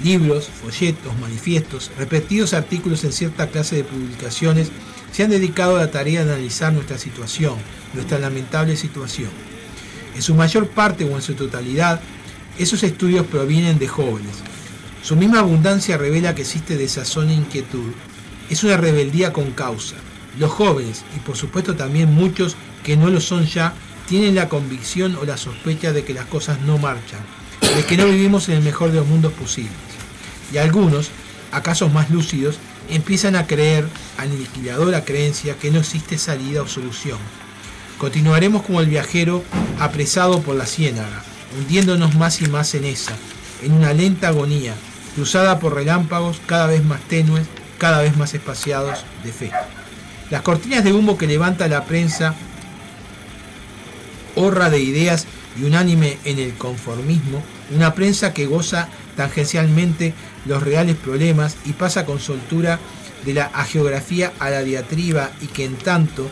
Libros, 0.04 0.50
folletos, 0.50 1.18
manifiestos, 1.22 1.90
repetidos 1.98 2.54
artículos 2.54 3.06
en 3.06 3.14
cierta 3.14 3.48
clase 3.48 3.78
de 3.78 3.84
publicaciones 3.86 4.70
se 5.14 5.24
han 5.24 5.30
dedicado 5.30 5.78
a 5.78 5.80
la 5.80 5.92
tarea 5.92 6.26
de 6.26 6.34
analizar 6.34 6.74
nuestra 6.74 6.98
situación, 6.98 7.56
nuestra 7.94 8.20
lamentable 8.20 8.76
situación. 8.76 9.30
En 10.14 10.22
su 10.22 10.36
mayor 10.36 10.68
parte 10.68 11.06
o 11.06 11.16
en 11.16 11.22
su 11.22 11.36
totalidad, 11.36 12.02
esos 12.60 12.84
estudios 12.84 13.26
provienen 13.28 13.80
de 13.80 13.88
jóvenes. 13.88 14.36
Su 15.02 15.16
misma 15.16 15.40
abundancia 15.40 15.98
revela 15.98 16.36
que 16.36 16.42
existe 16.42 16.76
desazón 16.76 17.30
e 17.30 17.36
inquietud. 17.36 17.94
Es 18.50 18.66
una 18.66 18.76
rebeldía 18.76 19.32
con 19.32 19.52
causa. 19.52 19.96
Los 20.38 20.52
jóvenes, 20.52 21.06
y 21.16 21.20
por 21.20 21.38
supuesto 21.38 21.76
también 21.76 22.14
muchos 22.14 22.58
que 22.84 22.98
no 22.98 23.10
lo 23.10 23.22
son 23.22 23.46
ya, 23.46 23.74
tienen 24.08 24.36
la 24.36 24.50
convicción 24.50 25.16
o 25.16 25.24
la 25.24 25.38
sospecha 25.38 25.94
de 25.94 26.04
que 26.04 26.14
las 26.14 26.26
cosas 26.26 26.60
no 26.62 26.78
marchan, 26.78 27.22
de 27.76 27.86
que 27.86 27.96
no 27.96 28.06
vivimos 28.06 28.50
en 28.50 28.56
el 28.56 28.64
mejor 28.64 28.92
de 28.92 28.98
los 28.98 29.08
mundos 29.08 29.32
posibles. 29.32 29.93
Y 30.54 30.60
algunos, 30.60 31.10
acaso 31.52 31.90
más 31.90 32.12
lúcidos, 32.12 32.60
empiezan 32.90 33.36
a 33.36 33.48
creer, 33.48 33.88
aniquiladora 34.18 35.04
creencia, 35.04 35.56
que 35.58 35.72
no 35.72 35.80
existe 35.80 36.20
salida 36.20 36.62
o 36.62 36.68
solución. 36.68 37.18
Continuaremos 37.98 38.62
como 38.62 38.80
el 38.80 38.86
viajero 38.86 39.44
apresado 39.80 40.42
por 40.42 40.56
la 40.56 40.68
ciénaga, 40.68 41.24
hundiéndonos 41.58 42.14
más 42.16 42.40
y 42.42 42.48
más 42.48 42.76
en 42.76 42.86
esa, 42.86 43.14
en 43.64 43.72
una 43.72 43.94
lenta 43.94 44.28
agonía, 44.28 44.76
cruzada 45.16 45.60
por 45.60 45.74
relámpagos 45.74 46.40
cada 46.46 46.68
vez 46.68 46.84
más 46.84 47.02
tenues, 47.02 47.48
cada 47.80 48.02
vez 48.02 48.16
más 48.16 48.36
espaciados 48.36 49.06
de 49.24 49.32
fe. 49.32 49.52
Las 50.30 50.44
cortinas 50.44 50.84
de 50.84 50.94
humo 50.94 51.18
que 51.18 51.28
levanta 51.28 51.68
la 51.68 51.86
prensa, 51.86 52.36
horra 54.36 54.70
de 54.70 54.80
ideas 54.80 55.26
y 55.60 55.64
unánime 55.64 56.20
en 56.26 56.38
el 56.38 56.54
conformismo, 56.54 57.44
una 57.74 57.94
prensa 57.96 58.34
que 58.34 58.46
goza 58.46 58.88
tangencialmente 59.16 60.14
los 60.46 60.64
reales 60.64 60.96
problemas 60.96 61.58
y 61.66 61.74
pasa 61.74 62.06
con 62.06 62.20
soltura 62.20 62.80
de 63.26 63.34
la 63.34 63.46
agiografía 63.46 64.34
a 64.40 64.50
la 64.50 64.64
diatriba 64.64 65.32
y 65.42 65.48
que 65.48 65.66
en 65.66 65.76
tanto, 65.76 66.30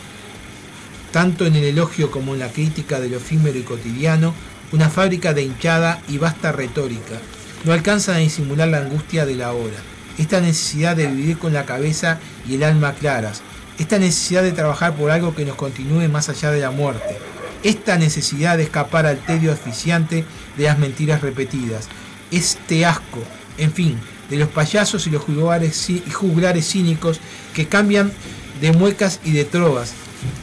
tanto 1.10 1.46
en 1.46 1.56
el 1.56 1.64
elogio 1.64 2.10
como 2.10 2.34
en 2.34 2.40
la 2.40 2.48
crítica 2.52 3.00
de 3.00 3.08
lo 3.08 3.16
efímero 3.16 3.58
y 3.58 3.62
cotidiano, 3.62 4.34
una 4.72 4.88
fábrica 4.88 5.34
de 5.34 5.42
hinchada 5.42 6.02
y 6.08 6.18
vasta 6.18 6.52
retórica, 6.52 7.20
no 7.64 7.72
alcanzan 7.72 8.16
a 8.16 8.18
disimular 8.18 8.68
la 8.68 8.78
angustia 8.78 9.26
de 9.26 9.36
la 9.36 9.52
hora, 9.52 9.76
esta 10.18 10.40
necesidad 10.40 10.96
de 10.96 11.06
vivir 11.06 11.38
con 11.38 11.52
la 11.52 11.64
cabeza 11.64 12.18
y 12.48 12.54
el 12.54 12.62
alma 12.64 12.94
claras, 12.94 13.42
esta 13.78 13.98
necesidad 13.98 14.42
de 14.42 14.52
trabajar 14.52 14.94
por 14.94 15.10
algo 15.10 15.34
que 15.34 15.44
nos 15.44 15.56
continúe 15.56 16.08
más 16.08 16.28
allá 16.28 16.50
de 16.50 16.60
la 16.60 16.70
muerte, 16.70 17.18
esta 17.62 17.96
necesidad 17.96 18.56
de 18.56 18.64
escapar 18.64 19.06
al 19.06 19.18
tedio 19.18 19.52
asfixiante 19.52 20.24
de 20.56 20.64
las 20.64 20.78
mentiras 20.78 21.20
repetidas, 21.20 21.88
este 22.30 22.84
asco, 22.84 23.22
en 23.58 23.72
fin, 23.72 23.98
de 24.30 24.36
los 24.38 24.48
payasos 24.48 25.06
y 25.06 25.10
los 25.10 25.22
juglares, 25.22 26.66
cínicos 26.66 27.20
que 27.54 27.68
cambian 27.68 28.12
de 28.60 28.72
muecas 28.72 29.20
y 29.24 29.32
de 29.32 29.44
trovas 29.44 29.92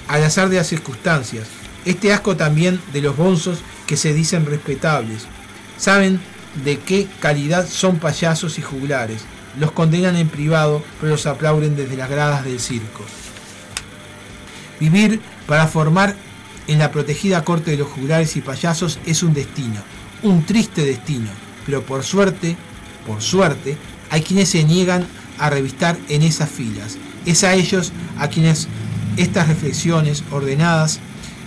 al 0.08 0.24
azar 0.24 0.50
de 0.50 0.58
las 0.58 0.68
circunstancias, 0.68 1.48
este 1.86 2.14
asco 2.14 2.36
también 2.36 2.80
de 2.94 3.02
los 3.02 3.16
bonzos 3.16 3.60
que 3.88 3.98
se 3.98 4.14
dicen 4.14 4.46
respetables, 4.46 5.24
saben 5.78 6.20
de 6.64 6.78
qué 6.80 7.08
calidad 7.20 7.68
son 7.68 7.98
payasos 7.98 8.60
y 8.60 8.62
juglares, 8.62 9.24
los 9.60 9.72
condenan 9.72 10.16
en 10.18 10.30
privado, 10.30 10.84
pero 11.00 11.14
los 11.14 11.26
aplauden 11.26 11.76
desde 11.76 11.98
las 11.98 12.10
gradas 12.10 12.44
del 12.44 12.60
circo. 12.60 13.04
Vivir 14.80 15.20
para 15.48 15.68
formar 15.68 16.16
en 16.68 16.80
la 16.80 16.92
protegida 16.92 17.44
corte 17.44 17.72
de 17.72 17.78
los 17.78 17.88
juglares 17.88 18.36
y 18.36 18.42
payasos 18.42 19.00
es 19.06 19.24
un 19.24 19.34
destino, 19.34 19.82
un 20.22 20.46
triste 20.46 20.86
destino, 20.86 21.30
pero 21.66 21.82
por 21.82 22.04
suerte, 22.04 22.56
por 23.06 23.22
suerte, 23.22 23.78
hay 24.10 24.22
quienes 24.22 24.50
se 24.50 24.64
niegan 24.64 25.06
a 25.38 25.50
revistar 25.50 25.98
en 26.10 26.24
esas 26.24 26.50
filas. 26.50 26.98
Es 27.26 27.44
a 27.44 27.54
ellos 27.54 27.92
a 28.18 28.30
quienes 28.30 28.68
estas 29.18 29.48
reflexiones 29.48 30.24
ordenadas 30.32 31.00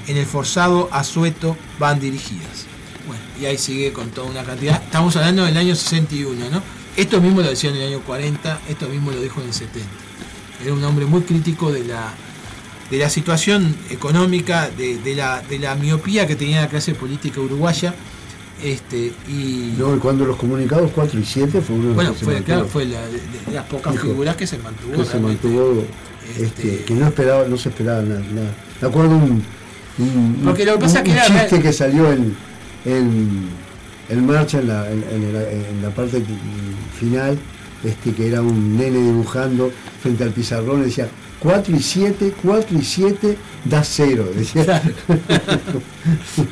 en 0.07 0.17
el 0.17 0.27
forzado 0.27 0.89
asueto 0.93 1.57
van 1.79 2.01
dirigidas. 2.01 2.67
Bueno, 3.07 3.23
y 3.41 3.47
ahí 3.47 3.59
sigue 3.59 3.93
con 3.93 4.11
toda 4.11 4.31
una 4.31 4.45
cantidad. 4.45 4.83
Estamos 4.83 5.17
hablando 5.17 5.45
del 5.45 5.57
año 5.57 5.75
61, 5.75 6.51
¿no? 6.51 6.63
Esto 6.97 7.21
mismo 7.21 7.41
lo 7.41 7.49
decía 7.49 7.71
en 7.71 7.77
el 7.77 7.89
año 7.89 8.01
40, 8.01 8.61
esto 8.69 8.89
mismo 8.89 9.11
lo 9.11 9.21
dijo 9.21 9.41
en 9.41 9.49
el 9.49 9.55
70. 9.55 9.89
Era 10.63 10.73
un 10.75 10.85
hombre 10.85 11.07
muy 11.07 11.23
crítico 11.23 11.73
de 11.73 11.85
la, 11.85 12.13
de 12.91 12.99
la 12.99 13.09
situación 13.09 13.75
económica, 13.91 14.69
de, 14.69 15.15
la, 15.17 15.41
de 15.41 15.59
la 15.59 15.75
miopía 15.75 16.27
que 16.27 16.37
tenía 16.37 16.61
la 16.61 16.69
clase 16.69 16.95
política 16.95 17.41
uruguaya. 17.41 17.95
Este, 18.63 19.13
y 19.29 19.75
No, 19.77 19.97
y 19.97 19.99
cuando 19.99 20.25
los 20.25 20.37
comunicados 20.37 20.91
4 20.95 21.19
y 21.19 21.25
7 21.25 21.61
fue 21.61 21.75
uno 21.77 21.83
de 21.83 21.89
los 21.89 21.95
bueno, 21.97 22.13
que 22.13 22.19
se 22.19 22.25
fue, 22.25 22.35
mantuvo, 22.35 22.55
claro, 22.55 22.69
fue 22.69 22.85
la, 22.87 23.07
de, 23.07 23.13
de 23.13 23.53
las 23.55 23.65
pocas 23.67 23.99
figuras 24.01 24.37
que 24.37 24.47
se 24.47 24.59
mantuvo. 24.59 24.93
que 24.99 25.05
se 25.05 25.19
mantuvo 25.19 25.85
este, 26.39 26.45
Este- 26.45 26.85
que 26.85 26.95
no 26.95 27.07
esperaba, 27.07 27.47
no 27.49 27.57
se 27.57 27.69
esperaba 27.71 28.03
nada. 28.03 28.21
nada. 28.33 28.55
Me 28.81 28.89
acuerdo 28.89 29.17
un, 29.17 29.43
un, 29.99 30.41
Porque 30.45 30.65
lo 30.65 30.75
que 30.75 30.79
pasa 30.81 30.99
un- 30.99 31.05
que 31.05 31.11
un 31.11 31.17
era 31.17 31.27
chiste 31.27 31.49
real- 31.49 31.63
que 31.63 31.73
salió 31.73 32.13
en, 32.13 32.37
en, 32.85 33.49
en 34.09 34.27
marcha 34.27 34.61
en 34.61 34.69
la, 34.69 34.91
en, 34.91 35.05
en 35.11 35.33
la, 35.35 35.51
en 35.51 35.83
la 35.83 35.91
parte 35.91 36.23
final, 36.99 37.37
este, 37.83 38.13
que 38.13 38.29
era 38.29 38.43
un 38.43 38.77
nene 38.77 38.99
dibujando 39.03 39.73
frente 40.01 40.23
al 40.23 40.31
pizarrón 40.31 40.83
y 40.83 40.85
decía 40.85 41.09
4 41.43 41.77
y 41.77 41.83
7, 41.83 42.35
4 42.43 42.79
y 42.79 42.85
7 42.85 43.37
da 43.65 43.83
0. 43.85 44.31
Decía. 44.35 44.65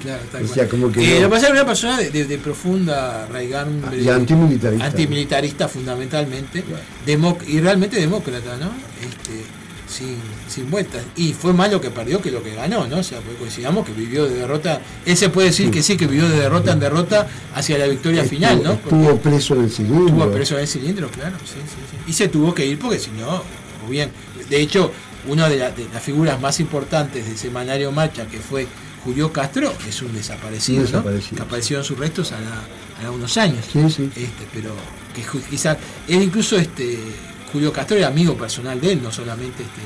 Claro, 0.03 0.23
O 0.45 0.49
sea, 0.55 0.69
como 0.69 0.91
que 0.93 1.01
Eh, 1.03 1.15
no. 1.21 1.23
Lo 1.23 1.29
que 1.29 1.31
pasa 1.31 1.47
es 1.47 1.47
que 1.47 1.53
era 1.53 1.63
una 1.63 1.67
persona 1.67 1.99
de, 1.99 2.11
de- 2.11 2.25
de 2.25 2.39
profunda 2.39 3.27
raigambre. 3.27 4.01
Y 4.03 4.09
antimilitarista. 4.09 4.85
Antimilitarista 4.87 5.69
fundamentalmente. 5.69 6.65
demo- 7.07 7.39
y 7.47 7.61
realmente 7.61 7.99
demócrata, 8.01 8.57
¿no? 8.57 8.71
Este, 9.01 9.43
sin, 9.89 10.17
sin 10.49 10.71
vueltas. 10.71 11.03
Y 11.17 11.33
fue 11.33 11.53
más 11.53 11.71
lo 11.71 11.81
que 11.81 11.91
perdió 11.91 12.21
que 12.23 12.31
lo 12.31 12.43
que 12.43 12.55
ganó, 12.55 12.87
¿no? 12.87 12.99
O 12.99 13.03
sea, 13.03 13.19
pues 13.21 13.37
coincidamos 13.39 13.85
que 13.85 13.93
vivió 13.93 14.25
de 14.29 14.37
derrota. 14.37 14.81
Él 15.05 15.17
se 15.17 15.29
puede 15.31 15.49
decir 15.49 15.71
que 15.71 15.83
sí, 15.83 15.97
que 15.97 16.07
vivió 16.07 16.29
de 16.29 16.37
derrota 16.39 16.73
en 16.73 16.81
derrota 16.81 17.27
hacia 17.55 17.77
la 17.79 17.87
victoria 17.87 18.25
final, 18.25 18.63
¿no? 18.63 18.77
Porque 18.77 18.97
Estuvo 18.97 19.17
preso 19.19 19.55
en 19.57 19.65
el 19.65 19.71
cilindro. 19.71 20.07
Estuvo 20.07 20.31
preso 20.33 20.55
en 20.55 20.61
el 20.61 20.69
cilindro, 20.69 21.11
claro, 21.11 21.37
sí, 21.45 21.55
sí, 21.67 21.77
sí. 21.91 21.97
Y 22.07 22.13
se 22.13 22.29
tuvo 22.29 22.55
que 22.55 22.65
ir 22.67 22.79
porque 22.79 22.99
si 23.01 23.11
no, 23.13 23.43
o 23.85 23.91
bien. 23.91 24.11
De 24.51 24.61
hecho, 24.61 24.93
una 25.29 25.49
de, 25.49 25.57
la- 25.57 25.71
de 25.71 25.87
las 25.93 26.03
figuras 26.03 26.41
más 26.41 26.61
importantes 26.61 27.27
del 27.27 27.39
semanario 27.39 27.93
Marcha, 27.93 28.27
que 28.27 28.39
fue 28.39 28.67
Julio 29.05 29.33
Castro, 29.33 29.73
es 29.89 30.03
un 30.03 30.13
desaparecido, 30.13 30.79
Un 30.79 30.85
¿no? 30.85 30.91
desaparecido. 30.91 31.37
Que 31.37 31.43
aparecieron 31.43 31.85
sus 31.85 31.99
restos 31.99 32.33
a, 32.33 32.41
la- 32.41 33.07
a 33.09 33.11
unos 33.11 33.37
años. 33.39 33.65
Sí, 33.73 33.89
sí. 33.89 34.11
Este, 34.17 34.47
pero 34.53 34.75
que 35.15 35.23
ju- 35.25 35.43
quizá, 35.49 35.77
él 36.09 36.23
incluso 36.23 36.57
este 36.59 36.99
Julio 37.53 37.73
Castro 37.73 37.97
era 37.97 38.09
amigo 38.09 38.37
personal 38.37 38.81
de 38.81 38.93
él, 38.93 39.03
no 39.03 39.11
solamente 39.11 39.63
este 39.63 39.81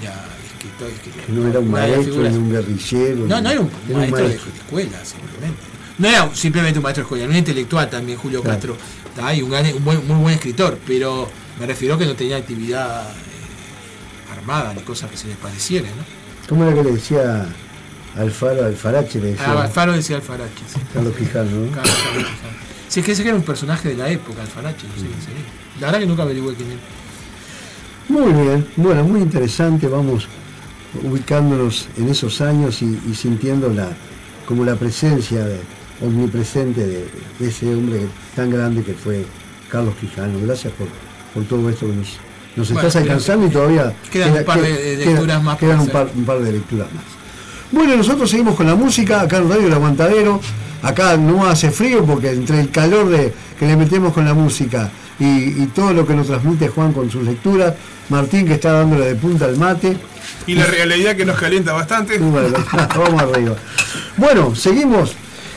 era, 0.00 0.10
era 0.10 0.24
escritor, 0.46 0.88
escritor, 0.90 1.30
No 1.30 1.48
era 1.48 1.58
un 1.60 1.70
maestro, 1.70 2.22
ni 2.22 2.36
un 2.36 2.50
guerrillero. 2.50 3.16
no, 3.26 3.40
no 3.40 3.50
era 3.50 3.60
un 3.60 3.70
era 3.88 3.98
maestro, 3.98 4.16
de- 4.22 4.28
maestro. 4.28 4.52
De, 4.52 4.58
escuela, 4.58 5.04
simplemente. 5.04 5.60
No 5.98 6.08
era 6.08 6.34
simplemente 6.34 6.78
un 6.78 6.82
maestro 6.82 7.02
de 7.02 7.04
escuela, 7.06 7.24
era 7.24 7.32
un 7.32 7.38
intelectual 7.38 7.88
también, 7.90 8.18
Julio 8.18 8.42
Claro. 8.42 8.54
Castro. 8.56 8.76
Está 9.10 9.28
ahí, 9.28 9.42
un, 9.42 9.50
gran- 9.50 9.74
un 9.74 9.84
buen- 9.84 10.06
muy 10.06 10.16
buen 10.16 10.34
escritor, 10.34 10.78
pero 10.86 11.28
me 11.60 11.66
refiero 11.66 11.94
a 11.94 11.98
que 11.98 12.04
no 12.06 12.14
tenía 12.14 12.36
actividad 12.36 13.04
armada 14.46 14.74
ni 14.74 14.80
cosas 14.82 15.10
que 15.10 15.16
se 15.16 15.26
les 15.28 15.36
pareciera, 15.36 15.88
¿no? 15.88 16.04
¿Cómo 16.48 16.64
era 16.64 16.74
que 16.74 16.84
le 16.84 16.92
decía 16.92 17.46
Alfaro, 18.16 18.64
Alfarache 18.64 19.20
le 19.20 19.32
decía? 19.32 19.44
Ah, 19.52 19.62
Alfaro 19.62 19.92
decía 19.92 20.16
Alfarache, 20.16 20.62
sí. 20.72 20.78
Carlos 20.94 21.14
Quijano, 21.16 21.50
¿no? 21.50 21.72
Claro, 21.72 21.88
Carlos 21.88 22.24
Quijano. 22.30 22.56
Sí, 22.88 23.00
es 23.00 23.06
que 23.06 23.12
ese 23.12 23.22
que 23.24 23.28
era 23.30 23.36
un 23.38 23.44
personaje 23.44 23.88
de 23.88 23.96
la 23.96 24.08
época, 24.08 24.42
Alfarache, 24.42 24.86
no 24.86 24.94
sé 24.94 25.06
quién 25.08 25.20
sería. 25.20 25.40
La 25.80 25.86
verdad 25.88 26.00
que 26.00 26.06
nunca 26.06 26.22
averigué 26.22 26.54
quién 26.54 26.68
era. 26.70 26.80
Muy 28.08 28.32
bien, 28.32 28.68
bueno, 28.76 29.02
muy 29.02 29.20
interesante, 29.20 29.88
vamos 29.88 30.28
ubicándonos 31.02 31.88
en 31.98 32.08
esos 32.08 32.40
años 32.40 32.80
y, 32.82 32.98
y 33.10 33.14
sintiendo 33.14 33.68
la, 33.68 33.88
como 34.46 34.64
la 34.64 34.76
presencia 34.76 35.44
de- 35.44 35.60
omnipresente 36.00 36.86
de, 36.86 37.08
de 37.38 37.48
ese 37.48 37.74
hombre 37.74 38.06
tan 38.36 38.50
grande 38.50 38.82
que 38.84 38.92
fue 38.94 39.24
Carlos 39.70 39.94
Quijano. 39.96 40.38
Gracias 40.42 40.72
por, 40.74 40.86
por 41.34 41.44
todo 41.48 41.68
esto 41.70 41.86
que 41.86 41.94
nos, 41.94 42.08
nos 42.56 42.68
Bueno, 42.72 42.88
estás 42.88 43.02
alcanzando 43.02 43.46
y 43.46 43.50
todavía 43.50 43.92
quedan 44.10 44.32
un 44.32 44.44
par 44.44 44.60
de- 44.60 44.68
queda- 44.68 45.10
lecturas 45.12 45.42
más 45.42 45.58
Quedan 45.58 45.80
un 45.80 45.88
par, 45.88 46.08
un 46.14 46.24
par 46.24 46.38
de 46.40 46.52
lecturas 46.52 46.86
más. 46.94 47.04
Bueno, 47.72 47.96
nosotros 47.96 48.30
seguimos 48.30 48.54
con 48.54 48.66
la 48.66 48.74
música, 48.74 49.20
acá 49.20 49.38
en 49.38 49.50
Radio 49.50 49.66
El 49.66 49.72
Aguantadero, 49.74 50.40
acá 50.82 51.16
no 51.16 51.46
hace 51.46 51.70
frío 51.70 52.04
porque 52.04 52.30
entre 52.30 52.60
el 52.60 52.70
calor 52.70 53.08
de, 53.10 53.32
que 53.58 53.66
le 53.66 53.76
metemos 53.76 54.12
con 54.12 54.24
la 54.24 54.34
música 54.34 54.90
y, 55.18 55.24
y 55.62 55.70
todo 55.74 55.92
lo 55.92 56.06
que 56.06 56.14
nos 56.14 56.26
transmite 56.28 56.68
Juan 56.68 56.92
con 56.92 57.10
sus 57.10 57.24
lecturas, 57.24 57.74
Martín 58.08 58.46
que 58.46 58.54
está 58.54 58.72
dándole 58.72 59.06
de 59.06 59.14
punta 59.16 59.46
al 59.46 59.56
mate, 59.56 59.96
Y 60.46 60.54
la 60.54 60.66
realidad 60.66 61.16
que 61.16 61.24
nos 61.24 61.38
calienta 61.38 61.72
bastante. 61.72 62.18
bueno, 62.18 62.56
vamos 62.96 63.22
arriba. 63.22 63.54
Bueno, 64.16 64.54
seguimos 64.54 65.14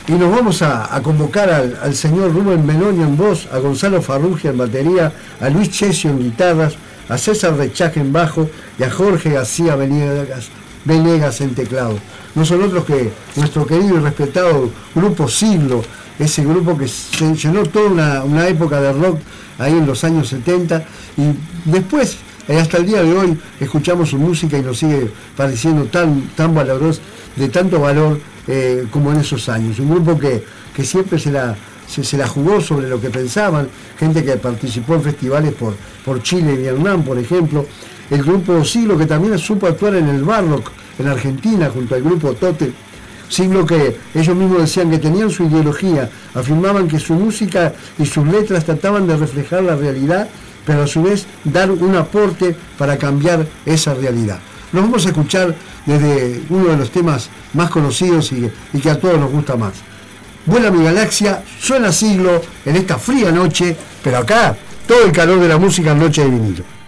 y 0.08 0.12
nos 0.12 0.34
vamos 0.34 0.62
a, 0.62 0.92
a 0.92 1.00
convocar 1.02 1.48
al, 1.50 1.78
al 1.80 1.94
señor 1.94 2.32
Rubén 2.34 2.66
Melonio 2.66 3.04
en 3.04 3.16
voz, 3.16 3.46
a 3.52 3.58
Gonzalo 3.58 4.02
Farrugia 4.02 4.50
en 4.50 4.58
batería, 4.58 5.12
a 5.40 5.48
Luis 5.48 5.70
Chesio 5.70 6.10
en 6.10 6.18
guitarras, 6.18 6.74
a 7.08 7.18
César 7.18 7.56
Rechaje 7.56 8.00
en 8.00 8.12
bajo 8.12 8.48
y 8.78 8.82
a 8.82 8.90
Jorge 8.90 9.30
García 9.30 9.76
Venegas, 9.76 10.48
Venegas 10.84 11.40
en 11.40 11.54
teclado. 11.54 11.98
No 12.34 12.44
son 12.44 12.62
otros 12.62 12.84
que 12.84 13.10
nuestro 13.36 13.66
querido 13.66 13.96
y 13.96 14.00
respetado 14.00 14.70
grupo 14.94 15.28
Siglo, 15.28 15.82
ese 16.18 16.44
grupo 16.44 16.76
que 16.76 16.86
se 16.86 17.34
llenó 17.34 17.64
toda 17.64 17.90
una, 17.90 18.24
una 18.24 18.48
época 18.48 18.80
de 18.80 18.92
rock 18.92 19.18
ahí 19.58 19.72
en 19.72 19.86
los 19.86 20.04
años 20.04 20.28
70 20.28 20.84
y 21.16 21.70
después 21.70 22.18
eh, 22.48 22.58
hasta 22.58 22.78
el 22.78 22.86
día 22.86 23.02
de 23.02 23.12
hoy 23.12 23.38
escuchamos 23.60 24.10
su 24.10 24.18
música 24.18 24.58
y 24.58 24.62
nos 24.62 24.78
sigue 24.78 25.10
pareciendo 25.36 25.84
tan, 25.84 26.30
tan 26.36 26.54
valoroso, 26.54 27.00
de 27.36 27.48
tanto 27.48 27.80
valor 27.80 28.20
eh, 28.48 28.86
como 28.90 29.12
en 29.12 29.18
esos 29.18 29.48
años. 29.48 29.78
Un 29.78 29.90
grupo 29.90 30.18
que, 30.18 30.44
que 30.74 30.84
siempre 30.84 31.18
se 31.18 31.30
la, 31.30 31.56
se, 31.90 32.04
se 32.04 32.16
la 32.16 32.28
jugó 32.28 32.60
sobre 32.60 32.88
lo 32.88 33.00
que 33.00 33.10
pensaban, 33.10 33.68
gente 33.98 34.24
que 34.24 34.36
participó 34.36 34.94
en 34.94 35.02
festivales 35.02 35.54
por, 35.54 35.74
por 36.04 36.22
Chile 36.22 36.54
y 36.54 36.56
Vietnam, 36.58 37.02
por 37.02 37.18
ejemplo. 37.18 37.66
El 38.10 38.22
grupo 38.22 38.64
Siglo 38.64 38.96
que 38.96 39.06
también 39.06 39.38
supo 39.38 39.66
actuar 39.66 39.94
en 39.96 40.08
el 40.08 40.22
Barrock 40.22 40.70
en 40.98 41.08
Argentina 41.08 41.70
junto 41.72 41.94
al 41.94 42.02
grupo 42.02 42.32
Tote. 42.34 42.72
Siglo 43.28 43.64
que 43.64 43.96
ellos 44.14 44.36
mismos 44.36 44.62
decían 44.62 44.90
que 44.90 44.98
tenían 44.98 45.30
su 45.30 45.44
ideología, 45.44 46.10
afirmaban 46.34 46.88
que 46.88 46.98
su 46.98 47.14
música 47.14 47.72
y 47.98 48.06
sus 48.06 48.26
letras 48.26 48.64
trataban 48.64 49.06
de 49.06 49.16
reflejar 49.16 49.62
la 49.62 49.76
realidad, 49.76 50.28
pero 50.66 50.82
a 50.82 50.86
su 50.86 51.02
vez 51.02 51.26
dar 51.44 51.70
un 51.70 51.94
aporte 51.94 52.56
para 52.76 52.98
cambiar 52.98 53.46
esa 53.64 53.94
realidad. 53.94 54.40
Nos 54.72 54.82
vamos 54.82 55.06
a 55.06 55.10
escuchar 55.10 55.54
desde 55.86 56.42
uno 56.48 56.70
de 56.70 56.76
los 56.76 56.90
temas 56.90 57.30
más 57.54 57.70
conocidos 57.70 58.32
y, 58.32 58.50
y 58.72 58.80
que 58.80 58.90
a 58.90 58.98
todos 58.98 59.18
nos 59.18 59.30
gusta 59.30 59.56
más. 59.56 59.74
Vuela 60.46 60.70
mi 60.70 60.82
galaxia, 60.82 61.42
suena 61.60 61.92
siglo 61.92 62.40
en 62.64 62.76
esta 62.76 62.98
fría 62.98 63.30
noche, 63.30 63.76
pero 64.02 64.18
acá 64.18 64.56
todo 64.86 65.04
el 65.04 65.12
calor 65.12 65.40
de 65.40 65.48
la 65.48 65.58
música 65.58 65.92
en 65.92 65.98
Noche 65.98 66.22
de 66.24 66.30
Vinilo. 66.30 66.79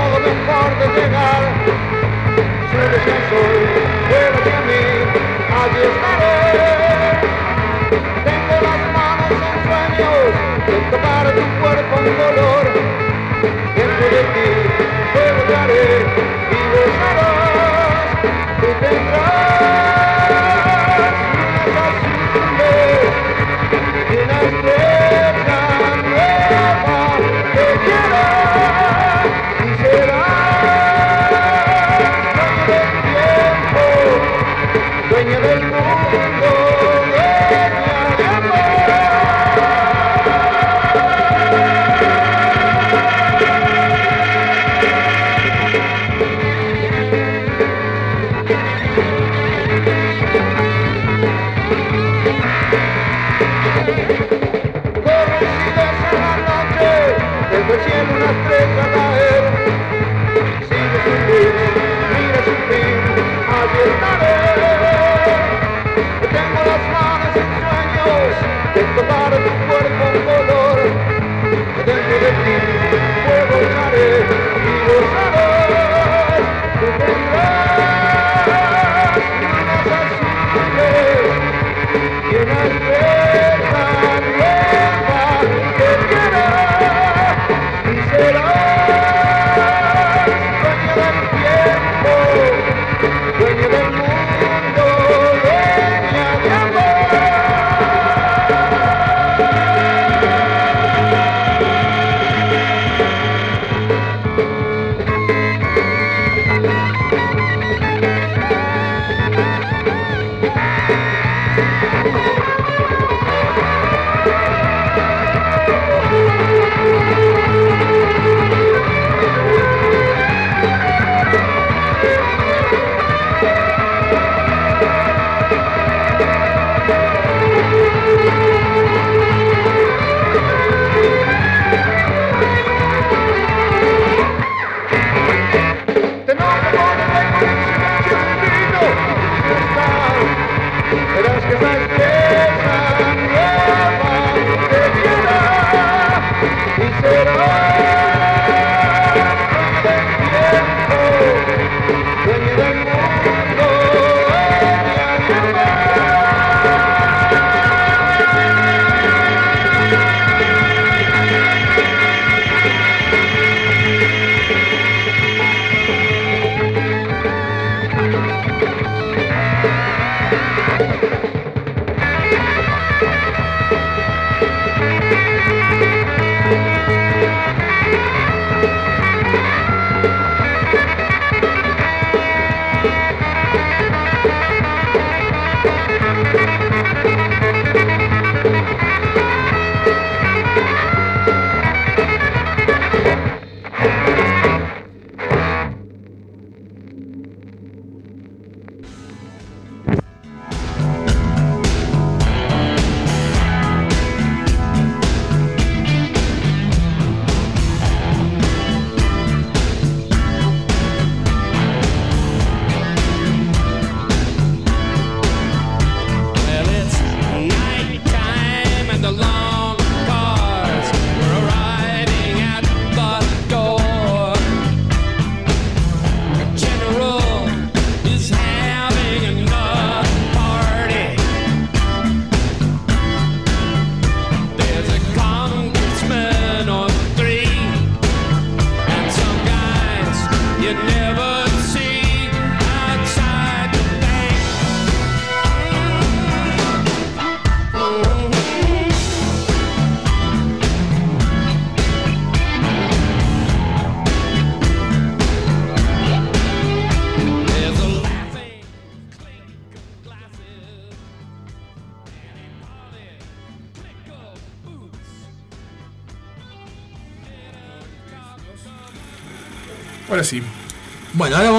Modo 0.00 0.18
mejor 0.20 0.68
de 0.80 0.86
llegar. 1.00 1.42
El 2.72 3.22
sol, 3.30 3.54
vuela 4.08 4.38
hacia 4.38 4.60
mí, 4.68 4.82
allí 5.60 5.82
estaré. 5.90 6.36
Tengo 8.24 8.56
las 8.66 8.80
manos 8.96 9.32
en 9.48 9.56
sueños 9.66 10.22
de 10.66 10.74
tocar 10.90 11.24
tu 11.34 11.44
cuerpo 11.60 11.94
en 11.98 12.14
color. 12.20 12.64
Dentro 13.76 14.06
de 14.16 14.22
ti, 14.34 14.48
te 15.12 15.24
volaré 15.36 15.86
y 16.50 16.60
gozarás. 16.72 17.29
Fuego 73.90 74.34
haré 74.54 75.26
y 75.26 75.29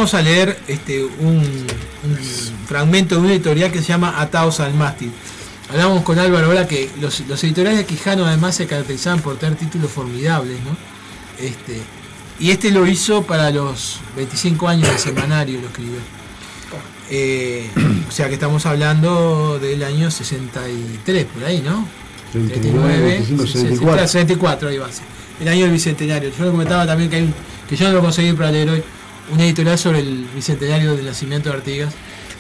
vamos 0.01 0.15
a 0.15 0.21
leer 0.23 0.57
este, 0.67 1.03
un, 1.03 1.37
un 1.37 2.17
fragmento 2.65 3.13
de 3.13 3.21
una 3.21 3.31
editorial 3.33 3.71
que 3.71 3.81
se 3.81 3.89
llama 3.89 4.19
Ataos 4.19 4.59
al 4.59 4.73
mástil. 4.73 5.11
Hablamos 5.69 6.01
con 6.01 6.17
Álvaro 6.17 6.47
ahora 6.47 6.67
que 6.67 6.89
los, 6.99 7.19
los 7.27 7.43
editoriales 7.43 7.77
de 7.77 7.85
Quijano 7.85 8.25
además 8.25 8.55
se 8.55 8.65
caracterizaban 8.65 9.21
por 9.21 9.37
tener 9.37 9.59
títulos 9.59 9.91
formidables, 9.91 10.57
¿no? 10.63 10.75
Este, 11.37 11.79
y 12.39 12.49
este 12.49 12.71
lo 12.71 12.87
hizo 12.87 13.21
para 13.21 13.51
los 13.51 13.99
25 14.15 14.67
años 14.67 14.87
del 14.87 14.97
semanario, 14.97 15.61
lo 15.61 15.67
escribió. 15.67 15.99
Eh, 17.11 17.69
o 18.09 18.11
sea 18.11 18.27
que 18.27 18.33
estamos 18.33 18.65
hablando 18.65 19.59
del 19.59 19.83
año 19.83 20.09
63, 20.09 21.25
por 21.25 21.43
ahí, 21.43 21.61
¿no? 21.63 21.87
39, 22.31 23.01
25, 23.03 23.45
64. 23.45 24.07
64, 24.07 24.69
ahí 24.69 24.77
va. 24.79 24.89
El 25.39 25.47
año 25.47 25.61
del 25.61 25.71
bicentenario. 25.73 26.31
Yo 26.35 26.45
le 26.45 26.49
comentaba 26.49 26.87
también 26.87 27.07
que 27.07 27.17
hay 27.17 27.21
un, 27.21 27.35
que 27.69 27.75
yo 27.75 27.87
no 27.87 27.93
lo 27.93 28.01
conseguí 28.01 28.33
para 28.33 28.51
leer 28.51 28.67
hoy, 28.71 28.83
una 29.31 29.45
editorial 29.45 29.77
sobre 29.77 29.99
el 29.99 30.27
bicentenario 30.35 30.95
del 30.95 31.05
nacimiento 31.05 31.49
de 31.49 31.55
Artigas, 31.55 31.93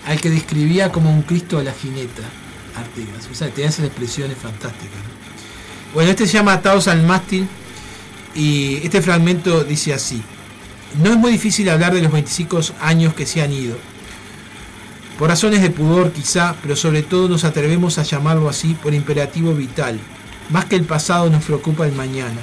al 0.05 0.19
que 0.19 0.29
describía 0.29 0.91
como 0.91 1.13
un 1.13 1.21
Cristo 1.21 1.57
a 1.57 1.63
la 1.63 1.73
jineta 1.73 2.23
Artigas. 2.75 3.27
O 3.31 3.35
sea, 3.35 3.49
tenía 3.49 3.69
esas 3.69 3.85
expresiones 3.85 4.37
fantásticas. 4.37 4.97
¿no? 4.97 5.93
Bueno, 5.93 6.11
este 6.11 6.25
se 6.25 6.33
llama 6.33 6.53
Ataos 6.53 6.87
al 6.87 7.03
mástil 7.03 7.47
y 8.35 8.77
este 8.77 9.01
fragmento 9.01 9.63
dice 9.63 9.93
así. 9.93 10.21
No 11.01 11.11
es 11.11 11.17
muy 11.17 11.31
difícil 11.31 11.69
hablar 11.69 11.93
de 11.93 12.01
los 12.01 12.11
25 12.11 12.59
años 12.81 13.13
que 13.13 13.25
se 13.25 13.41
han 13.41 13.51
ido. 13.51 13.77
Por 15.17 15.29
razones 15.29 15.61
de 15.61 15.69
pudor 15.69 16.11
quizá, 16.11 16.55
pero 16.61 16.75
sobre 16.75 17.03
todo 17.03 17.29
nos 17.29 17.43
atrevemos 17.43 17.97
a 17.97 18.03
llamarlo 18.03 18.49
así 18.49 18.73
por 18.73 18.93
imperativo 18.93 19.53
vital. 19.53 19.99
Más 20.49 20.65
que 20.65 20.75
el 20.75 20.83
pasado 20.83 21.29
nos 21.29 21.45
preocupa 21.45 21.85
el 21.85 21.93
mañana. 21.93 22.41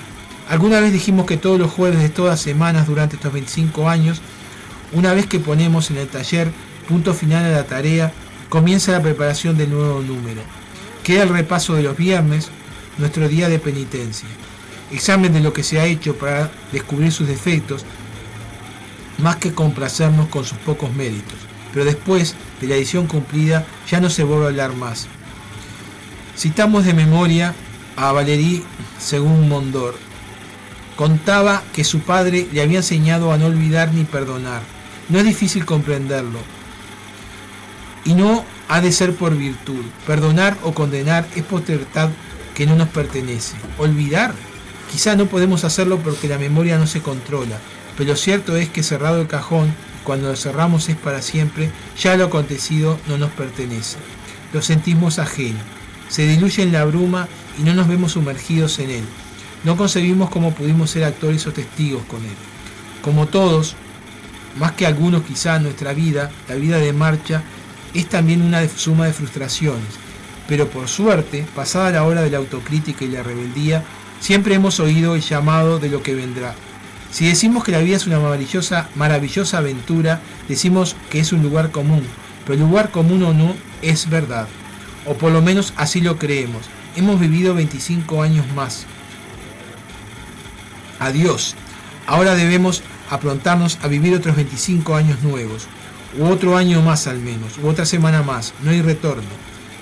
Alguna 0.48 0.80
vez 0.80 0.92
dijimos 0.92 1.26
que 1.26 1.36
todos 1.36 1.58
los 1.58 1.70
jueves 1.70 2.00
de 2.00 2.08
todas 2.08 2.40
semanas 2.40 2.86
durante 2.86 3.16
estos 3.16 3.32
25 3.32 3.88
años, 3.88 4.22
una 4.92 5.12
vez 5.12 5.26
que 5.26 5.40
ponemos 5.40 5.90
en 5.90 5.98
el 5.98 6.08
taller 6.08 6.50
punto 6.88 7.12
final 7.12 7.44
a 7.44 7.50
la 7.50 7.64
tarea, 7.64 8.12
comienza 8.48 8.92
la 8.92 9.02
preparación 9.02 9.58
del 9.58 9.70
nuevo 9.70 10.00
número. 10.00 10.40
Queda 11.04 11.24
el 11.24 11.28
repaso 11.28 11.74
de 11.74 11.82
los 11.82 11.96
viernes, 11.96 12.48
nuestro 12.96 13.28
día 13.28 13.48
de 13.48 13.58
penitencia. 13.58 14.28
Examen 14.90 15.32
de 15.32 15.40
lo 15.40 15.52
que 15.52 15.62
se 15.62 15.78
ha 15.78 15.84
hecho 15.84 16.16
para 16.16 16.50
descubrir 16.72 17.12
sus 17.12 17.28
defectos, 17.28 17.84
más 19.18 19.36
que 19.36 19.52
complacernos 19.52 20.28
con 20.28 20.44
sus 20.44 20.58
pocos 20.58 20.92
méritos. 20.94 21.38
Pero 21.74 21.84
después 21.84 22.34
de 22.60 22.68
la 22.68 22.76
edición 22.76 23.06
cumplida 23.06 23.66
ya 23.90 24.00
no 24.00 24.08
se 24.08 24.24
vuelve 24.24 24.46
a 24.46 24.48
hablar 24.48 24.74
más. 24.74 25.06
Citamos 26.36 26.86
de 26.86 26.94
memoria 26.94 27.54
a 27.96 28.12
Valéry 28.12 28.64
según 28.98 29.48
Mondor. 29.48 29.94
Contaba 30.96 31.62
que 31.74 31.84
su 31.84 32.00
padre 32.00 32.48
le 32.52 32.62
había 32.62 32.78
enseñado 32.78 33.32
a 33.32 33.38
no 33.38 33.46
olvidar 33.46 33.92
ni 33.92 34.04
perdonar. 34.04 34.62
No 35.08 35.18
es 35.18 35.24
difícil 35.24 35.64
comprenderlo. 35.64 36.38
Y 38.04 38.14
no 38.14 38.44
ha 38.68 38.80
de 38.80 38.92
ser 38.92 39.14
por 39.14 39.36
virtud. 39.36 39.84
Perdonar 40.06 40.56
o 40.62 40.72
condenar 40.72 41.26
es 41.34 41.42
potestad 41.44 42.10
que 42.54 42.66
no 42.66 42.76
nos 42.76 42.88
pertenece. 42.88 43.56
Olvidar. 43.78 44.34
Quizá 44.90 45.16
no 45.16 45.26
podemos 45.26 45.64
hacerlo 45.64 45.98
porque 45.98 46.28
la 46.28 46.38
memoria 46.38 46.78
no 46.78 46.86
se 46.86 47.02
controla, 47.02 47.58
pero 47.96 48.10
lo 48.10 48.16
cierto 48.16 48.56
es 48.56 48.70
que 48.70 48.82
cerrado 48.82 49.20
el 49.20 49.28
cajón, 49.28 49.74
cuando 50.02 50.28
lo 50.28 50.36
cerramos 50.36 50.88
es 50.88 50.96
para 50.96 51.20
siempre, 51.20 51.70
ya 52.00 52.16
lo 52.16 52.24
acontecido 52.24 52.98
no 53.06 53.18
nos 53.18 53.30
pertenece. 53.30 53.98
Lo 54.52 54.62
sentimos 54.62 55.18
ajeno. 55.18 55.58
Se 56.08 56.26
diluye 56.26 56.62
en 56.62 56.72
la 56.72 56.86
bruma 56.86 57.28
y 57.58 57.62
no 57.64 57.74
nos 57.74 57.86
vemos 57.86 58.12
sumergidos 58.12 58.78
en 58.78 58.90
él. 58.90 59.04
No 59.64 59.76
concebimos 59.76 60.30
cómo 60.30 60.54
pudimos 60.54 60.90
ser 60.90 61.04
actores 61.04 61.46
o 61.46 61.52
testigos 61.52 62.02
con 62.04 62.24
él. 62.24 62.36
Como 63.02 63.26
todos, 63.26 63.76
más 64.58 64.72
que 64.72 64.86
algunos 64.86 65.22
quizá 65.22 65.58
nuestra 65.58 65.92
vida, 65.92 66.30
la 66.48 66.54
vida 66.54 66.78
de 66.78 66.92
marcha, 66.92 67.42
es 67.94 68.08
también 68.08 68.42
una 68.42 68.66
suma 68.68 69.06
de 69.06 69.12
frustraciones. 69.12 69.88
Pero 70.46 70.68
por 70.68 70.88
suerte, 70.88 71.46
pasada 71.54 71.90
la 71.90 72.04
hora 72.04 72.22
de 72.22 72.30
la 72.30 72.38
autocrítica 72.38 73.04
y 73.04 73.08
la 73.08 73.22
rebeldía, 73.22 73.84
siempre 74.20 74.54
hemos 74.54 74.80
oído 74.80 75.14
el 75.14 75.20
llamado 75.20 75.78
de 75.78 75.88
lo 75.88 76.02
que 76.02 76.14
vendrá. 76.14 76.54
Si 77.10 77.26
decimos 77.26 77.64
que 77.64 77.72
la 77.72 77.80
vida 77.80 77.96
es 77.96 78.06
una 78.06 78.18
maravillosa, 78.18 78.88
maravillosa 78.94 79.58
aventura, 79.58 80.20
decimos 80.48 80.96
que 81.10 81.20
es 81.20 81.32
un 81.32 81.42
lugar 81.42 81.70
común, 81.70 82.02
pero 82.46 82.60
lugar 82.60 82.90
común 82.90 83.22
o 83.22 83.32
no 83.32 83.54
es 83.82 84.10
verdad. 84.10 84.48
O 85.06 85.14
por 85.14 85.32
lo 85.32 85.40
menos 85.40 85.72
así 85.76 86.00
lo 86.00 86.18
creemos. 86.18 86.62
Hemos 86.96 87.18
vivido 87.20 87.54
25 87.54 88.22
años 88.22 88.44
más. 88.54 88.84
Adiós. 90.98 91.54
Ahora 92.06 92.34
debemos 92.34 92.82
aprontarnos 93.10 93.78
a 93.82 93.88
vivir 93.88 94.14
otros 94.14 94.36
25 94.36 94.94
años 94.94 95.22
nuevos, 95.22 95.66
u 96.18 96.26
otro 96.26 96.56
año 96.56 96.82
más 96.82 97.06
al 97.06 97.18
menos, 97.18 97.58
u 97.62 97.68
otra 97.68 97.84
semana 97.84 98.22
más. 98.22 98.54
No 98.62 98.70
hay 98.70 98.82
retorno. 98.82 99.28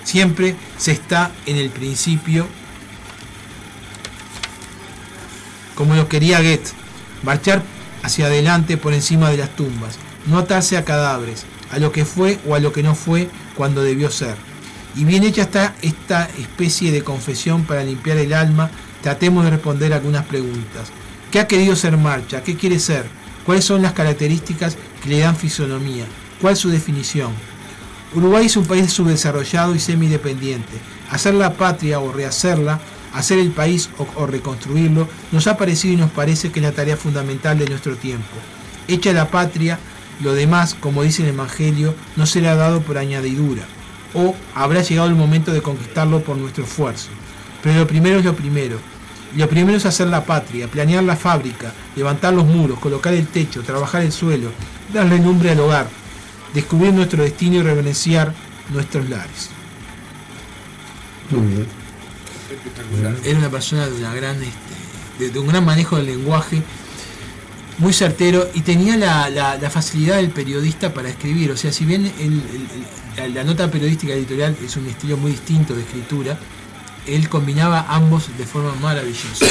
Siempre 0.03 0.55
se 0.77 0.91
está 0.91 1.31
en 1.45 1.57
el 1.57 1.69
principio, 1.69 2.47
como 5.75 5.95
lo 5.95 6.07
quería 6.07 6.41
Goethe, 6.41 6.71
marchar 7.23 7.61
hacia 8.03 8.27
adelante 8.27 8.77
por 8.77 8.93
encima 8.93 9.29
de 9.29 9.37
las 9.37 9.55
tumbas, 9.55 9.97
no 10.25 10.37
atarse 10.37 10.77
a 10.77 10.85
cadáveres, 10.85 11.45
a 11.71 11.79
lo 11.79 11.91
que 11.91 12.05
fue 12.05 12.39
o 12.47 12.55
a 12.55 12.59
lo 12.59 12.71
que 12.71 12.83
no 12.83 12.95
fue 12.95 13.29
cuando 13.55 13.83
debió 13.83 14.09
ser. 14.09 14.35
Y 14.95 15.03
bien 15.03 15.23
hecha 15.23 15.43
está 15.43 15.75
esta 15.81 16.25
especie 16.39 16.91
de 16.91 17.03
confesión 17.03 17.65
para 17.65 17.83
limpiar 17.83 18.17
el 18.17 18.33
alma, 18.33 18.71
tratemos 19.03 19.43
de 19.43 19.51
responder 19.51 19.93
algunas 19.93 20.25
preguntas. 20.25 20.87
¿Qué 21.31 21.39
ha 21.41 21.47
querido 21.47 21.75
ser 21.75 21.97
marcha? 21.97 22.41
¿Qué 22.41 22.55
quiere 22.55 22.79
ser? 22.79 23.05
¿Cuáles 23.45 23.65
son 23.65 23.81
las 23.81 23.91
características 23.91 24.77
que 25.03 25.09
le 25.09 25.19
dan 25.19 25.35
fisonomía? 25.35 26.05
¿Cuál 26.41 26.53
es 26.53 26.59
su 26.59 26.69
definición? 26.69 27.31
Uruguay 28.15 28.45
es 28.45 28.55
un 28.55 28.65
país 28.65 28.93
subdesarrollado 28.93 29.75
y 29.75 29.79
semidependiente. 29.79 30.71
Hacer 31.11 31.33
la 31.33 31.53
patria 31.53 31.99
o 31.99 32.13
rehacerla, 32.13 32.79
hacer 33.13 33.39
el 33.39 33.51
país 33.51 33.89
o, 33.97 34.07
o 34.15 34.25
reconstruirlo, 34.25 35.09
nos 35.33 35.47
ha 35.47 35.57
parecido 35.57 35.93
y 35.95 35.97
nos 35.97 36.11
parece 36.11 36.49
que 36.49 36.59
es 36.59 36.65
la 36.65 36.71
tarea 36.71 36.95
fundamental 36.95 37.59
de 37.59 37.67
nuestro 37.67 37.97
tiempo. 37.97 38.35
Hecha 38.87 39.11
la 39.11 39.29
patria, 39.29 39.79
lo 40.21 40.33
demás, 40.33 40.75
como 40.79 41.03
dice 41.03 41.23
el 41.23 41.29
Evangelio, 41.29 41.93
no 42.15 42.25
será 42.25 42.55
dado 42.55 42.81
por 42.81 42.97
añadidura, 42.97 43.63
o 44.13 44.33
habrá 44.55 44.81
llegado 44.81 45.09
el 45.09 45.15
momento 45.15 45.51
de 45.51 45.61
conquistarlo 45.61 46.21
por 46.21 46.37
nuestro 46.37 46.63
esfuerzo. 46.63 47.09
Pero 47.61 47.79
lo 47.79 47.87
primero 47.87 48.19
es 48.19 48.25
lo 48.25 48.33
primero. 48.33 48.79
Lo 49.35 49.47
primero 49.49 49.77
es 49.77 49.85
hacer 49.85 50.07
la 50.07 50.23
patria, 50.25 50.67
planear 50.67 51.03
la 51.03 51.15
fábrica, 51.15 51.73
levantar 51.95 52.33
los 52.33 52.45
muros, 52.45 52.79
colocar 52.79 53.13
el 53.13 53.27
techo, 53.27 53.61
trabajar 53.61 54.01
el 54.01 54.11
suelo, 54.11 54.49
darle 54.93 55.19
nombre 55.19 55.51
al 55.51 55.59
hogar, 55.59 55.87
descubrir 56.53 56.93
nuestro 56.93 57.23
destino 57.23 57.57
y 57.57 57.61
reverenciar 57.61 58.33
nuestros 58.73 59.09
lares. 59.09 59.49
Muy 61.29 61.47
bien. 61.47 61.67
Era 63.25 63.39
una 63.39 63.49
persona 63.49 63.85
de 63.87 63.95
una 63.95 64.13
gran 64.13 64.35
este, 64.41 64.55
de, 65.19 65.29
de 65.31 65.39
un 65.39 65.47
gran 65.47 65.65
manejo 65.65 65.97
del 65.97 66.05
lenguaje, 66.05 66.61
muy 67.79 67.93
certero 67.93 68.47
y 68.55 68.61
tenía 68.61 68.97
la, 68.97 69.29
la- 69.29 69.57
la 69.57 69.69
facilidad 69.69 70.15
del 70.15 70.29
periodista 70.29 70.93
para 70.93 71.09
escribir. 71.09 71.51
O 71.51 71.57
sea, 71.57 71.71
si 71.71 71.85
bien 71.85 72.05
el- 72.05 72.13
el- 72.23 72.67
el- 73.17 73.17
la, 73.17 73.27
la 73.27 73.43
nota 73.43 73.69
periodística 73.69 74.13
editorial 74.13 74.55
es 74.65 74.77
un 74.77 74.87
estilo 74.87 75.17
muy 75.17 75.31
distinto 75.31 75.75
de 75.75 75.81
escritura, 75.81 76.39
él 77.07 77.29
combinaba 77.29 77.85
ambos 77.89 78.29
de 78.37 78.45
forma 78.45 78.73
maravillosa. 78.75 79.45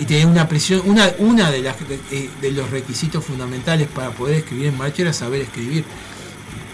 Y 0.00 0.04
tenía 0.04 0.26
una 0.26 0.48
presión, 0.48 0.82
una, 0.86 1.12
una 1.18 1.50
de, 1.50 1.60
las, 1.60 1.76
eh, 2.10 2.30
de 2.40 2.50
los 2.52 2.70
requisitos 2.70 3.24
fundamentales 3.24 3.88
para 3.88 4.10
poder 4.10 4.38
escribir 4.38 4.66
en 4.66 4.78
marcha 4.78 5.02
era 5.02 5.12
saber 5.12 5.42
escribir. 5.42 5.84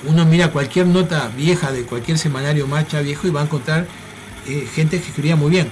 Uno 0.07 0.25
mira 0.25 0.53
cualquier 0.53 0.87
nota 0.87 1.29
vieja 1.37 1.73
de 1.73 1.83
cualquier 1.83 2.19
semanario 2.19 2.67
marcha 2.67 3.01
viejo 3.01 3.27
y 3.27 3.31
va 3.31 3.41
a 3.41 3.45
encontrar 3.45 3.87
eh, 4.47 4.67
gente 4.73 5.01
que 5.01 5.09
escribía 5.09 5.37
muy 5.37 5.51
bien. 5.51 5.71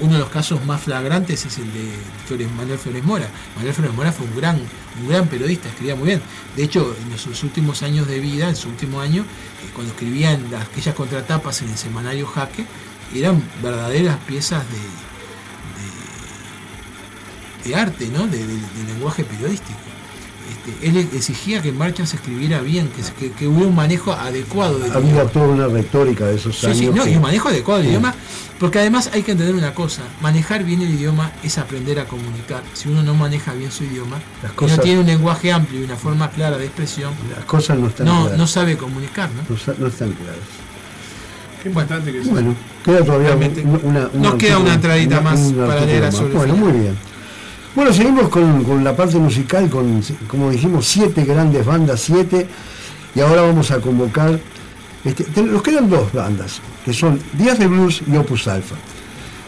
Uno 0.00 0.14
de 0.14 0.20
los 0.20 0.30
casos 0.30 0.64
más 0.64 0.80
flagrantes 0.80 1.44
es 1.44 1.58
el 1.58 1.70
de 1.72 2.46
Manuel 2.56 2.78
Flores 2.78 3.04
Mora. 3.04 3.28
Manuel 3.54 3.74
Flores 3.74 3.94
Mora 3.94 4.12
fue 4.12 4.26
un 4.26 4.34
gran, 4.34 4.56
un 4.56 5.08
gran 5.08 5.28
periodista, 5.28 5.68
escribía 5.68 5.94
muy 5.94 6.06
bien. 6.06 6.22
De 6.56 6.62
hecho, 6.62 6.96
en 7.10 7.18
sus 7.18 7.42
últimos 7.42 7.82
años 7.82 8.08
de 8.08 8.18
vida, 8.18 8.48
en 8.48 8.56
su 8.56 8.68
último 8.68 9.00
año, 9.00 9.22
eh, 9.22 9.70
cuando 9.74 9.92
escribían 9.92 10.50
las, 10.50 10.62
aquellas 10.62 10.94
contratapas 10.94 11.60
en 11.60 11.68
el 11.68 11.76
semanario 11.76 12.26
Jaque, 12.26 12.64
eran 13.14 13.42
verdaderas 13.62 14.16
piezas 14.26 14.62
de, 14.70 14.78
de, 17.64 17.70
de 17.70 17.74
arte, 17.76 18.08
¿no? 18.08 18.26
de, 18.26 18.44
lenguaje 18.86 19.24
periodístico. 19.24 19.78
Este, 20.50 20.88
él 20.88 20.96
exigía 21.14 21.62
que 21.62 21.68
en 21.68 21.78
marcha 21.78 22.04
se 22.06 22.16
escribiera 22.16 22.60
bien, 22.60 22.88
que, 22.88 23.02
que, 23.14 23.32
que 23.32 23.46
hubiera 23.46 23.68
un 23.68 23.74
manejo 23.76 24.12
adecuado 24.12 24.78
del 24.80 24.90
Había 24.92 25.10
idioma. 25.12 25.30
toda 25.30 25.46
una 25.48 25.68
retórica 25.68 26.26
de 26.26 26.34
esos 26.36 26.56
Sí, 26.58 26.66
años. 26.66 26.78
sí, 26.78 26.86
no, 26.86 27.04
que- 27.04 27.10
y 27.12 27.16
un 27.16 27.22
manejo 27.22 27.48
adecuado 27.48 27.78
del 27.78 27.86
Sí. 27.86 27.90
idioma, 27.92 28.14
porque 28.58 28.78
además 28.80 29.10
hay 29.14 29.22
que 29.22 29.30
entender 29.32 29.54
una 29.54 29.74
cosa, 29.74 30.02
manejar 30.20 30.64
bien 30.64 30.82
el 30.82 30.90
idioma 30.90 31.30
es 31.44 31.56
aprender 31.56 32.00
a 32.00 32.06
comunicar. 32.06 32.62
Si 32.74 32.88
uno 32.88 33.02
no 33.04 33.14
maneja 33.14 33.52
bien 33.54 33.70
su 33.70 33.84
idioma, 33.84 34.18
Las 34.42 34.52
cosas- 34.52 34.78
no 34.78 34.82
tiene 34.82 35.00
un 35.00 35.06
lenguaje 35.06 35.52
amplio 35.52 35.80
y 35.80 35.84
una 35.84 35.96
forma 35.96 36.30
clara 36.30 36.58
de 36.58 36.64
expresión, 36.66 37.12
Las 37.34 37.44
cosas 37.44 37.78
no 37.78 37.86
están 37.86 38.06
no, 38.06 38.22
claras. 38.22 38.38
no 38.38 38.46
sabe 38.48 38.76
comunicar, 38.76 39.30
¿no? 39.30 39.42
No 39.78 39.86
están 39.86 40.12
claras. 40.12 40.38
Qué 41.62 41.68
importante 41.68 42.12
que 42.12 42.20
es. 42.20 42.28
Bueno, 42.30 42.54
queda 42.84 43.04
todavía 43.04 43.34
una, 43.34 43.78
una- 43.82 44.10
Nos 44.14 44.34
queda 44.36 44.58
una 44.58 44.74
entradita 44.74 45.20
más 45.20 45.40
para 45.52 45.84
leer 45.84 46.04
a 46.04 46.12
sobre. 46.12 46.34
Bueno, 46.34 46.56
muy 46.56 46.72
bien. 46.72 46.96
Bueno, 47.74 47.92
seguimos 47.92 48.28
con, 48.28 48.64
con 48.64 48.82
la 48.82 48.96
parte 48.96 49.16
musical, 49.18 49.68
con, 49.70 50.02
como 50.26 50.50
dijimos, 50.50 50.86
siete 50.88 51.24
grandes 51.24 51.64
bandas, 51.64 52.00
siete, 52.00 52.46
y 53.14 53.20
ahora 53.20 53.42
vamos 53.42 53.70
a 53.70 53.78
convocar, 53.80 54.40
este, 55.04 55.24
te- 55.24 55.42
nos 55.42 55.62
quedan 55.62 55.88
dos 55.88 56.12
bandas, 56.12 56.60
que 56.84 56.92
son 56.92 57.20
Días 57.34 57.58
de 57.58 57.66
Blues 57.68 58.02
y 58.10 58.16
Opus 58.16 58.48
Alpha. 58.48 58.74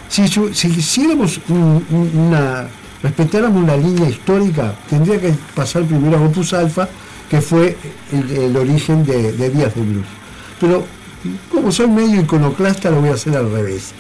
Si, 0.09 0.29
si 0.29 0.69
quisiéramos 0.71 1.41
un- 1.49 1.85
un- 1.91 2.27
una, 2.29 2.69
respetáramos 3.03 3.61
una 3.63 3.77
línea 3.77 4.09
histórica, 4.09 4.75
tendría 4.89 5.21
que 5.21 5.33
pasar 5.55 5.83
primero 5.85 6.19
a 6.19 6.21
Opus 6.21 6.53
Alpha, 6.53 6.89
que 7.29 7.41
fue 7.41 7.77
el, 8.13 8.31
el 8.31 8.57
origen 8.57 9.05
de, 9.05 9.33
de 9.33 9.51
Días 9.51 9.75
de 9.75 9.81
Blues. 9.81 10.07
Pero 10.61 10.85
como 11.51 11.73
soy 11.73 11.89
medio 11.89 12.21
iconoclasta, 12.21 12.91
lo 12.91 13.01
voy 13.01 13.11
a 13.11 13.15
hacer 13.15 13.37
al 13.37 13.51
revés. 13.51 13.93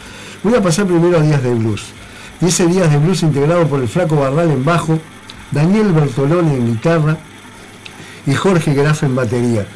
Voy 0.42 0.54
a 0.54 0.62
pasar 0.62 0.86
primero 0.86 1.18
a 1.18 1.22
Días 1.22 1.42
de 1.42 1.54
Blues. 1.54 1.84
Y 2.40 2.46
ese 2.46 2.66
Días 2.66 2.90
de 2.90 2.98
Blues 2.98 3.22
integrado 3.22 3.66
por 3.66 3.80
el 3.80 3.88
Flaco 3.88 4.16
Barral 4.16 4.50
en 4.50 4.64
bajo, 4.64 4.98
Daniel 5.50 5.92
Bertolone 5.92 6.54
en 6.54 6.66
guitarra 6.66 7.18
y 8.26 8.34
Jorge 8.34 8.74
Graf 8.74 9.02
en 9.04 9.14
batería. 9.14 9.66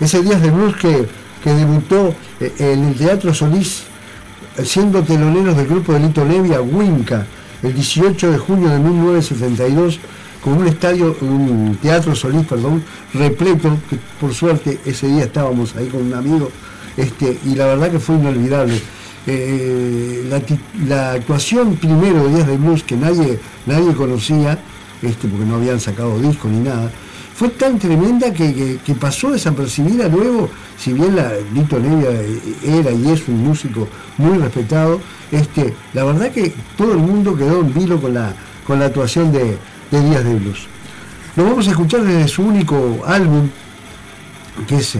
Ese 0.00 0.22
Días 0.22 0.40
de 0.42 0.50
Blues 0.50 0.76
que, 0.76 1.06
que 1.42 1.54
debutó 1.54 2.14
eh, 2.40 2.52
en 2.58 2.84
el 2.84 2.94
Teatro 2.94 3.34
Solís 3.34 3.84
siendo 4.64 5.02
teloneros 5.02 5.56
del 5.56 5.66
grupo 5.66 5.92
de 5.92 6.00
Lito 6.00 6.24
Nevia, 6.24 6.60
Winca, 6.60 7.26
el 7.62 7.74
18 7.74 8.32
de 8.32 8.38
junio 8.38 8.68
de 8.68 8.78
1972, 8.78 9.98
con 10.42 10.54
un 10.54 10.66
estadio, 10.66 11.16
un 11.20 11.78
teatro 11.80 12.14
Solís, 12.14 12.46
perdón, 12.46 12.82
repleto, 13.14 13.76
que 13.88 13.98
por 14.20 14.34
suerte 14.34 14.80
ese 14.84 15.06
día 15.06 15.24
estábamos 15.24 15.74
ahí 15.76 15.86
con 15.86 16.02
un 16.02 16.14
amigo, 16.14 16.50
este, 16.96 17.38
y 17.44 17.54
la 17.54 17.66
verdad 17.66 17.90
que 17.90 17.98
fue 17.98 18.16
inolvidable. 18.16 18.80
Eh, 19.26 20.26
la, 20.28 20.40
ti- 20.40 20.58
la 20.86 21.12
actuación 21.12 21.76
primero 21.76 22.24
de 22.24 22.34
Días 22.34 22.46
de 22.48 22.56
Blues 22.56 22.82
que 22.82 22.96
nadie, 22.96 23.38
nadie 23.66 23.94
conocía, 23.94 24.58
este, 25.00 25.28
porque 25.28 25.44
no 25.46 25.54
habían 25.56 25.78
sacado 25.78 26.18
disco 26.18 26.48
ni 26.48 26.58
nada, 26.58 26.90
fue 27.34 27.48
tan 27.50 27.78
tremenda 27.78 28.32
que, 28.32 28.78
que- 28.84 28.94
pasó 28.94 29.30
desapercibida 29.30 30.08
luego, 30.08 30.50
si 30.76 30.92
bien 30.92 31.14
la, 31.16 31.32
Lito 31.54 31.78
Nevia 31.78 32.10
era 32.64 32.90
y 32.90 33.10
es 33.10 33.26
un 33.28 33.44
músico 33.44 33.86
muy 34.18 34.38
respetado, 34.38 35.00
este, 35.30 35.72
la 35.94 36.02
verdad 36.04 36.30
que 36.32 36.52
todo 36.76 36.92
el 36.92 36.98
mundo 36.98 37.36
quedó 37.36 37.60
en 37.60 37.72
vilo 37.72 38.00
con 38.00 38.14
la, 38.14 38.34
con 38.66 38.80
la 38.80 38.86
actuación 38.86 39.30
de, 39.32 39.56
de 39.90 40.00
Días 40.10 40.24
de 40.24 40.34
Blues. 40.34 40.66
Lo 41.36 41.44
vamos 41.44 41.66
a 41.68 41.70
escuchar 41.70 42.02
desde 42.02 42.26
su 42.28 42.42
único 42.42 43.02
álbum, 43.06 43.48
que 44.66 44.76
es 44.76 44.98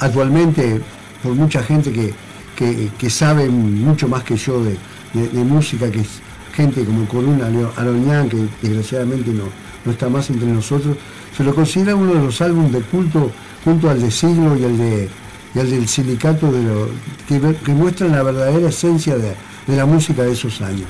actualmente 0.00 0.80
por 1.22 1.34
mucha 1.34 1.62
gente 1.62 1.92
que, 1.92 2.12
que- 2.56 2.90
que 2.98 3.10
sabe 3.10 3.48
mucho 3.48 4.08
más 4.08 4.22
que 4.24 4.36
yo 4.36 4.62
de, 4.62 4.76
de- 5.14 5.28
de 5.28 5.44
música, 5.44 5.90
que 5.90 6.00
es 6.00 6.08
gente 6.54 6.84
como 6.84 7.06
Coruna 7.06 7.46
Aroñán, 7.76 8.28
que 8.28 8.36
desgraciadamente 8.60 9.30
no, 9.30 9.44
no 9.84 9.92
está 9.92 10.08
más 10.08 10.28
entre 10.30 10.48
nosotros, 10.48 10.96
se 11.36 11.44
lo 11.44 11.54
considera 11.54 11.96
uno 11.96 12.14
de 12.14 12.22
los 12.24 12.40
álbumes 12.42 12.72
de 12.72 12.80
culto 12.82 13.30
junto 13.64 13.88
al 13.88 14.00
de 14.00 14.10
Siglo 14.10 14.56
y 14.56 14.64
al 14.64 14.76
de 14.78 15.08
y 15.54 15.58
al 15.58 15.68
del 15.70 15.86
Silicato 15.86 16.50
de 16.50 16.62
lo- 16.62 16.88
que, 17.28 17.38
que 17.62 17.72
muestran 17.72 18.12
la 18.12 18.22
verdadera 18.22 18.68
esencia 18.70 19.16
de, 19.18 19.34
de 19.66 19.76
la 19.76 19.84
música 19.86 20.22
de 20.22 20.32
esos 20.32 20.60
años. 20.62 20.88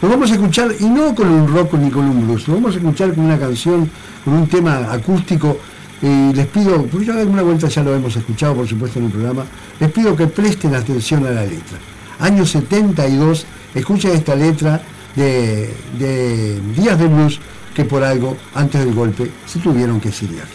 Lo 0.00 0.08
vamos 0.08 0.30
a 0.30 0.34
escuchar, 0.34 0.68
y 0.78 0.84
no 0.84 1.12
con 1.14 1.28
un 1.28 1.48
rock 1.52 1.74
ni 1.74 1.90
con 1.90 2.04
un 2.04 2.24
blues, 2.26 2.46
lo 2.46 2.54
vamos 2.54 2.74
a 2.74 2.78
escuchar 2.78 3.14
con 3.14 3.24
una 3.24 3.38
canción, 3.38 3.90
con 4.24 4.34
un 4.34 4.46
tema 4.46 4.92
acústico. 4.92 5.58
Y 6.02 6.34
les 6.34 6.46
pido, 6.48 6.84
porque 6.86 7.06
ya 7.06 7.14
alguna 7.14 7.42
vuelta 7.42 7.68
ya 7.68 7.82
lo 7.82 7.94
hemos 7.94 8.14
escuchado, 8.16 8.54
por 8.54 8.68
supuesto, 8.68 8.98
en 8.98 9.06
el 9.06 9.10
programa, 9.10 9.44
les 9.80 9.90
pido 9.90 10.14
que 10.14 10.26
presten 10.26 10.74
atención 10.74 11.26
a 11.26 11.30
la 11.30 11.42
letra. 11.44 11.78
Año 12.18 12.44
72, 12.44 13.46
escuchen 13.74 14.12
esta 14.12 14.34
letra 14.34 14.80
de, 15.14 15.74
de 15.98 16.60
Días 16.76 16.98
de 16.98 17.06
Blues, 17.06 17.40
que 17.74 17.84
por 17.84 18.02
algo, 18.02 18.36
antes 18.54 18.84
del 18.84 18.94
golpe, 18.94 19.30
se 19.46 19.58
tuvieron 19.58 20.00
que 20.00 20.08
exiliar. 20.08 20.46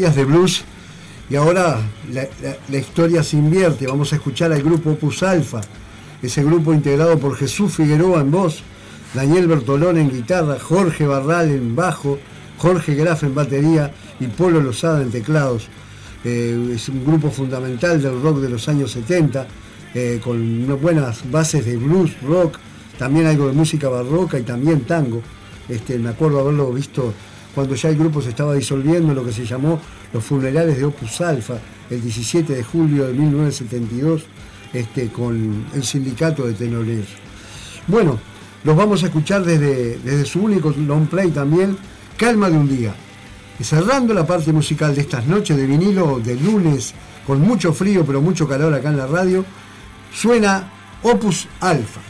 De 0.00 0.24
blues 0.24 0.64
y 1.28 1.36
ahora 1.36 1.78
la, 2.10 2.76
historia 2.76 3.22
se 3.22 3.36
invierte. 3.36 3.86
Vamos 3.86 4.14
a 4.14 4.16
escuchar 4.16 4.50
al 4.50 4.62
grupo 4.62 4.92
Opus 4.92 5.22
Alfa, 5.22 5.60
ese 6.22 6.42
grupo 6.42 6.72
integrado 6.72 7.18
por 7.18 7.36
Jesús 7.36 7.74
Figueroa 7.74 8.22
en 8.22 8.30
voz, 8.30 8.62
Daniel 9.12 9.46
Bertolón 9.46 9.98
en 9.98 10.10
guitarra, 10.10 10.58
Jorge 10.58 11.06
Barral 11.06 11.50
en 11.50 11.76
bajo, 11.76 12.18
Jorge 12.56 12.94
Graf 12.94 13.24
en 13.24 13.34
batería 13.34 13.92
y 14.18 14.26
Polo 14.28 14.62
Lozada 14.62 15.02
en 15.02 15.10
teclados. 15.10 15.68
Eh, 16.24 16.72
es 16.74 16.88
un 16.88 17.04
grupo 17.04 17.30
fundamental 17.30 18.00
del 18.00 18.22
rock 18.22 18.38
de 18.38 18.48
los 18.48 18.66
años 18.70 18.92
70, 18.92 19.46
eh, 19.94 20.18
con 20.24 20.80
buenas 20.80 21.30
bases 21.30 21.66
de 21.66 21.76
blues, 21.76 22.10
rock, 22.22 22.56
también 22.98 23.26
algo 23.26 23.48
de 23.48 23.52
música 23.52 23.90
barroca 23.90 24.38
y 24.38 24.42
también 24.44 24.80
tango. 24.80 25.20
Este, 25.68 25.98
me 25.98 26.08
acuerdo 26.08 26.40
haberlo 26.40 26.72
visto 26.72 27.12
cuando 27.54 27.74
ya 27.74 27.88
el 27.88 27.96
grupo 27.96 28.22
se 28.22 28.30
estaba 28.30 28.54
disolviendo 28.54 29.10
en 29.10 29.14
lo 29.14 29.24
que 29.24 29.32
se 29.32 29.44
llamó 29.44 29.80
los 30.12 30.24
funerales 30.24 30.78
de 30.78 30.84
Opus 30.84 31.20
Alfa, 31.20 31.58
el 31.88 32.00
17 32.00 32.54
de 32.54 32.62
julio 32.62 33.06
de 33.06 33.12
1972, 33.14 34.24
este, 34.72 35.08
con 35.08 35.66
el 35.74 35.84
sindicato 35.84 36.46
de 36.46 36.54
tenoreros. 36.54 37.08
Bueno, 37.86 38.18
los 38.62 38.76
vamos 38.76 39.02
a 39.02 39.06
escuchar 39.06 39.44
desde, 39.44 39.98
desde 39.98 40.24
su 40.24 40.42
único 40.42 40.70
long 40.70 41.08
play 41.08 41.30
también, 41.30 41.76
Calma 42.16 42.50
de 42.50 42.58
un 42.58 42.68
día. 42.68 42.94
Cerrando 43.62 44.12
la 44.12 44.26
parte 44.26 44.52
musical 44.52 44.94
de 44.94 45.00
estas 45.00 45.26
noches 45.26 45.56
de 45.56 45.66
vinilo 45.66 46.20
de 46.20 46.34
lunes, 46.34 46.92
con 47.26 47.40
mucho 47.40 47.72
frío 47.72 48.04
pero 48.04 48.20
mucho 48.20 48.46
calor 48.46 48.74
acá 48.74 48.90
en 48.90 48.98
la 48.98 49.06
radio, 49.06 49.42
suena 50.12 50.70
Opus 51.02 51.48
Alfa. 51.60 52.00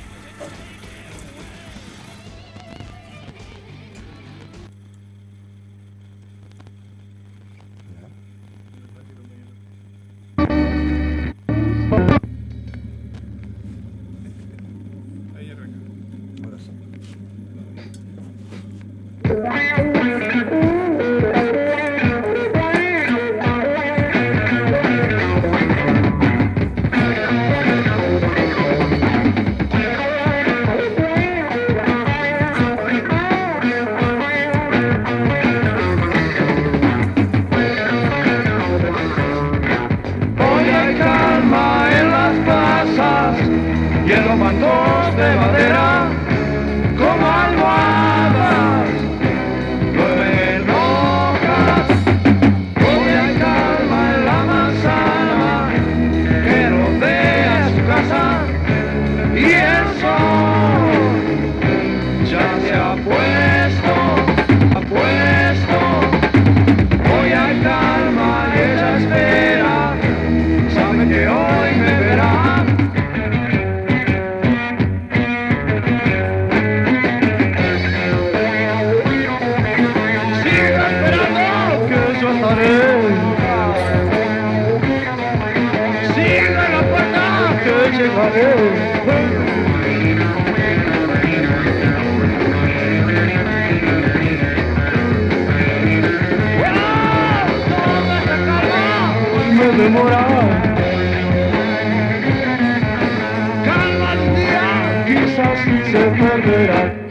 Se 106.21 107.10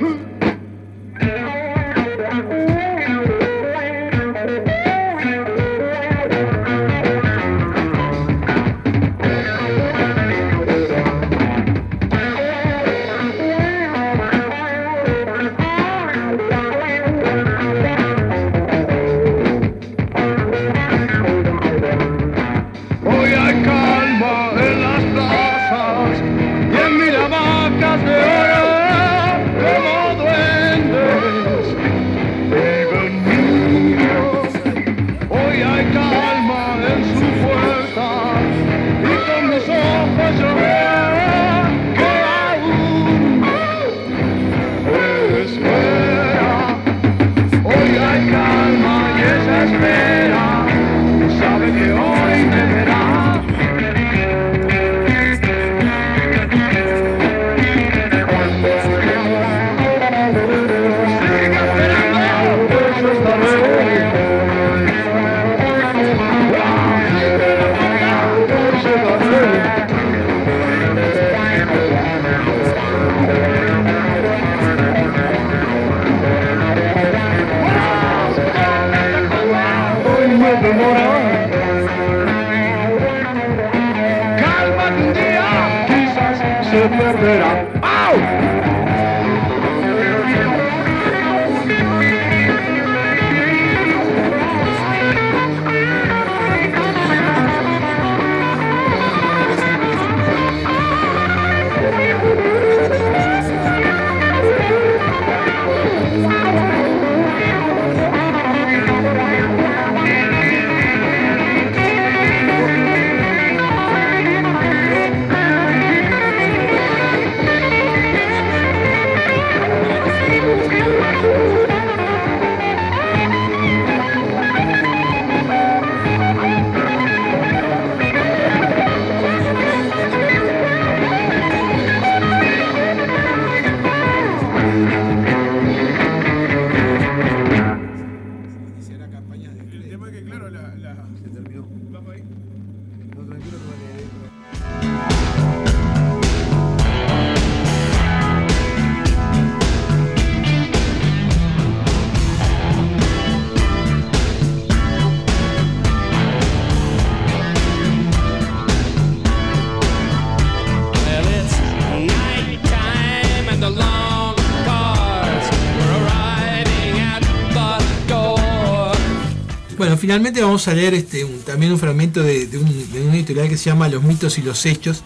finalmente 170.10 170.42
vamos 170.42 170.68
a 170.68 170.74
leer 170.74 170.96
este, 170.96 171.24
también 171.46 171.72
un 171.72 171.78
fragmento 171.78 172.24
de, 172.24 172.48
de 172.48 172.58
un, 172.58 172.66
de 172.66 173.10
editorial 173.14 173.48
que 173.48 173.58
se 173.58 173.70
llama 173.70 173.88
Los 173.90 174.02
mitos 174.02 174.40
y 174.40 174.42
los 174.42 174.66
hechos, 174.66 175.04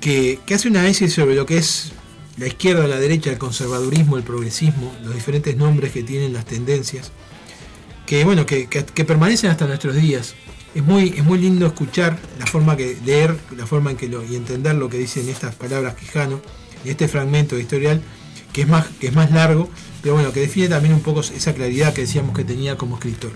que, 0.00 0.40
hace 0.52 0.66
un 0.66 0.76
análisis 0.76 1.14
sobre 1.14 1.36
lo 1.36 1.46
que 1.46 1.58
es 1.58 1.92
la 2.36 2.48
izquierda, 2.48 2.88
la 2.88 2.98
derecha, 2.98 3.30
el 3.30 3.38
conservadurismo, 3.38 4.16
el 4.16 4.24
progresismo, 4.24 4.92
los 5.04 5.14
diferentes 5.14 5.56
nombres 5.56 5.92
que 5.92 6.02
tienen 6.02 6.32
las 6.32 6.44
tendencias, 6.44 7.12
que 8.04 8.24
bueno, 8.24 8.46
que, 8.46 8.66
permanecen 9.06 9.52
hasta 9.52 9.64
nuestros 9.64 9.94
días. 9.94 10.34
Es 10.74 10.82
muy, 10.82 11.12
lindo 11.38 11.64
escuchar 11.64 12.18
la 12.40 12.46
forma 12.46 12.76
que 12.76 12.98
leer, 13.04 13.38
la 13.56 13.64
forma 13.64 13.92
en 13.92 13.96
que 13.96 14.06
y 14.06 14.34
entender 14.34 14.74
lo 14.74 14.88
que 14.88 14.98
dicen 14.98 15.28
estas 15.28 15.54
palabras 15.54 15.94
Quijano, 15.94 16.42
y 16.84 16.90
este 16.90 17.06
fragmento 17.06 17.54
editorial, 17.54 18.02
que 18.52 18.62
es 18.62 18.68
más, 18.68 18.88
que 18.98 19.06
es 19.06 19.14
más 19.14 19.30
largo, 19.30 19.70
pero 20.02 20.14
bueno, 20.14 20.32
que 20.32 20.40
define 20.40 20.66
también 20.66 20.94
un 20.94 21.00
poco 21.00 21.20
esa 21.20 21.54
claridad 21.54 21.94
que 21.94 22.00
decíamos 22.00 22.36
que 22.36 22.42
tenía 22.42 22.76
como 22.76 22.96
escritor. 22.96 23.30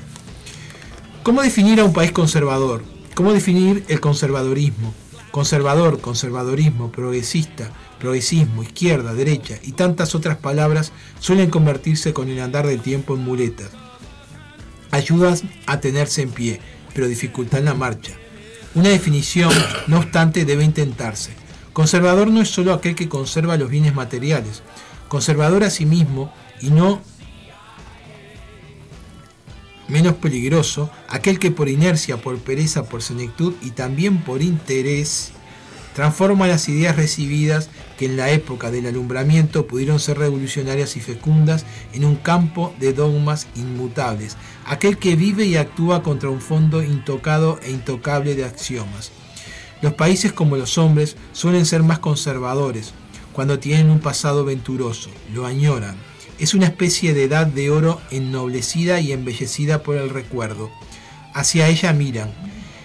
¿Cómo 1.23 1.43
definir 1.43 1.81
a 1.81 1.85
un 1.85 1.93
país 1.93 2.13
conservador? 2.13 2.83
¿Cómo 3.15 3.33
definir 3.33 3.85
el 3.89 4.01
conservadorismo? 4.01 4.95
Conservador, 5.31 6.01
conservadorismo, 6.01 6.91
progresista, 6.91 7.71
progresismo, 7.99 8.63
izquierda, 8.63 9.13
derecha 9.13 9.59
y 9.63 9.73
tantas 9.73 10.15
otras 10.15 10.39
palabras 10.39 10.93
suelen 11.19 11.51
convertirse 11.51 12.13
con 12.13 12.29
el 12.29 12.41
andar 12.41 12.67
del 12.67 12.81
tiempo 12.81 13.15
en 13.15 13.25
muletas. 13.25 13.71
Ayudas 14.91 15.43
a 15.67 15.81
tenerse 15.81 16.23
en 16.23 16.31
pie, 16.31 16.61
pero 16.95 17.09
dificultan 17.09 17.67
la 17.67 17.75
marcha. 17.75 18.13
Una 18.75 18.89
definición, 18.89 19.53
no 19.87 19.99
obstante, 19.99 20.45
debe 20.45 20.65
intentarse. 20.65 21.33
Conservador 21.73 22.29
no 22.29 22.41
es 22.41 22.49
solo 22.49 22.73
aquel 22.73 22.95
que 22.95 23.09
conserva 23.09 23.59
los 23.59 23.69
bienes 23.69 23.95
materiales. 23.95 24.63
Conservador 25.09 25.65
a 25.65 25.71
sí 25.71 25.85
mismo 25.85 26.33
y 26.61 26.71
no 26.71 27.03
menos 29.89 30.15
peligroso, 30.15 30.91
aquel 31.09 31.39
que 31.39 31.51
por 31.51 31.69
inercia, 31.69 32.19
por 32.19 32.39
pereza, 32.39 32.85
por 32.85 33.03
senectud 33.03 33.55
y 33.63 33.71
también 33.71 34.19
por 34.23 34.43
interés, 34.43 35.33
transforma 35.95 36.47
las 36.47 36.69
ideas 36.69 36.97
recibidas 36.97 37.71
que 37.99 38.07
en 38.07 38.17
la 38.17 38.31
época 38.31 38.71
del 38.71 38.87
alumbramiento 38.87 39.67
pudieron 39.67 39.99
ser 39.99 40.19
revolucionarias 40.19 40.97
y 40.97 41.01
fecundas 41.01 41.65
en 41.93 42.05
un 42.05 42.17
campo 42.17 42.73
de 42.79 42.93
dogmas 42.93 43.49
inmutables, 43.57 44.37
aquel 44.65 44.99
que 44.99 45.17
vive 45.17 45.45
y 45.47 45.57
actúa 45.57 46.03
contra 46.03 46.31
un 46.31 46.41
fondo 46.41 46.83
intocado 46.83 47.59
e 47.63 47.71
intocable 47.71 48.37
de 48.37 48.45
axiomas. 48.45 49.11
Los 49.83 49.95
países 49.95 50.33
como 50.33 50.57
los 50.57 50.79
hombres 50.79 51.17
suelen 51.33 51.67
ser 51.67 51.83
más 51.83 51.99
conservadores 51.99 52.93
cuando 53.39 53.61
tienen 53.61 53.91
un 53.91 54.01
pasado 54.01 54.45
venturoso, 54.45 55.11
lo 55.33 55.47
añoran. 55.47 56.08
Es 56.39 56.55
una 56.55 56.67
especie 56.67 57.15
de 57.15 57.25
edad 57.25 57.47
de 57.47 57.71
oro 57.71 58.01
ennoblecida 58.11 59.01
y 59.01 59.13
embellecida 59.13 59.83
por 59.83 59.97
el 59.97 60.11
recuerdo. 60.11 60.71
Hacia 61.35 61.69
ella 61.69 61.93
miran. 61.93 62.33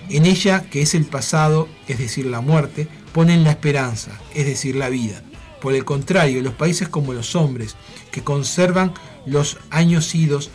En 0.09 0.25
ella, 0.25 0.63
que 0.69 0.81
es 0.81 0.95
el 0.95 1.05
pasado, 1.05 1.67
es 1.88 1.99
decir, 1.99 2.25
la 2.25 2.41
muerte, 2.41 2.88
ponen 3.13 3.43
la 3.43 3.51
esperanza, 3.51 4.19
es 4.34 4.45
decir, 4.45 4.75
la 4.75 4.89
vida. 4.89 5.21
Por 5.61 5.75
el 5.75 5.85
contrario, 5.85 6.41
los 6.41 6.55
países 6.55 6.89
como 6.89 7.13
los 7.13 7.35
hombres, 7.35 7.75
que 8.11 8.23
conservan 8.23 8.93
los 9.25 9.57
años 9.69 10.13
idos, 10.15 10.49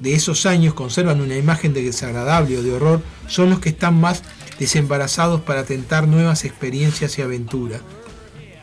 de 0.00 0.14
esos 0.14 0.46
años 0.46 0.74
conservan 0.74 1.20
una 1.20 1.36
imagen 1.36 1.74
de 1.74 1.82
desagradable 1.82 2.58
o 2.58 2.62
de 2.62 2.72
horror, 2.72 3.02
son 3.26 3.50
los 3.50 3.58
que 3.58 3.70
están 3.70 4.00
más 4.00 4.22
desembarazados 4.58 5.40
para 5.40 5.64
tentar 5.64 6.06
nuevas 6.06 6.44
experiencias 6.44 7.18
y 7.18 7.22
aventura. 7.22 7.80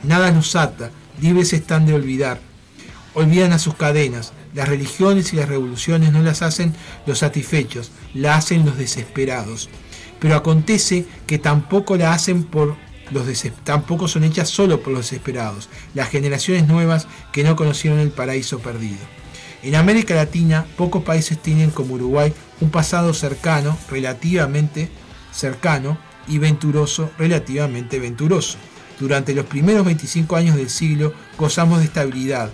Nada 0.04 0.32
nos 0.32 0.56
ata, 0.56 0.92
libres 1.22 1.52
están 1.52 1.86
de 1.86 1.94
olvidar. 1.94 2.40
Olvidan 3.16 3.54
a 3.54 3.60
sus 3.60 3.76
cadenas. 3.76 4.34
Las 4.54 4.70
religiones 4.70 5.34
y 5.34 5.38
las 5.38 5.50
revoluciones 5.50 6.12
no 6.12 6.22
las 6.22 6.42
hacen 6.42 6.74
los 7.08 7.20
satisfechos, 7.20 7.92
la 8.14 8.36
hacen 8.36 8.66
los 8.66 8.78
desesperados. 8.78 9.70
Pero 10.20 10.36
acontece 10.36 11.06
que 11.26 11.40
tampoco 11.40 11.98
la 11.98 12.14
hacen 12.14 12.44
por 12.44 12.76
los 13.12 13.26
tampoco 13.64 14.08
son 14.08 14.24
hechas 14.24 14.50
solo 14.50 14.82
por 14.82 14.92
los 14.92 15.04
desesperados, 15.04 15.70
las 15.94 16.10
generaciones 16.10 16.68
nuevas 16.68 17.08
que 17.32 17.44
no 17.44 17.56
conocieron 17.56 18.00
el 18.00 18.10
paraíso 18.10 18.60
perdido. 18.60 18.98
En 19.62 19.76
América 19.76 20.16
Latina, 20.16 20.66
pocos 20.76 21.04
países 21.04 21.40
tienen 21.40 21.70
como 21.70 21.96
Uruguay 21.96 22.34
un 22.62 22.70
pasado 22.70 23.14
cercano, 23.14 23.78
relativamente 23.90 24.90
cercano, 25.32 26.00
y 26.28 26.38
venturoso, 26.38 27.12
relativamente 27.18 28.00
venturoso. 28.00 28.58
Durante 29.00 29.34
los 29.34 29.46
primeros 29.46 29.86
25 29.86 30.36
años 30.36 30.56
del 30.56 30.70
siglo 30.70 31.14
gozamos 31.38 31.80
de 31.80 31.86
estabilidad, 31.86 32.50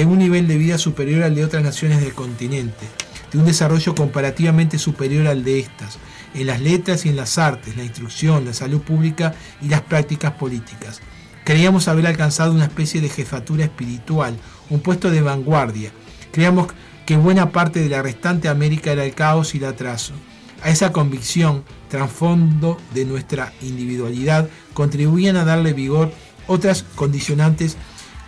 de 0.00 0.06
un 0.06 0.18
nivel 0.18 0.48
de 0.48 0.56
vida 0.56 0.78
superior 0.78 1.22
al 1.22 1.34
de 1.34 1.44
otras 1.44 1.62
naciones 1.62 2.00
del 2.00 2.14
continente, 2.14 2.86
de 3.30 3.38
un 3.38 3.44
desarrollo 3.44 3.94
comparativamente 3.94 4.78
superior 4.78 5.26
al 5.26 5.44
de 5.44 5.58
estas, 5.58 5.98
en 6.32 6.46
las 6.46 6.62
letras 6.62 7.04
y 7.04 7.10
en 7.10 7.16
las 7.16 7.36
artes, 7.36 7.76
la 7.76 7.84
instrucción, 7.84 8.46
la 8.46 8.54
salud 8.54 8.80
pública 8.80 9.34
y 9.60 9.68
las 9.68 9.82
prácticas 9.82 10.32
políticas. 10.32 11.02
Creíamos 11.44 11.86
haber 11.86 12.06
alcanzado 12.06 12.54
una 12.54 12.64
especie 12.64 13.02
de 13.02 13.10
jefatura 13.10 13.64
espiritual, 13.64 14.38
un 14.70 14.80
puesto 14.80 15.10
de 15.10 15.20
vanguardia. 15.20 15.92
Creíamos 16.32 16.68
que 17.04 17.18
buena 17.18 17.50
parte 17.50 17.80
de 17.80 17.90
la 17.90 18.00
restante 18.00 18.48
América 18.48 18.92
era 18.92 19.04
el 19.04 19.12
caos 19.12 19.54
y 19.54 19.58
el 19.58 19.66
atraso. 19.66 20.14
A 20.62 20.70
esa 20.70 20.92
convicción, 20.92 21.62
trasfondo 21.90 22.78
de 22.94 23.04
nuestra 23.04 23.52
individualidad, 23.60 24.48
contribuían 24.72 25.36
a 25.36 25.44
darle 25.44 25.74
vigor 25.74 26.10
otras 26.46 26.84
condicionantes 26.94 27.76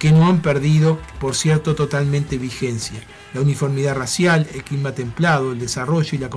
que 0.03 0.11
no 0.11 0.27
han 0.27 0.43
perdido, 0.43 0.99
por 1.21 1.37
cierto, 1.37 1.77
totalmente 1.77 2.37
vigencia. 2.37 2.99
La 3.35 3.41
uniformidad 3.41 3.95
racial, 3.95 4.49
el 4.53 4.65
clima 4.65 4.97
templado, 4.97 5.53
el 5.53 5.61
desarrollo 5.61 6.11
y 6.11 6.19
la 6.19 6.29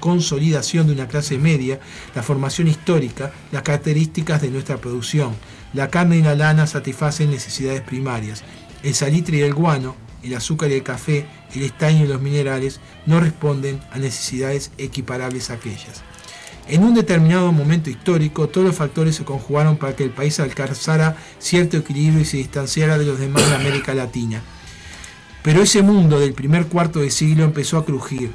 consolidación 0.00 0.86
de 0.86 0.92
una 0.92 1.08
clase 1.08 1.38
media, 1.38 1.80
la 2.14 2.22
formación 2.22 2.68
histórica, 2.68 3.32
las 3.52 3.62
características 3.62 4.42
de 4.42 4.50
nuestra 4.50 4.76
producción. 4.76 5.34
La 5.72 5.88
carne 5.88 6.18
y 6.18 6.22
la 6.22 6.34
lana 6.34 6.66
satisfacen 6.66 7.30
necesidades 7.30 7.80
primarias. 7.80 8.44
El 8.82 8.94
salitre 8.94 9.38
y 9.38 9.40
el 9.40 9.54
guano, 9.54 9.96
el 10.22 10.34
azúcar 10.34 10.70
y 10.70 10.74
el 10.74 10.82
café, 10.82 11.26
el 11.54 11.62
estaño 11.62 12.04
y 12.04 12.08
los 12.08 12.20
minerales 12.20 12.82
no 13.06 13.18
responden 13.18 13.80
a 13.92 13.98
necesidades 13.98 14.72
equiparables 14.76 15.48
a 15.48 15.54
aquellas. 15.54 16.02
En 16.70 16.84
un 16.84 16.94
determinado 16.94 17.50
momento 17.50 17.90
histórico, 17.90 18.48
todos 18.48 18.64
los 18.64 18.76
factores 18.76 19.16
se 19.16 19.24
conjugaron 19.24 19.76
para 19.76 19.96
que 19.96 20.04
el 20.04 20.10
país 20.10 20.38
alcanzara 20.38 21.16
cierto 21.40 21.76
equilibrio 21.76 22.20
y 22.20 22.24
se 22.24 22.36
distanciara 22.36 22.96
de 22.96 23.06
los 23.06 23.18
demás 23.18 23.44
de 23.48 23.56
América 23.56 23.92
Latina. 23.92 24.40
Pero 25.42 25.62
ese 25.62 25.82
mundo 25.82 26.20
del 26.20 26.32
primer 26.32 26.66
cuarto 26.66 27.00
de 27.00 27.10
siglo 27.10 27.42
empezó 27.42 27.76
a 27.76 27.84
crujir. 27.84 28.30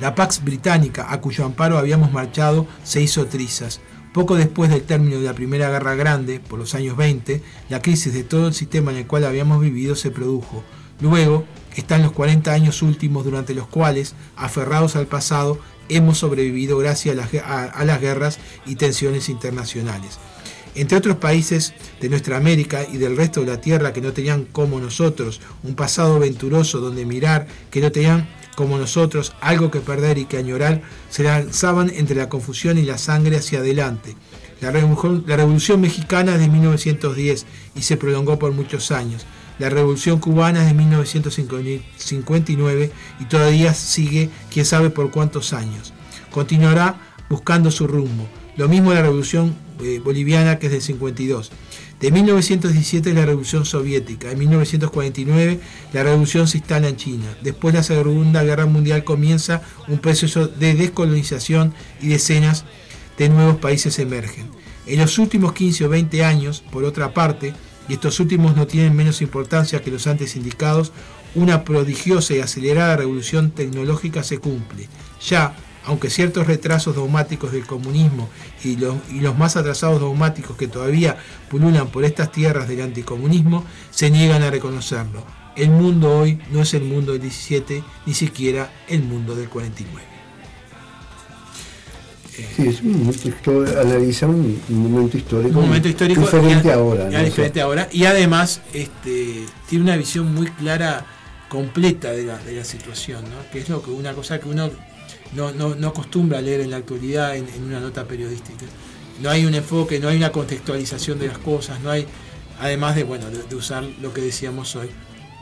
La 0.00 0.14
Pax 0.14 0.42
Británica, 0.42 1.12
a 1.12 1.20
cuyo 1.20 1.44
amparo 1.44 1.76
habíamos 1.76 2.10
marchado, 2.10 2.66
se 2.84 3.02
hizo 3.02 3.26
trizas. 3.26 3.82
Poco 4.14 4.36
después 4.36 4.70
del 4.70 4.84
término 4.84 5.18
de 5.18 5.26
la 5.26 5.34
Primera 5.34 5.68
Guerra 5.68 5.96
Grande, 5.96 6.40
por 6.40 6.58
los 6.58 6.74
años 6.74 6.96
20, 6.96 7.42
la 7.68 7.82
crisis 7.82 8.14
de 8.14 8.24
todo 8.24 8.48
el 8.48 8.54
sistema 8.54 8.92
en 8.92 8.96
el 8.96 9.06
cual 9.06 9.26
habíamos 9.26 9.60
vivido 9.60 9.94
se 9.94 10.10
produjo. 10.10 10.64
Luego 11.00 11.44
están 11.76 12.02
los 12.02 12.12
40 12.12 12.50
años 12.50 12.80
últimos 12.80 13.24
durante 13.24 13.52
los 13.52 13.66
cuales, 13.66 14.14
aferrados 14.36 14.96
al 14.96 15.06
pasado, 15.06 15.58
hemos 15.88 16.18
sobrevivido 16.18 16.78
gracias 16.78 17.16
a 17.44 17.84
las, 17.84 18.00
guerras 18.00 18.38
y 18.66 18.76
tensiones 18.76 19.28
internacionales. 19.28 20.18
Entre 20.74 20.98
otros 20.98 21.16
países 21.16 21.72
de 22.00 22.08
nuestra 22.08 22.36
América 22.36 22.84
y 22.90 22.96
del 22.96 23.16
resto 23.16 23.40
de 23.40 23.46
la 23.46 23.60
Tierra 23.60 23.92
que 23.92 24.00
no 24.00 24.12
tenían 24.12 24.44
como 24.44 24.80
nosotros 24.80 25.40
un 25.62 25.74
pasado 25.74 26.18
venturoso 26.18 26.80
donde 26.80 27.04
mirar, 27.04 27.46
que 27.70 27.80
no 27.80 27.92
tenían 27.92 28.28
como 28.56 28.78
nosotros 28.78 29.34
algo 29.40 29.70
que 29.70 29.80
perder 29.80 30.18
y 30.18 30.24
que 30.24 30.36
añorar, 30.36 30.82
se 31.10 31.22
lanzaban 31.22 31.90
entre 31.90 32.16
la 32.16 32.28
confusión 32.28 32.78
y 32.78 32.82
la 32.82 32.98
sangre 32.98 33.36
hacia 33.36 33.60
adelante. 33.60 34.16
La 34.60 34.70
revolución, 35.36 35.80
mexicana 35.80 36.38
de 36.38 36.48
1910 36.48 37.46
y 37.74 37.82
se 37.82 37.96
prolongó 37.96 38.38
por 38.38 38.52
muchos 38.52 38.90
años. 38.90 39.26
La 39.58 39.70
revolución 39.70 40.18
cubana 40.18 40.62
es 40.62 40.66
de 40.66 40.74
1959 40.74 42.90
y 43.20 43.24
todavía 43.26 43.72
sigue 43.72 44.30
quién 44.52 44.66
sabe 44.66 44.90
por 44.90 45.10
cuántos 45.10 45.52
años. 45.52 45.92
Continuará 46.30 46.98
buscando 47.28 47.70
su 47.70 47.86
rumbo. 47.86 48.26
Lo 48.56 48.68
mismo 48.68 48.92
la 48.92 49.02
revolución 49.02 49.54
eh, 49.80 50.00
boliviana 50.04 50.58
que 50.58 50.66
es 50.66 50.72
del 50.72 50.82
52. 50.82 51.52
De 52.00 52.10
1917 52.10 53.10
es 53.10 53.14
la 53.14 53.26
revolución 53.26 53.64
soviética. 53.64 54.30
En 54.30 54.38
1949 54.38 55.60
la 55.92 56.02
revolución 56.02 56.48
se 56.48 56.58
instala 56.58 56.88
en 56.88 56.96
China. 56.96 57.26
Después 57.42 57.72
de 57.72 57.78
la 57.78 57.84
Segunda 57.84 58.42
Guerra 58.42 58.66
Mundial 58.66 59.04
comienza 59.04 59.62
un 59.88 59.98
proceso 59.98 60.48
de 60.48 60.74
descolonización 60.74 61.72
y 62.00 62.08
decenas 62.08 62.64
de 63.18 63.28
nuevos 63.28 63.56
países 63.56 63.98
emergen. 64.00 64.50
En 64.86 65.00
los 65.00 65.18
últimos 65.18 65.52
15 65.52 65.86
o 65.86 65.88
20 65.88 66.24
años, 66.24 66.62
por 66.70 66.84
otra 66.84 67.14
parte, 67.14 67.54
y 67.88 67.94
estos 67.94 68.20
últimos 68.20 68.56
no 68.56 68.66
tienen 68.66 68.96
menos 68.96 69.22
importancia 69.22 69.82
que 69.82 69.90
los 69.90 70.06
antes 70.06 70.36
indicados, 70.36 70.92
una 71.34 71.64
prodigiosa 71.64 72.34
y 72.34 72.40
acelerada 72.40 72.96
revolución 72.96 73.50
tecnológica 73.50 74.22
se 74.22 74.38
cumple. 74.38 74.88
Ya, 75.26 75.56
aunque 75.84 76.10
ciertos 76.10 76.46
retrasos 76.46 76.94
dogmáticos 76.94 77.52
del 77.52 77.66
comunismo 77.66 78.28
y 78.62 78.76
los, 78.76 78.96
y 79.10 79.20
los 79.20 79.36
más 79.36 79.56
atrasados 79.56 80.00
dogmáticos 80.00 80.56
que 80.56 80.68
todavía 80.68 81.18
pululan 81.50 81.88
por 81.88 82.04
estas 82.04 82.32
tierras 82.32 82.68
del 82.68 82.82
anticomunismo 82.82 83.64
se 83.90 84.10
niegan 84.10 84.42
a 84.42 84.50
reconocerlo. 84.50 85.24
el 85.56 85.70
mundo 85.70 86.16
hoy 86.18 86.40
no 86.50 86.62
es 86.62 86.74
el 86.74 86.84
mundo 86.84 87.12
del 87.12 87.22
17, 87.22 87.84
ni 88.06 88.14
siquiera 88.14 88.72
el 88.88 89.02
mundo 89.02 89.36
del 89.36 89.48
49. 89.48 90.13
Sí, 92.56 92.68
es 92.68 92.80
un 92.80 92.98
momento 93.04 93.28
histórico, 93.28 93.80
analiza 93.80 94.26
un, 94.26 94.60
momento 94.68 95.16
histórico. 95.16 95.58
Un 95.58 95.66
momento 95.66 95.88
histórico 95.88 96.20
diferente 96.22 96.68
y 96.68 96.70
a- 96.70 96.74
ahora. 96.74 97.08
diferente 97.22 97.60
ahora. 97.60 97.88
Y 97.92 98.04
además 98.04 98.60
este, 98.72 99.46
tiene 99.68 99.84
una 99.84 99.96
visión 99.96 100.34
muy 100.34 100.46
clara, 100.48 101.06
completa 101.48 102.10
de 102.10 102.24
la, 102.24 102.38
de 102.38 102.56
la 102.56 102.64
situación, 102.64 103.22
¿no? 103.24 103.50
que 103.52 103.60
es 103.60 103.68
lo 103.68 103.80
que 103.82 103.90
una 103.90 104.12
cosa 104.14 104.40
que 104.40 104.48
uno 104.48 104.70
no, 105.34 105.52
no, 105.52 105.76
no 105.76 105.88
acostumbra 105.88 106.38
a 106.38 106.40
leer 106.42 106.60
en 106.62 106.70
la 106.70 106.78
actualidad 106.78 107.36
en, 107.36 107.46
en 107.54 107.62
una 107.64 107.78
nota 107.78 108.08
periodística. 108.08 108.64
No 109.22 109.30
hay 109.30 109.44
un 109.44 109.54
enfoque, 109.54 110.00
no 110.00 110.08
hay 110.08 110.16
una 110.16 110.32
contextualización 110.32 111.20
de 111.20 111.28
las 111.28 111.38
cosas, 111.38 111.80
no 111.80 111.90
hay, 111.90 112.06
además 112.58 112.96
de 112.96 113.04
bueno, 113.04 113.30
de, 113.30 113.44
de 113.44 113.54
usar 113.54 113.84
lo 114.02 114.12
que 114.12 114.20
decíamos 114.22 114.74
hoy, 114.74 114.88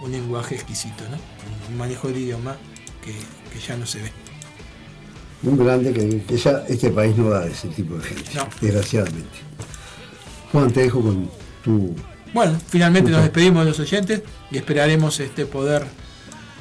un 0.03 0.13
lenguaje 0.13 0.55
exquisito, 0.57 1.05
¿no? 1.11 1.17
un 1.71 1.79
manejo 1.79 2.09
del 2.09 2.19
idioma 2.19 2.57
que, 3.03 3.13
que 3.13 3.67
ya 3.67 3.77
no 3.79 3.87
se 3.87 4.03
ve. 4.03 4.13
Un 5.45 5.59
grande 5.59 5.93
que, 5.93 6.37
ya 6.37 6.63
este 6.69 6.91
país 6.91 7.17
no 7.17 7.31
da 7.31 7.47
ese 7.47 7.69
tipo 7.69 7.97
de 7.97 8.05
gente, 8.05 8.31
No. 8.35 8.49
desgraciadamente. 8.61 9.39
Juan, 10.53 10.71
te 10.73 10.83
dejo 10.83 11.01
con 11.01 11.29
tu. 11.65 11.95
Bueno, 12.33 12.59
finalmente 12.69 13.11
nos 13.11 13.23
despedimos 13.23 13.65
de 13.65 13.71
los 13.71 13.81
oyentes 13.81 14.23
y 14.51 14.57
esperaremos 14.59 15.19
este 15.21 15.45
poder 15.47 15.85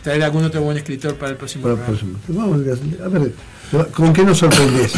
traer 0.03 0.23
algún 0.23 0.43
otro 0.45 0.61
buen 0.61 0.77
escritor 0.77 1.15
para 1.15 1.31
el 1.31 1.37
próximo 1.37 1.63
para 1.63 1.73
el 1.75 1.79
programa. 1.79 2.17
próximo. 2.23 2.39
Vamos, 2.41 3.05
a 3.05 3.19
ver, 3.19 3.91
¿con 3.91 4.13
qué 4.13 4.23
nos 4.23 4.39
sorprendes? 4.39 4.93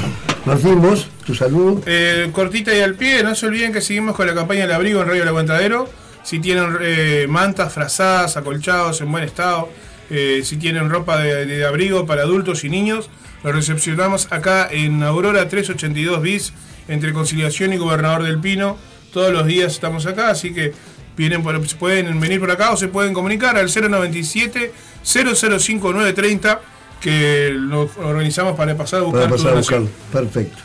Martín, 0.45 0.81
vos, 0.81 1.07
tu 1.25 1.35
saludo. 1.35 1.81
Eh, 1.85 2.29
cortita 2.31 2.73
y 2.75 2.79
al 2.81 2.95
pie, 2.95 3.21
no 3.23 3.35
se 3.35 3.45
olviden 3.47 3.73
que 3.73 3.81
seguimos 3.81 4.15
con 4.15 4.25
la 4.27 4.33
campaña 4.33 4.61
del 4.61 4.71
abrigo 4.71 5.01
en 5.01 5.07
Radio 5.07 5.23
El 5.23 5.27
Aguantadero. 5.27 5.89
Si 6.23 6.39
tienen 6.39 6.77
eh, 6.81 7.25
mantas, 7.29 7.73
frazadas, 7.73 8.37
acolchados 8.37 9.01
en 9.01 9.11
buen 9.11 9.25
estado, 9.25 9.67
eh, 10.09 10.41
si 10.45 10.55
tienen 10.57 10.89
ropa 10.89 11.19
de, 11.21 11.45
de 11.45 11.65
abrigo 11.65 12.05
para 12.05 12.21
adultos 12.23 12.63
y 12.63 12.69
niños, 12.69 13.09
lo 13.43 13.51
recepcionamos 13.51 14.27
acá 14.31 14.67
en 14.71 15.03
Aurora 15.03 15.47
382 15.47 16.21
bis, 16.21 16.53
entre 16.87 17.13
Conciliación 17.13 17.73
y 17.73 17.77
Gobernador 17.77 18.23
del 18.23 18.39
Pino. 18.39 18.77
Todos 19.13 19.31
los 19.31 19.45
días 19.45 19.73
estamos 19.73 20.05
acá, 20.05 20.29
así 20.29 20.53
que 20.53 20.73
vienen 21.15 21.43
por- 21.43 21.61
pueden 21.77 22.19
venir 22.19 22.39
por 22.39 22.49
acá 22.51 22.71
o 22.71 22.77
se 22.77 22.87
pueden 22.87 23.13
comunicar 23.13 23.57
al 23.57 23.69
097 23.69 24.71
005 25.03 25.93
930 25.93 26.61
que 26.99 27.51
lo 27.53 27.89
organizamos 28.01 28.55
para 28.55 28.75
pasar 28.77 29.01
a 29.01 29.03
buscar 29.03 29.21
Para 29.23 29.35
pasar 29.35 29.51
a 29.51 29.55
buscarlo. 29.55 29.89
Perfecto. 30.11 30.57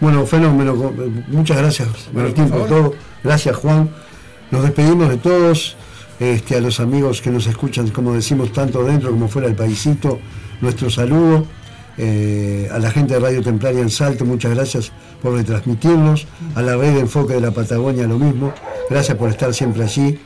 Bueno, 0.00 0.26
fenómeno. 0.26 0.74
co- 0.76 0.94
Muchas 1.28 1.56
gracias, 1.56 1.88
Bueno, 2.12 2.28
Martín, 2.28 2.48
por 2.50 2.58
por 2.60 2.68
todo. 2.68 2.94
Gracias, 3.24 3.56
Juan. 3.56 3.88
Nos 4.50 4.62
despedimos 4.62 5.08
de 5.08 5.16
todos, 5.18 5.76
este, 6.20 6.56
a 6.56 6.60
los 6.60 6.80
amigos 6.80 7.20
que 7.22 7.30
nos 7.30 7.46
escuchan, 7.46 7.88
como 7.90 8.14
decimos, 8.14 8.52
tanto 8.52 8.82
dentro 8.84 9.10
como 9.10 9.28
fuera 9.28 9.48
del 9.48 9.56
paisito. 9.56 10.18
Nuestro 10.60 10.90
saludo. 10.90 11.46
Eh, 11.98 12.68
a 12.72 12.78
la 12.78 12.90
gente 12.92 13.14
de 13.14 13.20
Radio 13.20 13.42
Templaria 13.42 13.80
en 13.80 13.90
Salto, 13.90 14.24
muchas 14.24 14.54
gracias 14.54 14.92
por 15.20 15.34
retransmitirnos. 15.34 16.26
A 16.54 16.62
la 16.62 16.76
red 16.76 16.94
de 16.94 17.00
enfoque 17.00 17.34
de 17.34 17.40
la 17.40 17.50
Patagonia, 17.50 18.06
lo 18.06 18.18
mismo. 18.18 18.54
Gracias 18.88 19.16
por 19.16 19.28
estar 19.28 19.52
siempre 19.52 19.82
allí. 19.82 20.18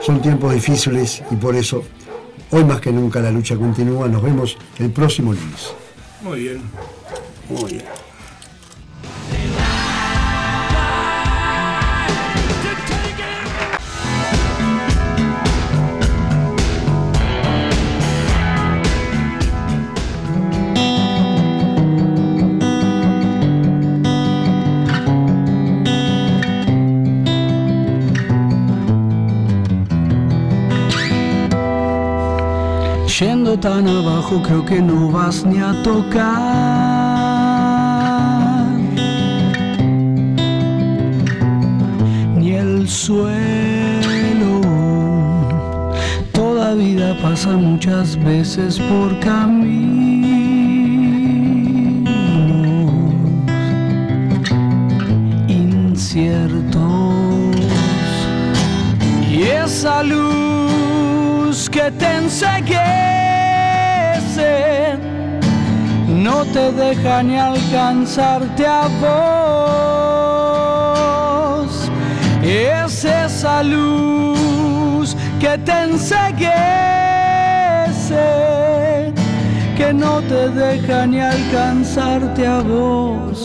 Son 0.00 0.20
tiempos 0.22 0.52
difíciles 0.54 1.22
y 1.30 1.36
por 1.36 1.54
eso, 1.54 1.84
hoy 2.50 2.64
más 2.64 2.80
que 2.80 2.90
nunca, 2.90 3.20
la 3.20 3.30
lucha 3.30 3.56
continúa. 3.56 4.08
Nos 4.08 4.22
vemos 4.22 4.56
el 4.78 4.90
próximo 4.90 5.32
lunes. 5.32 5.74
Muy 6.22 6.40
bien. 6.40 6.62
Muy 7.48 7.72
bien. 7.72 7.84
Yendo 33.18 33.58
tan 33.58 33.86
abajo 33.86 34.40
creo 34.42 34.64
que 34.64 34.80
no 34.80 35.10
vas 35.12 35.44
ni 35.44 35.58
a 35.58 35.82
tocar. 35.82 36.22
Ni 42.38 42.52
el 42.52 42.88
suelo. 42.88 44.62
Toda 46.32 46.72
vida 46.74 47.14
pasa 47.20 47.50
muchas 47.50 48.16
veces 48.24 48.78
por 48.78 49.20
caminos 49.20 49.92
inciertos. 55.48 56.72
Y 59.30 59.42
esa 59.42 60.02
luz 60.02 60.51
que 61.72 61.90
te 61.92 62.16
enseguece 62.16 62.82
no 66.08 66.44
te 66.44 66.70
deja 66.72 67.22
ni 67.22 67.36
alcanzarte 67.38 68.66
a 68.66 68.88
vos. 71.62 71.90
Es 72.42 73.04
esa 73.04 73.62
luz 73.62 75.16
que 75.40 75.56
te 75.58 75.72
enseguece 75.82 76.52
que 79.76 79.92
no 79.94 80.20
te 80.22 80.48
deja 80.50 81.06
ni 81.06 81.20
alcanzarte 81.20 82.46
a 82.46 82.60
vos. 82.60 83.41